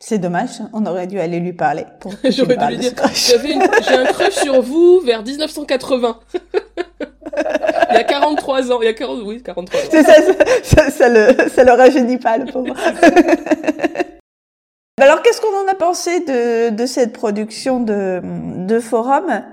C'est 0.03 0.17
dommage, 0.17 0.49
on 0.73 0.85
aurait 0.87 1.05
dû 1.05 1.19
aller 1.19 1.39
lui 1.39 1.53
parler. 1.53 1.85
J'aurais 2.23 2.57
dû 2.57 2.65
lui 2.65 2.77
dire, 2.77 2.93
j'ai 3.87 3.93
un 3.93 4.05
crush 4.05 4.33
sur 4.33 4.61
vous 4.61 4.99
vers 4.99 5.23
1980. 5.23 6.19
il 7.91 7.93
y 7.93 7.97
a 7.97 8.03
43 8.03 8.71
ans, 8.71 8.79
il 8.81 8.85
y 8.85 8.87
a 8.87 8.93
40, 8.93 9.21
oui, 9.23 9.43
43 9.43 9.79
ans. 9.79 9.83
Ça, 9.91 10.03
ça, 10.03 10.21
ça, 10.63 10.89
ça, 10.89 11.07
le, 11.07 11.49
ça 11.49 11.63
le 11.63 11.71
rajeunit 11.71 12.17
pas, 12.17 12.39
le 12.39 12.51
pauvre. 12.51 12.73
Bah 14.97 15.05
alors, 15.05 15.21
qu'est-ce 15.21 15.41
qu'on 15.41 15.47
en 15.47 15.71
a 15.71 15.75
pensé 15.75 16.19
de, 16.19 16.69
de 16.69 16.85
cette 16.85 17.13
production 17.13 17.79
de, 17.79 18.21
de 18.67 18.79
Forum? 18.79 19.43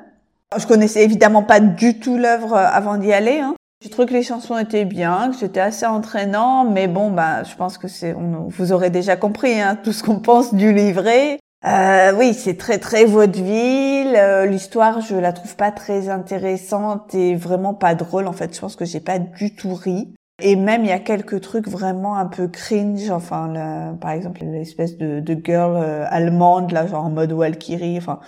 Je 0.56 0.66
connaissais 0.66 1.04
évidemment 1.04 1.42
pas 1.42 1.60
du 1.60 1.98
tout 2.00 2.16
l'œuvre 2.16 2.56
avant 2.56 2.96
d'y 2.96 3.12
aller. 3.12 3.38
Hein. 3.38 3.54
J'ai 3.80 3.90
trouvé 3.90 4.08
que 4.08 4.14
les 4.14 4.22
chansons 4.24 4.58
étaient 4.58 4.84
bien, 4.84 5.30
que 5.30 5.36
c'était 5.36 5.60
assez 5.60 5.86
entraînant, 5.86 6.64
mais 6.64 6.88
bon, 6.88 7.10
bah, 7.10 7.44
je 7.44 7.54
pense 7.54 7.78
que 7.78 7.86
c'est, 7.86 8.12
vous 8.12 8.72
aurez 8.72 8.90
déjà 8.90 9.16
compris 9.16 9.60
hein, 9.60 9.78
tout 9.82 9.92
ce 9.92 10.02
qu'on 10.02 10.18
pense 10.18 10.52
du 10.52 10.72
livret. 10.72 11.38
Euh, 11.64 12.12
oui, 12.16 12.34
c'est 12.34 12.56
très 12.56 12.78
très 12.78 13.04
vaudeville. 13.04 14.14
Euh, 14.16 14.46
L'histoire, 14.46 15.00
je 15.00 15.14
la 15.16 15.32
trouve 15.32 15.54
pas 15.56 15.70
très 15.70 16.08
intéressante 16.08 17.14
et 17.14 17.36
vraiment 17.36 17.74
pas 17.74 17.94
drôle. 17.94 18.26
En 18.26 18.32
fait, 18.32 18.54
je 18.54 18.60
pense 18.60 18.74
que 18.74 18.84
j'ai 18.84 19.00
pas 19.00 19.18
du 19.18 19.54
tout 19.54 19.74
ri. 19.74 20.12
Et 20.40 20.54
même 20.54 20.84
il 20.84 20.88
y 20.88 20.92
a 20.92 21.00
quelques 21.00 21.40
trucs 21.40 21.66
vraiment 21.68 22.16
un 22.16 22.26
peu 22.26 22.46
cringe, 22.46 23.10
enfin 23.10 23.96
par 24.00 24.12
exemple 24.12 24.44
l'espèce 24.44 24.96
de, 24.96 25.18
de 25.18 25.36
girl 25.44 25.76
euh, 25.76 26.04
allemande 26.08 26.70
là, 26.70 26.86
genre 26.86 27.04
en 27.04 27.10
mode 27.10 27.32
Valkyrie, 27.32 27.98
enfin 27.98 28.20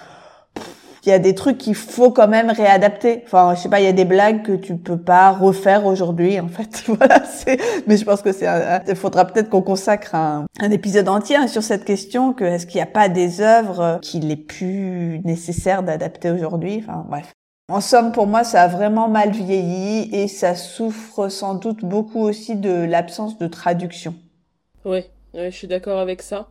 il 1.05 1.09
y 1.09 1.13
a 1.13 1.19
des 1.19 1.35
trucs 1.35 1.59
qu'il 1.59 1.75
faut 1.75 2.11
quand 2.11 2.29
même 2.29 2.51
réadapter. 2.51 3.23
Enfin, 3.25 3.55
je 3.55 3.61
sais 3.61 3.69
pas, 3.69 3.81
il 3.81 3.85
y 3.85 3.89
a 3.89 3.93
des 3.93 4.05
blagues 4.05 4.43
que 4.43 4.53
tu 4.53 4.77
peux 4.77 4.99
pas 4.99 5.31
refaire 5.31 5.87
aujourd'hui, 5.87 6.39
en 6.41 6.49
fait. 6.49 6.83
voilà, 6.87 7.25
c'est. 7.25 7.59
Mais 7.87 7.97
je 7.97 8.05
pense 8.05 8.23
que 8.23 8.33
c'est. 8.33 8.47
Il 8.87 8.97
faudra 8.97 9.25
peut-être 9.25 9.49
qu'on 9.49 9.63
consacre 9.63 10.15
un, 10.15 10.47
un, 10.61 10.71
épisode 10.71 11.09
entier 11.09 11.37
hein, 11.37 11.47
sur 11.47 11.63
cette 11.63 11.85
question. 11.85 12.33
Que 12.33 12.45
est-ce 12.45 12.67
qu'il 12.67 12.79
n'y 12.79 12.83
a 12.83 12.87
pas 12.87 13.09
des 13.09 13.41
œuvres 13.41 13.99
qu'il 14.03 14.31
est 14.31 14.37
plus 14.37 15.21
nécessaire 15.25 15.83
d'adapter 15.83 16.31
aujourd'hui 16.31 16.85
Enfin, 16.87 17.07
bref. 17.09 17.33
En 17.71 17.81
somme, 17.81 18.11
pour 18.11 18.27
moi, 18.27 18.43
ça 18.43 18.63
a 18.63 18.67
vraiment 18.69 19.09
mal 19.09 19.31
vieilli 19.31 20.13
et 20.13 20.27
ça 20.27 20.57
souffre 20.57 21.29
sans 21.29 21.55
doute 21.55 21.85
beaucoup 21.85 22.19
aussi 22.19 22.57
de 22.57 22.73
l'absence 22.73 23.39
de 23.39 23.47
traduction. 23.47 24.17
Oui, 24.85 25.03
je 25.35 25.51
suis 25.51 25.69
d'accord 25.69 26.01
avec 26.01 26.21
ça. 26.21 26.49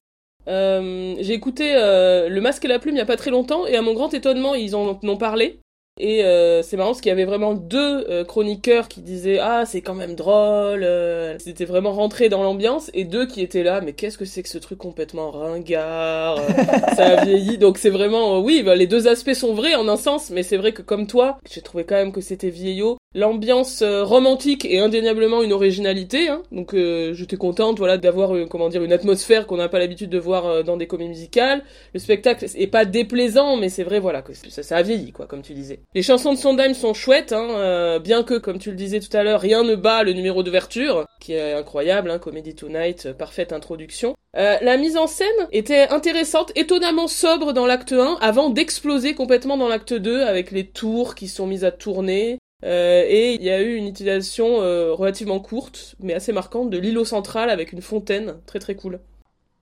Euh, 0.48 1.16
j'ai 1.20 1.34
écouté 1.34 1.76
euh, 1.76 2.30
Le 2.30 2.40
Masque 2.40 2.64
et 2.64 2.70
la 2.70 2.80
Plume 2.80 2.94
il 2.94 2.96
n'y 2.96 3.02
a 3.02 3.06
pas 3.06 3.18
très 3.18 3.32
longtemps 3.32 3.68
et 3.68 3.76
à 3.76 3.82
mon 3.82 3.94
grand 3.94 4.14
étonnement, 4.14 4.56
ils 4.56 4.78
en 4.78 4.98
ont 5.04 5.18
parlé. 5.18 5.60
Et 6.00 6.24
euh, 6.24 6.64
c'est 6.64 6.78
marrant 6.78 6.92
parce 6.92 7.02
qu'il 7.02 7.10
y 7.10 7.12
avait 7.12 7.26
vraiment 7.26 7.54
deux 7.54 8.06
euh, 8.10 8.24
chroniqueurs 8.24 8.88
qui 8.88 9.02
disaient 9.02 9.40
ah 9.40 9.66
c'est 9.66 9.82
quand 9.82 9.96
même 9.96 10.16
drôle, 10.16 10.84
euh, 10.84 11.38
c'était 11.40 11.66
vraiment 11.66 11.92
rentré 11.92 12.30
dans 12.30 12.42
l'ambiance, 12.42 12.90
et 12.94 13.04
deux 13.04 13.28
qui 13.28 13.42
étaient 13.42 13.64
là 13.64 13.82
mais 13.82 13.92
qu'est-ce 13.92 14.18
que 14.18 14.24
c'est 14.24 14.42
que 14.42 14.48
ce 14.48 14.58
truc 14.58 14.78
complètement 14.78 15.32
ringard, 15.32 16.38
euh, 16.38 16.48
ça 16.96 17.20
a 17.20 17.26
vieilli, 17.26 17.58
donc 17.58 17.78
c'est 17.78 17.90
vraiment 17.90 18.40
oui 18.40 18.64
bah, 18.64 18.76
les 18.76 18.88
deux 18.88 19.10
aspects 19.10 19.34
sont 19.34 19.54
vrais 19.54 19.76
en 19.76 19.90
un 19.90 19.98
sens, 19.98 20.30
mais 20.30 20.42
c'est 20.42 20.56
vrai 20.56 20.72
que 20.72 20.82
comme 20.82 21.06
toi 21.06 21.38
j'ai 21.52 21.62
trouvé 21.62 21.84
quand 21.84 21.96
même 21.96 22.14
que 22.14 22.22
c'était 22.22 22.50
vieillot. 22.50 22.98
L'ambiance 23.16 23.82
euh, 23.82 24.04
romantique 24.04 24.66
est 24.66 24.78
indéniablement 24.78 25.42
une 25.42 25.52
originalité, 25.52 26.30
hein. 26.30 26.44
donc 26.52 26.76
euh, 26.76 27.12
j'étais 27.16 27.38
contente 27.38 27.80
voilà 27.80 27.98
d'avoir 27.98 28.36
euh, 28.36 28.46
comment 28.46 28.70
dire 28.70 28.84
une 28.84 28.94
atmosphère 28.94 29.48
qu'on 29.48 29.58
n'a 29.58 29.68
pas 29.68 29.80
l'habitude 29.80 30.12
de 30.12 30.20
voir 30.20 30.64
dans 30.64 30.78
des 30.78 30.86
comédies 30.86 31.10
musicales. 31.10 31.64
Le 31.96 32.00
spectacle 32.00 32.46
est 32.54 32.68
pas 32.68 32.86
déplaisant, 32.86 33.58
mais 33.58 33.70
c'est 33.70 33.84
vrai 33.84 34.00
voilà 34.00 34.22
que 34.22 34.34
ça, 34.34 34.62
ça, 34.62 34.78
a 34.78 34.84
vieilli 34.84 35.12
quoi, 35.12 35.26
comme 35.26 35.42
tu 35.42 35.54
disais. 35.54 35.80
Les 35.96 36.04
chansons 36.04 36.34
de 36.34 36.38
Sondheim 36.38 36.76
sont 36.76 36.94
chouettes, 36.94 37.34
hein, 37.34 38.00
bien 38.00 38.22
que 38.22 38.36
comme 38.36 38.60
tu 38.60 38.70
le 38.70 38.76
disais 38.76 39.00
tout 39.00 39.16
à 39.18 39.24
l'heure, 39.24 39.42
rien 39.42 39.64
ne 39.64 39.76
bat 39.76 40.04
le 40.04 40.14
numéro 40.14 40.44
d'ouverture, 40.44 41.06
qui 41.20 41.34
est 41.34 41.54
incroyable, 41.54 42.12
hein, 42.12 42.20
Comedy 42.20 42.54
Tonight, 42.54 43.14
parfaite 43.14 43.54
introduction. 43.54 44.14
la 44.36 44.78
mise 44.78 44.98
en 44.98 45.08
scène 45.08 45.48
était 45.52 45.88
intéressante, 45.90 46.52
étonnamment 46.56 47.08
sobre 47.08 47.54
dans 47.54 47.66
l'acte 47.66 47.94
1, 47.94 48.20
avant 48.22 48.52
d'exploser 48.52 49.16
complètement 49.16 49.58
dans 49.58 49.68
l'acte 49.68 49.96
2 49.96 50.22
avec 50.22 50.52
les 50.52 50.68
tours 50.68 51.16
qui 51.16 51.28
sont 51.28 51.48
mises 51.48 51.66
à 51.66 51.72
tourner. 51.72 52.38
Euh, 52.66 53.04
et 53.08 53.36
il 53.36 53.44
y 53.44 53.50
a 53.50 53.62
eu 53.62 53.76
une 53.76 53.88
utilisation 53.88 54.62
euh, 54.62 54.94
relativement 54.94 55.40
courte, 55.40 55.96
mais 56.00 56.14
assez 56.14 56.34
marquante, 56.34 56.70
de 56.70 56.78
l'îlot 56.78 57.06
central 57.06 57.50
avec 57.50 57.72
une 57.72 57.82
fontaine, 57.82 58.36
très 58.46 58.60
très 58.60 58.76
cool. 58.76 59.00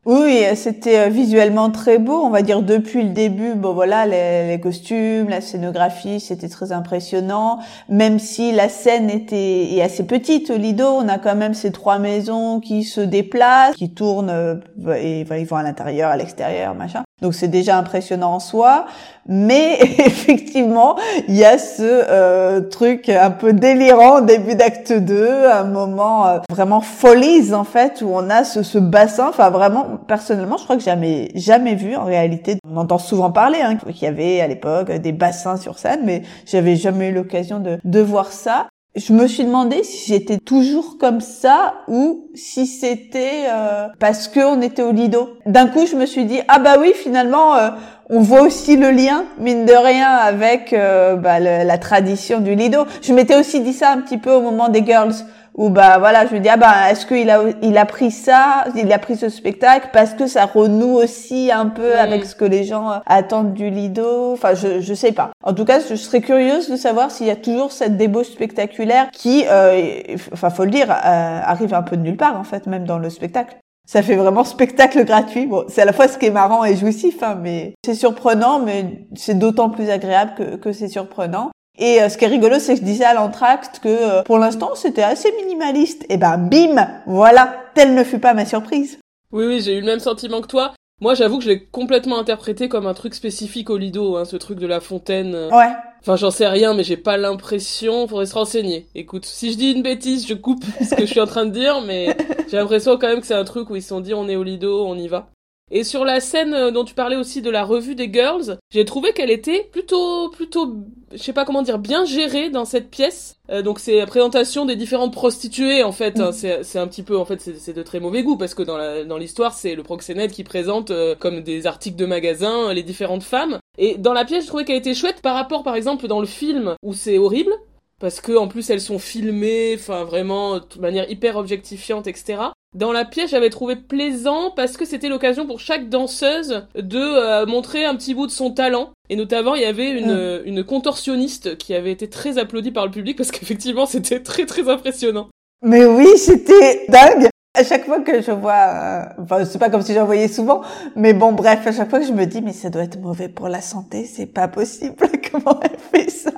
Oui, 0.10 0.42
c'était 0.56 1.00
euh, 1.00 1.10
visuellement 1.10 1.70
très 1.70 1.98
beau, 1.98 2.22
on 2.24 2.30
va 2.30 2.42
dire 2.42 2.62
depuis 2.62 3.04
le 3.04 3.10
début. 3.10 3.56
Bon 3.56 3.74
voilà, 3.74 4.06
les, 4.06 4.58
costumes, 4.58 5.28
la 5.28 5.42
scénographie, 5.42 6.22
c'était 6.22 6.48
très 6.48 6.72
impressionnant. 6.72 7.60
Même 7.90 8.18
si 8.18 8.54
la 8.54 8.70
scène 8.70 9.10
était 9.10 9.76
est 9.76 9.82
assez 9.82 10.06
petite 10.06 10.50
Lido, 10.50 10.86
on 10.88 11.10
a 11.10 11.18
quand 11.18 11.36
même 11.36 11.54
ces 11.54 11.74
trois 11.74 12.00
maisons 12.00 12.62
qui 12.62 12.86
se 12.86 13.02
déplacent, 13.02 13.76
qui 13.76 13.90
tournent 13.90 14.62
et 14.96 15.26
ils 15.30 15.46
vont 15.46 15.58
à 15.58 15.64
l'intérieur, 15.64 16.10
à 16.10 16.16
l'extérieur, 16.16 16.74
machin. 16.74 17.04
Donc 17.22 17.34
c'est 17.34 17.48
déjà 17.48 17.80
impressionnant 17.80 18.36
en 18.36 18.40
soi, 18.40 18.86
mais 19.28 19.80
effectivement, 19.82 20.98
il 21.28 21.36
y 21.36 21.46
a 21.46 21.58
ce 21.58 21.82
euh, 21.82 22.62
truc 22.62 23.10
un 23.10 23.32
peu 23.32 23.54
délirant 23.54 24.20
au 24.20 24.22
début 24.22 24.54
d'acte 24.54 24.94
2, 24.94 25.48
un 25.52 25.64
moment 25.64 26.28
euh, 26.28 26.38
vraiment 26.48 26.80
folies 26.80 27.56
en 27.56 27.64
fait, 27.64 28.04
où 28.04 28.12
on 28.14 28.30
a 28.30 28.44
ce 28.44 28.78
bassin, 28.78 29.30
enfin 29.30 29.50
vraiment, 29.50 29.97
personnellement, 30.08 30.58
je 30.58 30.64
crois 30.64 30.78
que 30.78 30.84
jamais 30.84 31.32
jamais 31.36 31.76
vu 31.76 31.96
en 31.96 32.06
réalité. 32.06 32.58
On 32.70 32.78
entend 32.78 32.98
souvent 32.98 33.32
parler 33.32 33.60
hein, 33.62 33.76
qu'il 33.76 34.04
y 34.04 34.08
avait 34.08 34.42
à 34.42 34.48
l'époque 34.48 34.92
des 34.92 35.12
bassins 35.12 35.58
sur 35.58 35.80
scène, 35.80 36.02
mais 36.04 36.24
j'avais 36.46 36.76
jamais 36.76 37.10
eu 37.10 37.14
l'occasion 37.14 37.60
de, 37.60 37.80
de 37.84 38.00
voir 38.00 38.32
ça 38.32 38.68
je 38.98 39.14
me 39.14 39.28
suis 39.28 39.46
demandé 39.46 39.84
si 39.84 40.12
j'étais 40.12 40.38
toujours 40.38 40.98
comme 40.98 41.22
ça 41.22 41.76
ou 41.88 42.30
si 42.34 42.66
c'était 42.66 43.46
euh, 43.48 43.88
parce 44.00 44.28
que 44.28 44.40
on 44.40 44.62
était 44.62 44.82
au 44.82 44.92
Lido. 44.92 45.30
D'un 45.46 45.68
coup, 45.68 45.86
je 45.86 45.96
me 45.96 46.06
suis 46.06 46.26
dit 46.26 46.40
ah 46.48 46.60
bah 46.60 46.78
oui, 46.80 46.94
finalement, 46.96 47.56
euh, 47.56 47.70
on 48.10 48.22
voit 48.22 48.42
aussi 48.42 48.76
le 48.76 48.90
lien 48.90 49.26
mine 49.38 49.66
de 49.66 49.74
rien 49.74 50.10
avec 50.10 50.74
euh, 50.74 51.16
bah, 51.16 51.40
la 51.40 51.78
tradition 51.78 52.40
du 52.40 52.56
Lido. 52.56 52.86
Je 53.02 53.14
m'étais 53.14 53.36
aussi 53.36 53.62
dit 53.62 53.74
ça 53.74 53.92
un 53.92 54.02
petit 54.02 54.18
peu 54.18 54.32
au 54.32 54.42
moment 54.42 54.68
des 54.68 54.84
Girls 54.84 55.14
ou 55.58 55.70
bah 55.70 55.98
voilà, 55.98 56.28
je 56.28 56.36
me 56.36 56.40
dis 56.40 56.50
ah 56.50 56.56
bah 56.56 56.92
est-ce 56.92 57.08
qu'il 57.08 57.32
a 57.32 57.42
il 57.64 57.78
a 57.78 57.86
pris 57.86 58.12
ça, 58.12 58.66
il 58.76 58.94
a 58.94 59.00
pris 59.00 59.18
ce 59.18 59.28
spectacle 59.28 59.90
parce 59.92 60.14
que 60.14 60.28
ça 60.28 60.46
renoue 60.46 60.94
aussi 60.94 61.52
un 61.52 61.66
peu 61.66 61.96
mm. 61.96 62.00
avec 62.00 62.26
ce 62.26 62.36
que 62.36 62.46
les 62.46 62.64
gens 62.64 63.02
attendent 63.08 63.54
du 63.54 63.72
Lido? 63.72 64.34
Enfin, 64.34 64.54
je 64.54 64.80
je 64.82 64.94
sais 64.94 65.12
pas. 65.12 65.32
En 65.44 65.54
tout 65.54 65.66
cas, 65.66 65.80
je 65.80 65.96
serais 65.96 66.22
curieuse 66.22 66.70
de 66.70 66.76
savoir 66.76 67.10
s'il 67.10 67.26
y 67.26 67.32
a 67.32 67.36
toujours 67.36 67.72
cette 67.72 67.98
débauche 67.98 68.28
spectaculaire 68.28 69.10
qui, 69.12 69.46
euh, 69.50 70.00
enfin 70.32 70.52
faut 70.52 70.64
le 70.64 70.72
dire, 70.72 70.92
euh, 70.92 71.40
arrive 71.44 71.74
un 71.74 71.82
peu 71.84 71.98
de 71.98 72.04
nulle 72.04 72.18
part 72.18 72.40
en 72.40 72.44
fait, 72.44 72.68
même 72.68 72.86
dans 72.86 73.00
le 73.00 73.10
spectacle. 73.10 73.58
Ça 73.90 74.04
fait 74.04 74.16
vraiment 74.16 74.44
spectacle 74.44 75.06
gratuit. 75.06 75.48
Bon, 75.48 75.66
c'est 75.70 75.82
à 75.82 75.86
la 75.86 75.94
fois 75.94 76.08
ce 76.08 76.20
qui 76.20 76.28
est 76.28 76.32
marrant 76.32 76.66
et 76.66 76.76
jouissif, 76.76 77.24
hein, 77.24 77.36
mais 77.42 77.74
c'est 77.84 77.96
surprenant, 77.96 78.60
mais 78.60 79.08
c'est 79.16 79.40
d'autant 79.40 79.72
plus 79.72 79.90
agréable 79.90 80.34
que, 80.38 80.56
que 80.58 80.72
c'est 80.72 80.90
surprenant. 80.90 81.50
Et 81.78 82.02
euh, 82.02 82.10
ce 82.10 82.18
qui 82.18 82.26
est 82.26 82.30
rigolo, 82.30 82.60
c'est 82.60 82.74
que 82.74 82.80
je 82.80 82.86
disais 82.86 83.06
à 83.06 83.14
l'entracte 83.14 83.80
que 83.80 83.88
euh, 83.88 84.24
pour 84.24 84.40
l'instant, 84.40 84.72
c'était 84.76 85.04
assez 85.04 85.32
minimaliste. 85.34 86.06
Et 86.10 86.18
ben 86.18 86.38
bim, 86.38 86.88
voilà, 87.06 87.56
telle 87.76 87.94
ne 87.94 88.04
fut 88.04 88.20
pas 88.20 88.34
ma 88.34 88.46
surprise. 88.46 89.00
Oui, 89.32 89.46
oui, 89.46 89.62
j'ai 89.62 89.76
eu 89.76 89.82
le 89.82 89.86
même 89.86 90.00
sentiment 90.00 90.42
que 90.42 90.48
toi. 90.48 90.74
Moi, 91.00 91.14
j'avoue 91.14 91.38
que 91.38 91.44
je 91.44 91.50
l'ai 91.50 91.64
complètement 91.64 92.18
interprété 92.18 92.70
comme 92.70 92.88
un 92.88 92.96
truc 92.96 93.14
spécifique 93.14 93.70
au 93.70 93.78
Lido, 93.78 94.16
hein, 94.16 94.26
ce 94.26 94.36
truc 94.36 94.58
de 94.58 94.66
la 94.66 94.80
fontaine. 94.80 95.36
Euh. 95.36 95.50
Ouais. 95.52 95.72
Enfin, 96.02 96.16
j'en 96.16 96.32
sais 96.32 96.48
rien, 96.48 96.74
mais 96.74 96.84
j'ai 96.84 96.98
pas 96.98 97.18
l'impression. 97.18 98.08
Faudrait 98.08 98.26
se 98.26 98.34
renseigner. 98.34 98.88
Écoute, 98.96 99.26
si 99.26 99.52
je 99.52 99.58
dis 99.58 99.72
une 99.72 99.84
bêtise, 99.84 100.28
je 100.28 100.34
coupe 100.34 100.64
ce 100.82 100.96
que 100.96 101.06
je 101.06 101.12
suis 101.12 101.20
en 101.20 101.28
train 101.28 101.46
de 101.46 101.52
dire, 101.52 101.82
mais 101.82 102.18
j'ai 102.50 102.58
l'impression 102.58 102.98
quand 102.98 103.08
même 103.08 103.22
que 103.22 103.28
c'est 103.28 103.36
un 103.36 103.44
truc 103.44 103.70
où 103.70 103.76
ils 103.76 103.84
se 103.84 103.90
sont 103.90 104.02
dit 104.02 104.16
on 104.16 104.28
est 104.28 104.36
au 104.36 104.44
Lido, 104.44 104.86
on 104.88 104.98
y 104.98 105.08
va. 105.08 105.30
Et 105.70 105.84
sur 105.84 106.06
la 106.06 106.22
scène 106.22 106.54
euh, 106.54 106.72
dont 106.72 106.86
tu 106.86 106.94
parlais 106.94 107.18
aussi 107.18 107.42
de 107.42 107.50
la 107.50 107.66
revue 107.66 107.96
des 107.96 108.12
girls, 108.12 108.58
j'ai 108.72 108.86
trouvé 108.86 109.12
qu'elle 109.12 109.30
était 109.30 109.68
plutôt, 109.72 110.30
plutôt, 110.30 110.78
je 111.12 111.18
sais 111.18 111.34
pas 111.34 111.44
comment 111.44 111.62
dire, 111.62 111.78
bien 111.78 112.06
gérée 112.06 112.50
dans 112.50 112.64
cette 112.64 112.90
pièce. 112.90 113.36
Euh, 113.50 113.62
donc 113.62 113.80
c'est 113.80 113.98
la 113.98 114.06
présentation 114.06 114.66
des 114.66 114.78
différentes 114.78 115.12
prostituées 115.12 115.84
en 115.84 115.92
fait. 115.92 116.20
Hein. 116.20 116.32
Mm. 116.32 116.64
c'est 116.64 116.80
un 116.80 116.88
petit 116.88 117.04
peu 117.04 117.18
en 117.18 117.26
fait 117.26 117.42
c'est 117.42 117.74
de 117.74 117.84
très 117.84 118.00
mauvais 118.00 118.24
goût 118.24 118.38
parce 118.38 118.54
que 118.54 118.64
dans 118.64 118.78
la 118.78 119.04
dans 119.04 119.18
l'histoire 119.18 119.54
c'est 119.54 119.76
le 119.76 119.84
proxénète 119.84 120.32
qui 120.32 120.44
présente 120.44 120.92
euh, 120.92 121.16
comme 121.16 121.42
des 121.42 121.66
articles 121.66 121.98
de 121.98 122.06
magasin 122.06 122.74
les 122.74 122.84
différentes 122.84 123.24
femmes. 123.24 123.60
Et 123.78 123.98
dans 123.98 124.14
la 124.14 124.26
pièce 124.26 124.44
je 124.44 124.48
trouvais 124.48 124.66
qu'elle 124.66 124.78
était 124.78 124.94
chouette 124.94 125.22
par 125.22 125.36
rapport 125.36 125.64
par 125.64 125.76
exemple 125.76 126.08
dans 126.08 126.20
le 126.20 126.28
film 126.28 126.76
où 126.84 126.94
c'est 126.94 127.18
horrible 127.18 127.52
parce 128.00 128.22
que 128.22 128.38
en 128.38 128.48
plus 128.48 128.70
elles 128.70 128.82
sont 128.82 129.00
filmées, 129.00 129.76
enfin 129.76 130.04
vraiment 130.04 130.58
de 130.58 130.80
manière 130.80 131.10
hyper 131.10 131.38
objectifiante, 131.38 132.08
etc. 132.08 132.40
Dans 132.76 132.92
la 132.92 133.06
pièce, 133.06 133.32
j'avais 133.32 133.50
trouvé 133.50 133.76
plaisant 133.76 134.52
parce 134.56 134.78
que 134.78 134.86
c'était 134.86 135.10
l'occasion 135.10 135.48
pour 135.48 135.60
chaque 135.60 135.90
danseuse 135.90 136.68
de 136.76 137.00
euh, 137.00 137.46
montrer 137.46 137.86
un 137.86 137.96
petit 137.96 138.14
bout 138.14 138.28
de 138.28 138.32
son 138.32 138.52
talent. 138.52 138.92
Et 139.10 139.16
notamment, 139.16 139.56
il 139.56 139.62
y 139.62 139.66
avait 139.66 139.90
une, 139.90 140.14
mm. 140.14 140.42
une 140.46 140.64
contorsionniste 140.64 141.58
qui 141.58 141.74
avait 141.74 141.92
été 141.92 142.10
très 142.10 142.38
applaudie 142.38 142.72
par 142.72 142.86
le 142.86 142.92
public 142.92 143.18
parce 143.18 143.32
qu'effectivement, 143.32 143.86
c'était 143.88 144.22
très 144.22 144.46
très 144.46 144.70
impressionnant. 144.70 145.30
Mais 145.64 145.86
oui, 145.86 146.18
c'était 146.18 146.86
dingue. 146.90 147.30
À 147.56 147.64
chaque 147.64 147.86
fois 147.86 148.02
que 148.02 148.22
je 148.22 148.32
vois, 148.32 148.54
euh, 148.54 149.24
enfin, 149.24 149.44
c'est 149.44 149.58
pas 149.58 149.72
comme 149.72 149.82
si 149.82 149.96
j'en 149.96 150.06
voyais 150.06 150.28
souvent, 150.28 150.62
mais 150.96 151.14
bon, 151.14 151.32
bref, 151.32 151.66
à 151.66 151.72
chaque 151.72 151.90
fois 151.90 152.00
que 152.00 152.06
je 152.06 152.12
me 152.12 152.26
dis, 152.26 152.44
mais 152.44 152.54
ça 152.54 152.70
doit 152.70 152.84
être 152.84 153.00
mauvais 153.00 153.30
pour 153.30 153.50
la 153.50 153.62
santé, 153.62 154.06
c'est 154.06 154.28
pas 154.28 154.48
possible. 154.48 154.96
Comment 155.32 155.60
elle 155.64 155.80
fait 155.80 156.12
ça? 156.12 156.30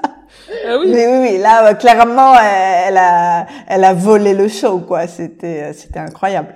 Ah 0.67 0.77
oui. 0.79 0.87
Mais 0.87 1.07
oui, 1.07 1.29
oui, 1.29 1.37
là, 1.37 1.69
euh, 1.69 1.73
clairement, 1.73 2.33
elle 2.39 2.97
a, 2.97 3.45
elle 3.67 3.83
a 3.83 3.93
volé 3.93 4.33
le 4.33 4.47
show, 4.47 4.79
quoi. 4.79 5.07
C'était, 5.07 5.63
euh, 5.63 5.73
c'était 5.73 5.99
incroyable. 5.99 6.53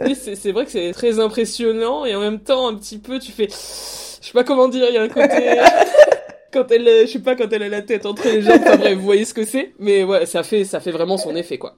Oui, 0.00 0.14
c'est 0.34 0.52
vrai 0.52 0.64
que 0.64 0.70
c'est 0.70 0.92
très 0.92 1.18
impressionnant 1.18 2.04
et 2.04 2.14
en 2.14 2.20
même 2.20 2.40
temps, 2.40 2.68
un 2.68 2.74
petit 2.74 2.98
peu, 2.98 3.18
tu 3.18 3.32
fais, 3.32 3.48
je 3.48 4.26
sais 4.26 4.32
pas 4.32 4.44
comment 4.44 4.68
dire, 4.68 4.86
il 4.88 4.94
y 4.94 4.98
a 4.98 5.02
un 5.02 5.08
côté, 5.08 5.60
quand 6.52 6.70
elle, 6.70 7.06
je 7.06 7.12
sais 7.12 7.18
pas, 7.20 7.34
quand 7.34 7.52
elle 7.52 7.62
a 7.62 7.68
la 7.68 7.82
tête 7.82 8.06
entre 8.06 8.28
les 8.28 8.42
jambes, 8.42 8.60
enfin 8.62 8.76
bref, 8.76 8.94
vous 8.94 9.04
voyez 9.04 9.24
ce 9.24 9.34
que 9.34 9.44
c'est. 9.44 9.72
Mais 9.78 10.04
ouais, 10.04 10.26
ça 10.26 10.42
fait, 10.42 10.64
ça 10.64 10.80
fait 10.80 10.92
vraiment 10.92 11.16
son 11.16 11.34
effet, 11.36 11.58
quoi. 11.58 11.76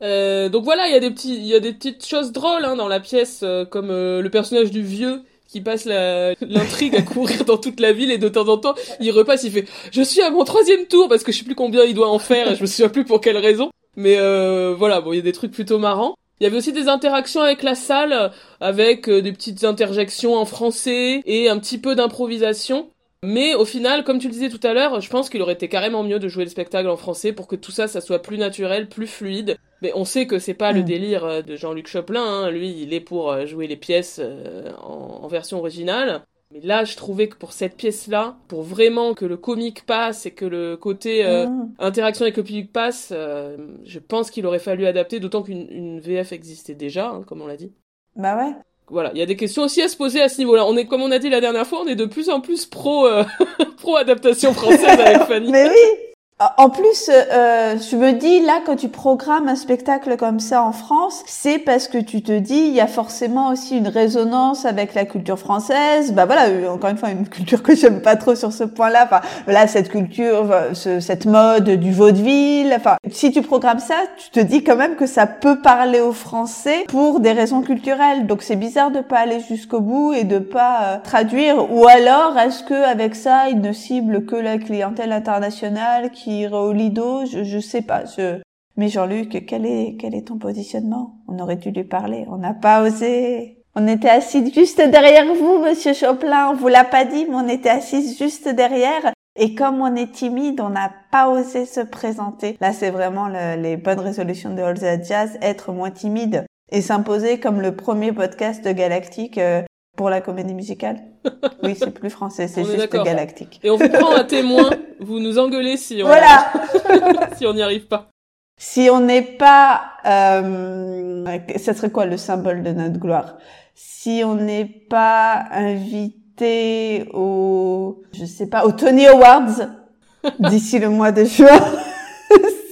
Euh, 0.00 0.48
donc 0.48 0.64
voilà, 0.64 0.86
il 0.86 0.92
y 0.92 0.96
a 0.96 1.00
des 1.00 1.10
petits, 1.10 1.34
il 1.34 1.46
y 1.46 1.54
a 1.54 1.60
des 1.60 1.72
petites 1.72 2.06
choses 2.06 2.30
drôles 2.30 2.64
hein, 2.64 2.76
dans 2.76 2.86
la 2.86 3.00
pièce, 3.00 3.40
euh, 3.42 3.64
comme 3.64 3.88
le 3.88 4.28
personnage 4.28 4.70
du 4.70 4.82
vieux 4.82 5.22
qui 5.48 5.60
passe 5.60 5.86
l'intrigue 5.86 6.94
à 6.94 7.02
courir 7.02 7.44
dans 7.44 7.56
toute 7.56 7.80
la 7.80 7.92
ville 7.92 8.10
et 8.10 8.18
de 8.18 8.28
temps 8.28 8.48
en 8.48 8.58
temps 8.58 8.74
il 9.00 9.10
repasse, 9.10 9.44
il 9.44 9.50
fait 9.50 9.64
je 9.90 10.02
suis 10.02 10.20
à 10.20 10.30
mon 10.30 10.44
troisième 10.44 10.86
tour 10.86 11.08
parce 11.08 11.24
que 11.24 11.32
je 11.32 11.38
sais 11.38 11.44
plus 11.44 11.54
combien 11.54 11.84
il 11.84 11.94
doit 11.94 12.10
en 12.10 12.18
faire 12.18 12.52
et 12.52 12.56
je 12.56 12.60
me 12.60 12.66
souviens 12.66 12.88
plus 12.88 13.04
pour 13.04 13.20
quelle 13.20 13.38
raison. 13.38 13.70
Mais 13.96 14.16
euh, 14.18 14.74
voilà, 14.78 15.00
bon 15.00 15.12
il 15.12 15.16
y 15.16 15.20
a 15.20 15.22
des 15.22 15.32
trucs 15.32 15.50
plutôt 15.50 15.78
marrants. 15.78 16.14
Il 16.40 16.44
y 16.44 16.46
avait 16.46 16.56
aussi 16.56 16.72
des 16.72 16.86
interactions 16.86 17.42
avec 17.42 17.64
la 17.64 17.74
salle, 17.74 18.30
avec 18.60 19.08
euh, 19.08 19.20
des 19.20 19.32
petites 19.32 19.64
interjections 19.64 20.36
en 20.36 20.44
français 20.44 21.20
et 21.26 21.48
un 21.48 21.58
petit 21.58 21.78
peu 21.78 21.96
d'improvisation. 21.96 22.90
Mais 23.24 23.56
au 23.56 23.64
final, 23.64 24.04
comme 24.04 24.20
tu 24.20 24.28
le 24.28 24.32
disais 24.32 24.48
tout 24.48 24.64
à 24.64 24.72
l'heure, 24.72 25.00
je 25.00 25.10
pense 25.10 25.28
qu'il 25.28 25.42
aurait 25.42 25.54
été 25.54 25.68
carrément 25.68 26.04
mieux 26.04 26.20
de 26.20 26.28
jouer 26.28 26.44
le 26.44 26.50
spectacle 26.50 26.88
en 26.88 26.96
français 26.96 27.32
pour 27.32 27.48
que 27.48 27.56
tout 27.56 27.72
ça, 27.72 27.88
ça 27.88 28.00
soit 28.00 28.22
plus 28.22 28.38
naturel, 28.38 28.88
plus 28.88 29.08
fluide. 29.08 29.58
Mais 29.82 29.92
on 29.94 30.04
sait 30.04 30.26
que 30.26 30.38
c'est 30.38 30.54
pas 30.54 30.72
le 30.72 30.80
mm. 30.80 30.84
délire 30.84 31.24
euh, 31.24 31.42
de 31.42 31.56
Jean-Luc 31.56 31.86
Choplin, 31.86 32.24
hein. 32.24 32.50
lui, 32.50 32.70
il 32.82 32.92
est 32.92 33.00
pour 33.00 33.30
euh, 33.30 33.46
jouer 33.46 33.66
les 33.66 33.76
pièces 33.76 34.20
euh, 34.22 34.72
en, 34.78 35.26
version 35.28 35.58
originale. 35.58 36.22
Mais 36.50 36.60
là, 36.60 36.84
je 36.84 36.96
trouvais 36.96 37.28
que 37.28 37.36
pour 37.36 37.52
cette 37.52 37.76
pièce-là, 37.76 38.36
pour 38.48 38.62
vraiment 38.62 39.12
que 39.12 39.26
le 39.26 39.36
comique 39.36 39.84
passe 39.84 40.24
et 40.24 40.30
que 40.30 40.46
le 40.46 40.78
côté 40.78 41.22
mm. 41.22 41.74
interaction 41.78 42.22
avec 42.22 42.38
le 42.38 42.42
public 42.42 42.72
passe, 42.72 43.12
je 43.12 43.98
pense 43.98 44.30
qu'il 44.30 44.46
aurait 44.46 44.58
fallu 44.58 44.86
adapter, 44.86 45.20
d'autant 45.20 45.42
qu'une 45.42 46.00
VF 46.00 46.32
existait 46.32 46.74
déjà, 46.74 47.10
hein, 47.10 47.22
comme 47.26 47.42
on 47.42 47.46
l'a 47.46 47.58
dit. 47.58 47.72
Bah 48.16 48.38
ouais 48.38 48.54
voilà, 48.90 49.10
il 49.12 49.18
y 49.18 49.22
a 49.22 49.26
des 49.26 49.36
questions 49.36 49.64
aussi 49.64 49.82
à 49.82 49.88
se 49.88 49.96
poser 49.96 50.22
à 50.22 50.28
ce 50.28 50.38
niveau-là. 50.38 50.64
On 50.66 50.76
est, 50.76 50.86
comme 50.86 51.02
on 51.02 51.10
a 51.10 51.18
dit 51.18 51.28
la 51.28 51.40
dernière 51.40 51.66
fois, 51.66 51.82
on 51.82 51.86
est 51.86 51.94
de 51.94 52.06
plus 52.06 52.30
en 52.30 52.40
plus 52.40 52.66
pro, 52.66 53.06
euh, 53.06 53.24
pro 53.76 53.96
adaptation 53.96 54.52
française 54.52 54.98
avec 54.98 55.22
Fanny. 55.28 55.50
Mais 55.50 55.68
oui. 55.68 56.07
En 56.56 56.70
plus, 56.70 57.10
euh, 57.10 57.76
je 57.78 57.96
me 57.96 58.12
dis 58.12 58.38
là 58.38 58.60
quand 58.64 58.76
tu 58.76 58.88
programmes 58.88 59.48
un 59.48 59.56
spectacle 59.56 60.16
comme 60.16 60.38
ça 60.38 60.62
en 60.62 60.70
France, 60.70 61.24
c'est 61.26 61.58
parce 61.58 61.88
que 61.88 61.98
tu 61.98 62.22
te 62.22 62.30
dis 62.30 62.54
il 62.68 62.74
y 62.74 62.80
a 62.80 62.86
forcément 62.86 63.50
aussi 63.50 63.76
une 63.76 63.88
résonance 63.88 64.64
avec 64.64 64.94
la 64.94 65.04
culture 65.04 65.40
française. 65.40 66.12
Bah 66.12 66.26
voilà, 66.26 66.46
euh, 66.46 66.68
encore 66.68 66.90
une 66.90 66.96
fois 66.96 67.10
une 67.10 67.28
culture 67.28 67.60
que 67.60 67.74
j'aime 67.74 68.02
pas 68.02 68.14
trop 68.14 68.36
sur 68.36 68.52
ce 68.52 68.62
point-là. 68.62 69.06
Enfin 69.06 69.20
voilà 69.46 69.66
cette 69.66 69.88
culture, 69.88 70.54
ce, 70.74 71.00
cette 71.00 71.26
mode 71.26 71.70
du 71.70 71.90
vaudeville. 71.90 72.72
Enfin 72.72 72.98
si 73.10 73.32
tu 73.32 73.42
programmes 73.42 73.80
ça, 73.80 73.96
tu 74.16 74.30
te 74.30 74.38
dis 74.38 74.62
quand 74.62 74.76
même 74.76 74.94
que 74.94 75.06
ça 75.06 75.26
peut 75.26 75.60
parler 75.60 76.00
aux 76.00 76.12
Français 76.12 76.84
pour 76.86 77.18
des 77.18 77.32
raisons 77.32 77.62
culturelles. 77.62 78.28
Donc 78.28 78.42
c'est 78.42 78.54
bizarre 78.54 78.92
de 78.92 79.00
pas 79.00 79.18
aller 79.18 79.40
jusqu'au 79.40 79.80
bout 79.80 80.12
et 80.12 80.22
de 80.22 80.38
pas 80.38 80.82
euh, 80.82 80.96
traduire. 81.02 81.68
Ou 81.72 81.88
alors 81.88 82.38
est-ce 82.38 82.62
que 82.62 82.80
avec 82.80 83.16
ça 83.16 83.48
ils 83.48 83.60
ne 83.60 83.72
ciblent 83.72 84.24
que 84.24 84.36
la 84.36 84.58
clientèle 84.58 85.10
internationale 85.10 86.10
qui 86.12 86.27
au 86.52 86.72
Lido, 86.72 87.24
je, 87.26 87.58
sais 87.58 87.82
pas. 87.82 88.04
Je... 88.04 88.40
Mais 88.76 88.88
Jean-Luc, 88.88 89.44
quel 89.46 89.66
est, 89.66 89.96
quel 89.98 90.14
est 90.14 90.28
ton 90.28 90.38
positionnement? 90.38 91.16
On 91.26 91.38
aurait 91.38 91.56
dû 91.56 91.70
lui 91.70 91.84
parler. 91.84 92.26
On 92.28 92.36
n'a 92.36 92.54
pas 92.54 92.82
osé. 92.82 93.62
On 93.74 93.86
était 93.86 94.08
assis 94.08 94.52
juste 94.52 94.80
derrière 94.80 95.34
vous, 95.34 95.58
Monsieur 95.58 95.94
Choplin. 95.94 96.50
On 96.50 96.54
vous 96.54 96.68
l'a 96.68 96.84
pas 96.84 97.04
dit, 97.04 97.26
mais 97.28 97.36
on 97.36 97.48
était 97.48 97.70
assis 97.70 98.16
juste 98.16 98.48
derrière. 98.48 99.12
Et 99.36 99.54
comme 99.54 99.80
on 99.80 99.94
est 99.94 100.12
timide, 100.12 100.60
on 100.60 100.70
n'a 100.70 100.90
pas 101.12 101.28
osé 101.28 101.64
se 101.64 101.80
présenter. 101.80 102.56
Là, 102.60 102.72
c'est 102.72 102.90
vraiment 102.90 103.28
le, 103.28 103.60
les 103.60 103.76
bonnes 103.76 104.00
résolutions 104.00 104.54
de 104.54 104.62
All 104.62 104.78
the 104.78 105.04
Jazz, 105.04 105.38
être 105.42 105.72
moins 105.72 105.90
timide 105.90 106.44
et 106.70 106.82
s'imposer 106.82 107.40
comme 107.40 107.60
le 107.60 107.74
premier 107.74 108.12
podcast 108.12 108.64
de 108.64 108.72
Galactique 108.72 109.38
euh, 109.38 109.62
pour 109.98 110.08
la 110.08 110.22
comédie 110.22 110.54
musicale. 110.54 111.00
Oui, 111.62 111.74
c'est 111.76 111.90
plus 111.90 112.08
français, 112.08 112.46
c'est 112.46 112.64
juste 112.64 112.92
Galactique. 112.92 113.58
Et 113.64 113.70
on 113.70 113.76
vous 113.76 113.88
prend 113.88 114.14
un 114.14 114.22
témoin, 114.22 114.70
vous 115.00 115.18
nous 115.18 115.38
engueulez 115.38 115.76
si 115.76 116.00
on 116.02 116.06
voilà. 116.06 116.52
si 117.36 117.46
on 117.46 117.52
n'y 117.52 117.62
arrive 117.62 117.88
pas. 117.88 118.08
Si 118.56 118.88
on 118.90 119.00
n'est 119.00 119.22
pas, 119.22 119.82
euh, 120.06 121.24
ça 121.56 121.74
serait 121.74 121.90
quoi 121.90 122.06
le 122.06 122.16
symbole 122.16 122.62
de 122.62 122.70
notre 122.70 122.98
gloire? 122.98 123.38
Si 123.74 124.22
on 124.24 124.36
n'est 124.36 124.64
pas 124.64 125.46
invité 125.50 127.08
au, 127.12 128.02
je 128.12 128.24
sais 128.24 128.46
pas, 128.46 128.64
au 128.64 128.72
Tony 128.72 129.06
Awards 129.06 129.66
d'ici 130.38 130.78
le 130.78 130.90
mois 130.90 131.10
de 131.10 131.24
juin, 131.24 131.60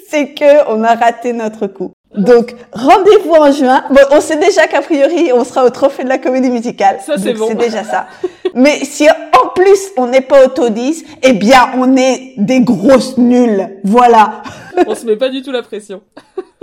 c'est 0.08 0.32
que 0.32 0.70
on 0.70 0.84
a 0.84 0.94
raté 0.94 1.32
notre 1.32 1.66
coup. 1.66 1.90
Donc, 2.14 2.54
rendez-vous 2.72 3.32
en 3.32 3.52
juin. 3.52 3.84
Bon, 3.90 4.00
on 4.10 4.20
sait 4.20 4.36
déjà 4.36 4.66
qu'a 4.66 4.80
priori, 4.80 5.32
on 5.32 5.44
sera 5.44 5.64
au 5.64 5.70
trophée 5.70 6.04
de 6.04 6.08
la 6.08 6.18
comédie 6.18 6.50
musicale. 6.50 7.00
Ça, 7.04 7.18
c'est 7.18 7.34
bon. 7.34 7.48
C'est 7.48 7.56
déjà 7.56 7.84
ça. 7.84 8.06
Mais 8.54 8.84
si 8.84 9.08
en 9.08 9.48
plus, 9.54 9.90
on 9.96 10.06
n'est 10.06 10.22
pas 10.22 10.46
au 10.46 10.68
10, 10.68 11.04
eh 11.22 11.32
bien, 11.32 11.70
on 11.76 11.96
est 11.96 12.34
des 12.38 12.60
grosses 12.60 13.18
nulles. 13.18 13.80
Voilà. 13.84 14.42
on 14.86 14.94
se 14.94 15.04
met 15.04 15.16
pas 15.16 15.28
du 15.28 15.42
tout 15.42 15.52
la 15.52 15.62
pression. 15.62 16.02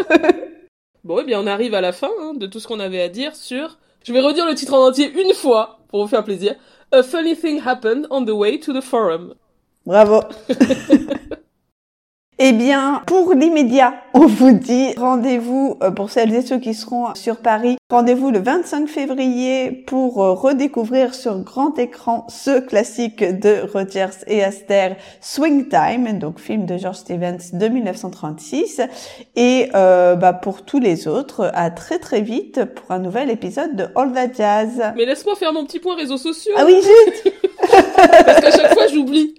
bon, 1.04 1.20
eh 1.22 1.24
bien, 1.24 1.39
on 1.39 1.48
arrive 1.48 1.76
à 1.76 1.82
la 1.82 1.91
fin 1.91 2.10
hein, 2.22 2.34
de 2.36 2.48
tout 2.48 2.60
ce 2.60 2.68
qu'on 2.68 2.80
avait 2.80 3.02
à 3.02 3.10
dire 3.10 3.36
sur... 3.36 3.78
Je 4.04 4.12
vais 4.12 4.20
redire 4.20 4.46
le 4.46 4.54
titre 4.56 4.74
en 4.74 4.88
entier 4.88 5.12
une 5.14 5.34
fois, 5.34 5.80
pour 5.89 6.02
vous 6.02 6.10
faire 6.10 6.24
plaisir. 6.24 6.56
A 6.91 7.04
funny 7.04 7.36
thing 7.36 7.62
happened 7.66 8.06
on 8.10 8.26
the 8.26 8.32
way 8.32 8.60
to 8.60 8.74
the 8.74 8.84
forum. 8.84 9.34
Bravo. 9.86 10.22
Eh 12.39 12.51
bien, 12.51 13.03
pour 13.05 13.36
l'immédiat, 13.36 13.93
on 14.15 14.25
vous 14.25 14.53
dit 14.53 14.93
rendez-vous 14.97 15.77
euh, 15.84 15.91
pour 15.91 16.09
celles 16.09 16.34
et 16.34 16.41
ceux 16.41 16.57
qui 16.57 16.73
seront 16.73 17.13
sur 17.13 17.38
Paris. 17.38 17.77
Rendez-vous 17.91 18.31
le 18.31 18.39
25 18.39 18.88
février 18.88 19.69
pour 19.71 20.23
euh, 20.23 20.34
redécouvrir 20.34 21.13
sur 21.13 21.38
grand 21.39 21.77
écran 21.77 22.25
ce 22.29 22.59
classique 22.59 23.23
de 23.23 23.61
Rogers 23.71 24.25
et 24.25 24.43
Aster, 24.43 24.95
Swing 25.21 25.69
Time, 25.69 26.17
donc 26.17 26.39
film 26.39 26.65
de 26.65 26.75
George 26.75 26.97
Stevens 26.97 27.51
de 27.53 27.67
1936. 27.67 28.81
Et 29.36 29.69
euh, 29.75 30.15
bah, 30.15 30.34
pour 30.34 30.65
tous 30.65 30.79
les 30.79 31.07
autres, 31.07 31.51
à 31.53 31.69
très 31.69 31.99
très 31.99 32.21
vite 32.21 32.65
pour 32.65 32.89
un 32.89 32.99
nouvel 32.99 33.29
épisode 33.29 33.75
de 33.75 33.88
All 33.95 34.11
That 34.11 34.34
Jazz. 34.36 34.93
Mais 34.95 35.05
laisse-moi 35.05 35.36
faire 35.36 35.53
mon 35.53 35.65
petit 35.65 35.79
point 35.79 35.95
réseaux 35.95 36.17
sociaux. 36.17 36.53
Ah 36.57 36.63
oui, 36.65 36.81
zut 36.81 37.34
Parce 38.25 38.41
qu'à 38.41 38.51
chaque 38.51 38.73
fois, 38.73 38.88
j'oublie. 38.88 39.36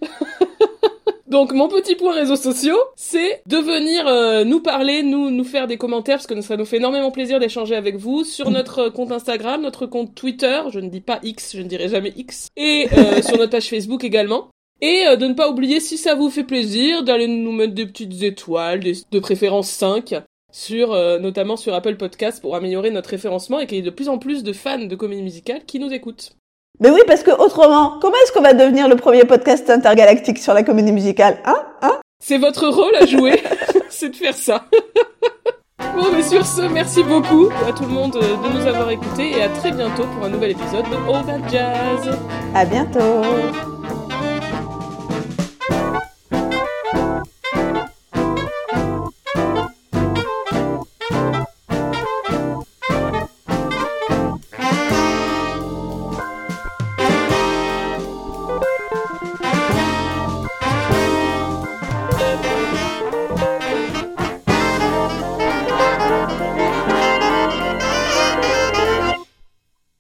Donc 1.35 1.53
mon 1.53 1.67
petit 1.67 1.97
point 1.97 2.15
réseaux 2.15 2.37
sociaux, 2.37 2.79
c'est 2.95 3.43
de 3.49 3.57
venir 3.57 4.07
euh, 4.07 4.45
nous 4.45 4.61
parler, 4.61 5.03
nous 5.03 5.31
nous 5.31 5.43
faire 5.43 5.67
des 5.67 5.77
commentaires 5.77 6.19
parce 6.19 6.29
que 6.29 6.41
ça 6.43 6.57
nous 6.57 6.65
fait 6.65 6.77
énormément 6.77 7.11
plaisir 7.11 7.41
d'échanger 7.41 7.75
avec 7.75 7.97
vous 7.97 8.23
sur 8.23 8.53
notre 8.53 8.89
compte 8.89 9.11
Instagram, 9.11 9.61
notre 9.61 9.87
compte 9.87 10.15
Twitter, 10.15 10.63
je 10.71 10.79
ne 10.79 10.89
dis 10.89 11.01
pas 11.01 11.19
X, 11.25 11.57
je 11.57 11.63
ne 11.63 11.67
dirai 11.67 11.89
jamais 11.89 12.13
X, 12.15 12.47
et 12.57 12.87
euh, 12.97 13.21
sur 13.27 13.37
notre 13.37 13.51
page 13.51 13.69
Facebook 13.69 14.05
également. 14.05 14.47
Et 14.81 15.09
euh, 15.09 15.17
de 15.17 15.27
ne 15.27 15.35
pas 15.35 15.51
oublier, 15.51 15.81
si 15.81 15.99
ça 15.99 16.15
vous 16.15 16.31
fait 16.31 16.45
plaisir, 16.45 17.03
d'aller 17.03 17.27
nous 17.27 17.51
mettre 17.51 17.75
des 17.75 17.87
petites 17.87 18.23
étoiles, 18.23 18.79
de 18.79 19.19
préférence 19.19 19.71
5, 19.71 20.15
sur 20.53 20.91
notamment 21.19 21.57
sur 21.57 21.75
Apple 21.75 21.97
Podcast 21.97 22.41
pour 22.41 22.55
améliorer 22.55 22.93
notre 22.93 23.11
référencement 23.11 23.59
et 23.59 23.67
qu'il 23.67 23.79
y 23.79 23.81
ait 23.81 23.83
de 23.83 23.91
plus 23.91 24.09
en 24.09 24.19
plus 24.19 24.45
de 24.45 24.53
fans 24.53 24.79
de 24.79 24.95
comédie 24.95 25.23
musicale 25.23 25.65
qui 25.67 25.81
nous 25.81 25.93
écoutent. 25.93 26.37
Mais 26.81 26.91
oui, 26.91 27.01
parce 27.07 27.23
que 27.23 27.31
autrement, 27.31 27.99
comment 28.01 28.17
est-ce 28.25 28.33
qu'on 28.33 28.43
va 28.43 28.53
devenir 28.53 28.89
le 28.89 28.97
premier 28.97 29.25
podcast 29.25 29.71
intergalactique 29.71 30.39
sur 30.39 30.55
la 30.55 30.63
comédie 30.65 30.93
musicale 30.93 31.39
Hein 31.45 31.57
Hein? 31.83 32.01
C'est 32.21 32.39
votre 32.39 32.67
rôle 32.69 32.95
à 32.97 33.07
jouer, 33.07 33.41
c'est 33.91 34.09
de 34.09 34.17
faire 34.17 34.35
ça. 34.35 34.65
bon, 35.95 36.07
mais 36.13 36.23
sur 36.23 36.45
ce, 36.45 36.63
merci 36.63 37.03
beaucoup 37.05 37.49
à 37.69 37.73
tout 37.73 37.85
le 37.85 37.91
monde 37.91 38.13
de 38.13 38.59
nous 38.59 38.67
avoir 38.67 38.91
écoutés 38.91 39.33
et 39.39 39.43
à 39.43 39.49
très 39.49 39.71
bientôt 39.71 40.05
pour 40.17 40.25
un 40.27 40.31
nouvel 40.31 40.53
épisode 40.53 40.85
de 40.91 41.13
All 41.13 41.25
That 41.27 41.49
Jazz. 41.49 42.19
À 42.55 42.65
bientôt 42.65 43.23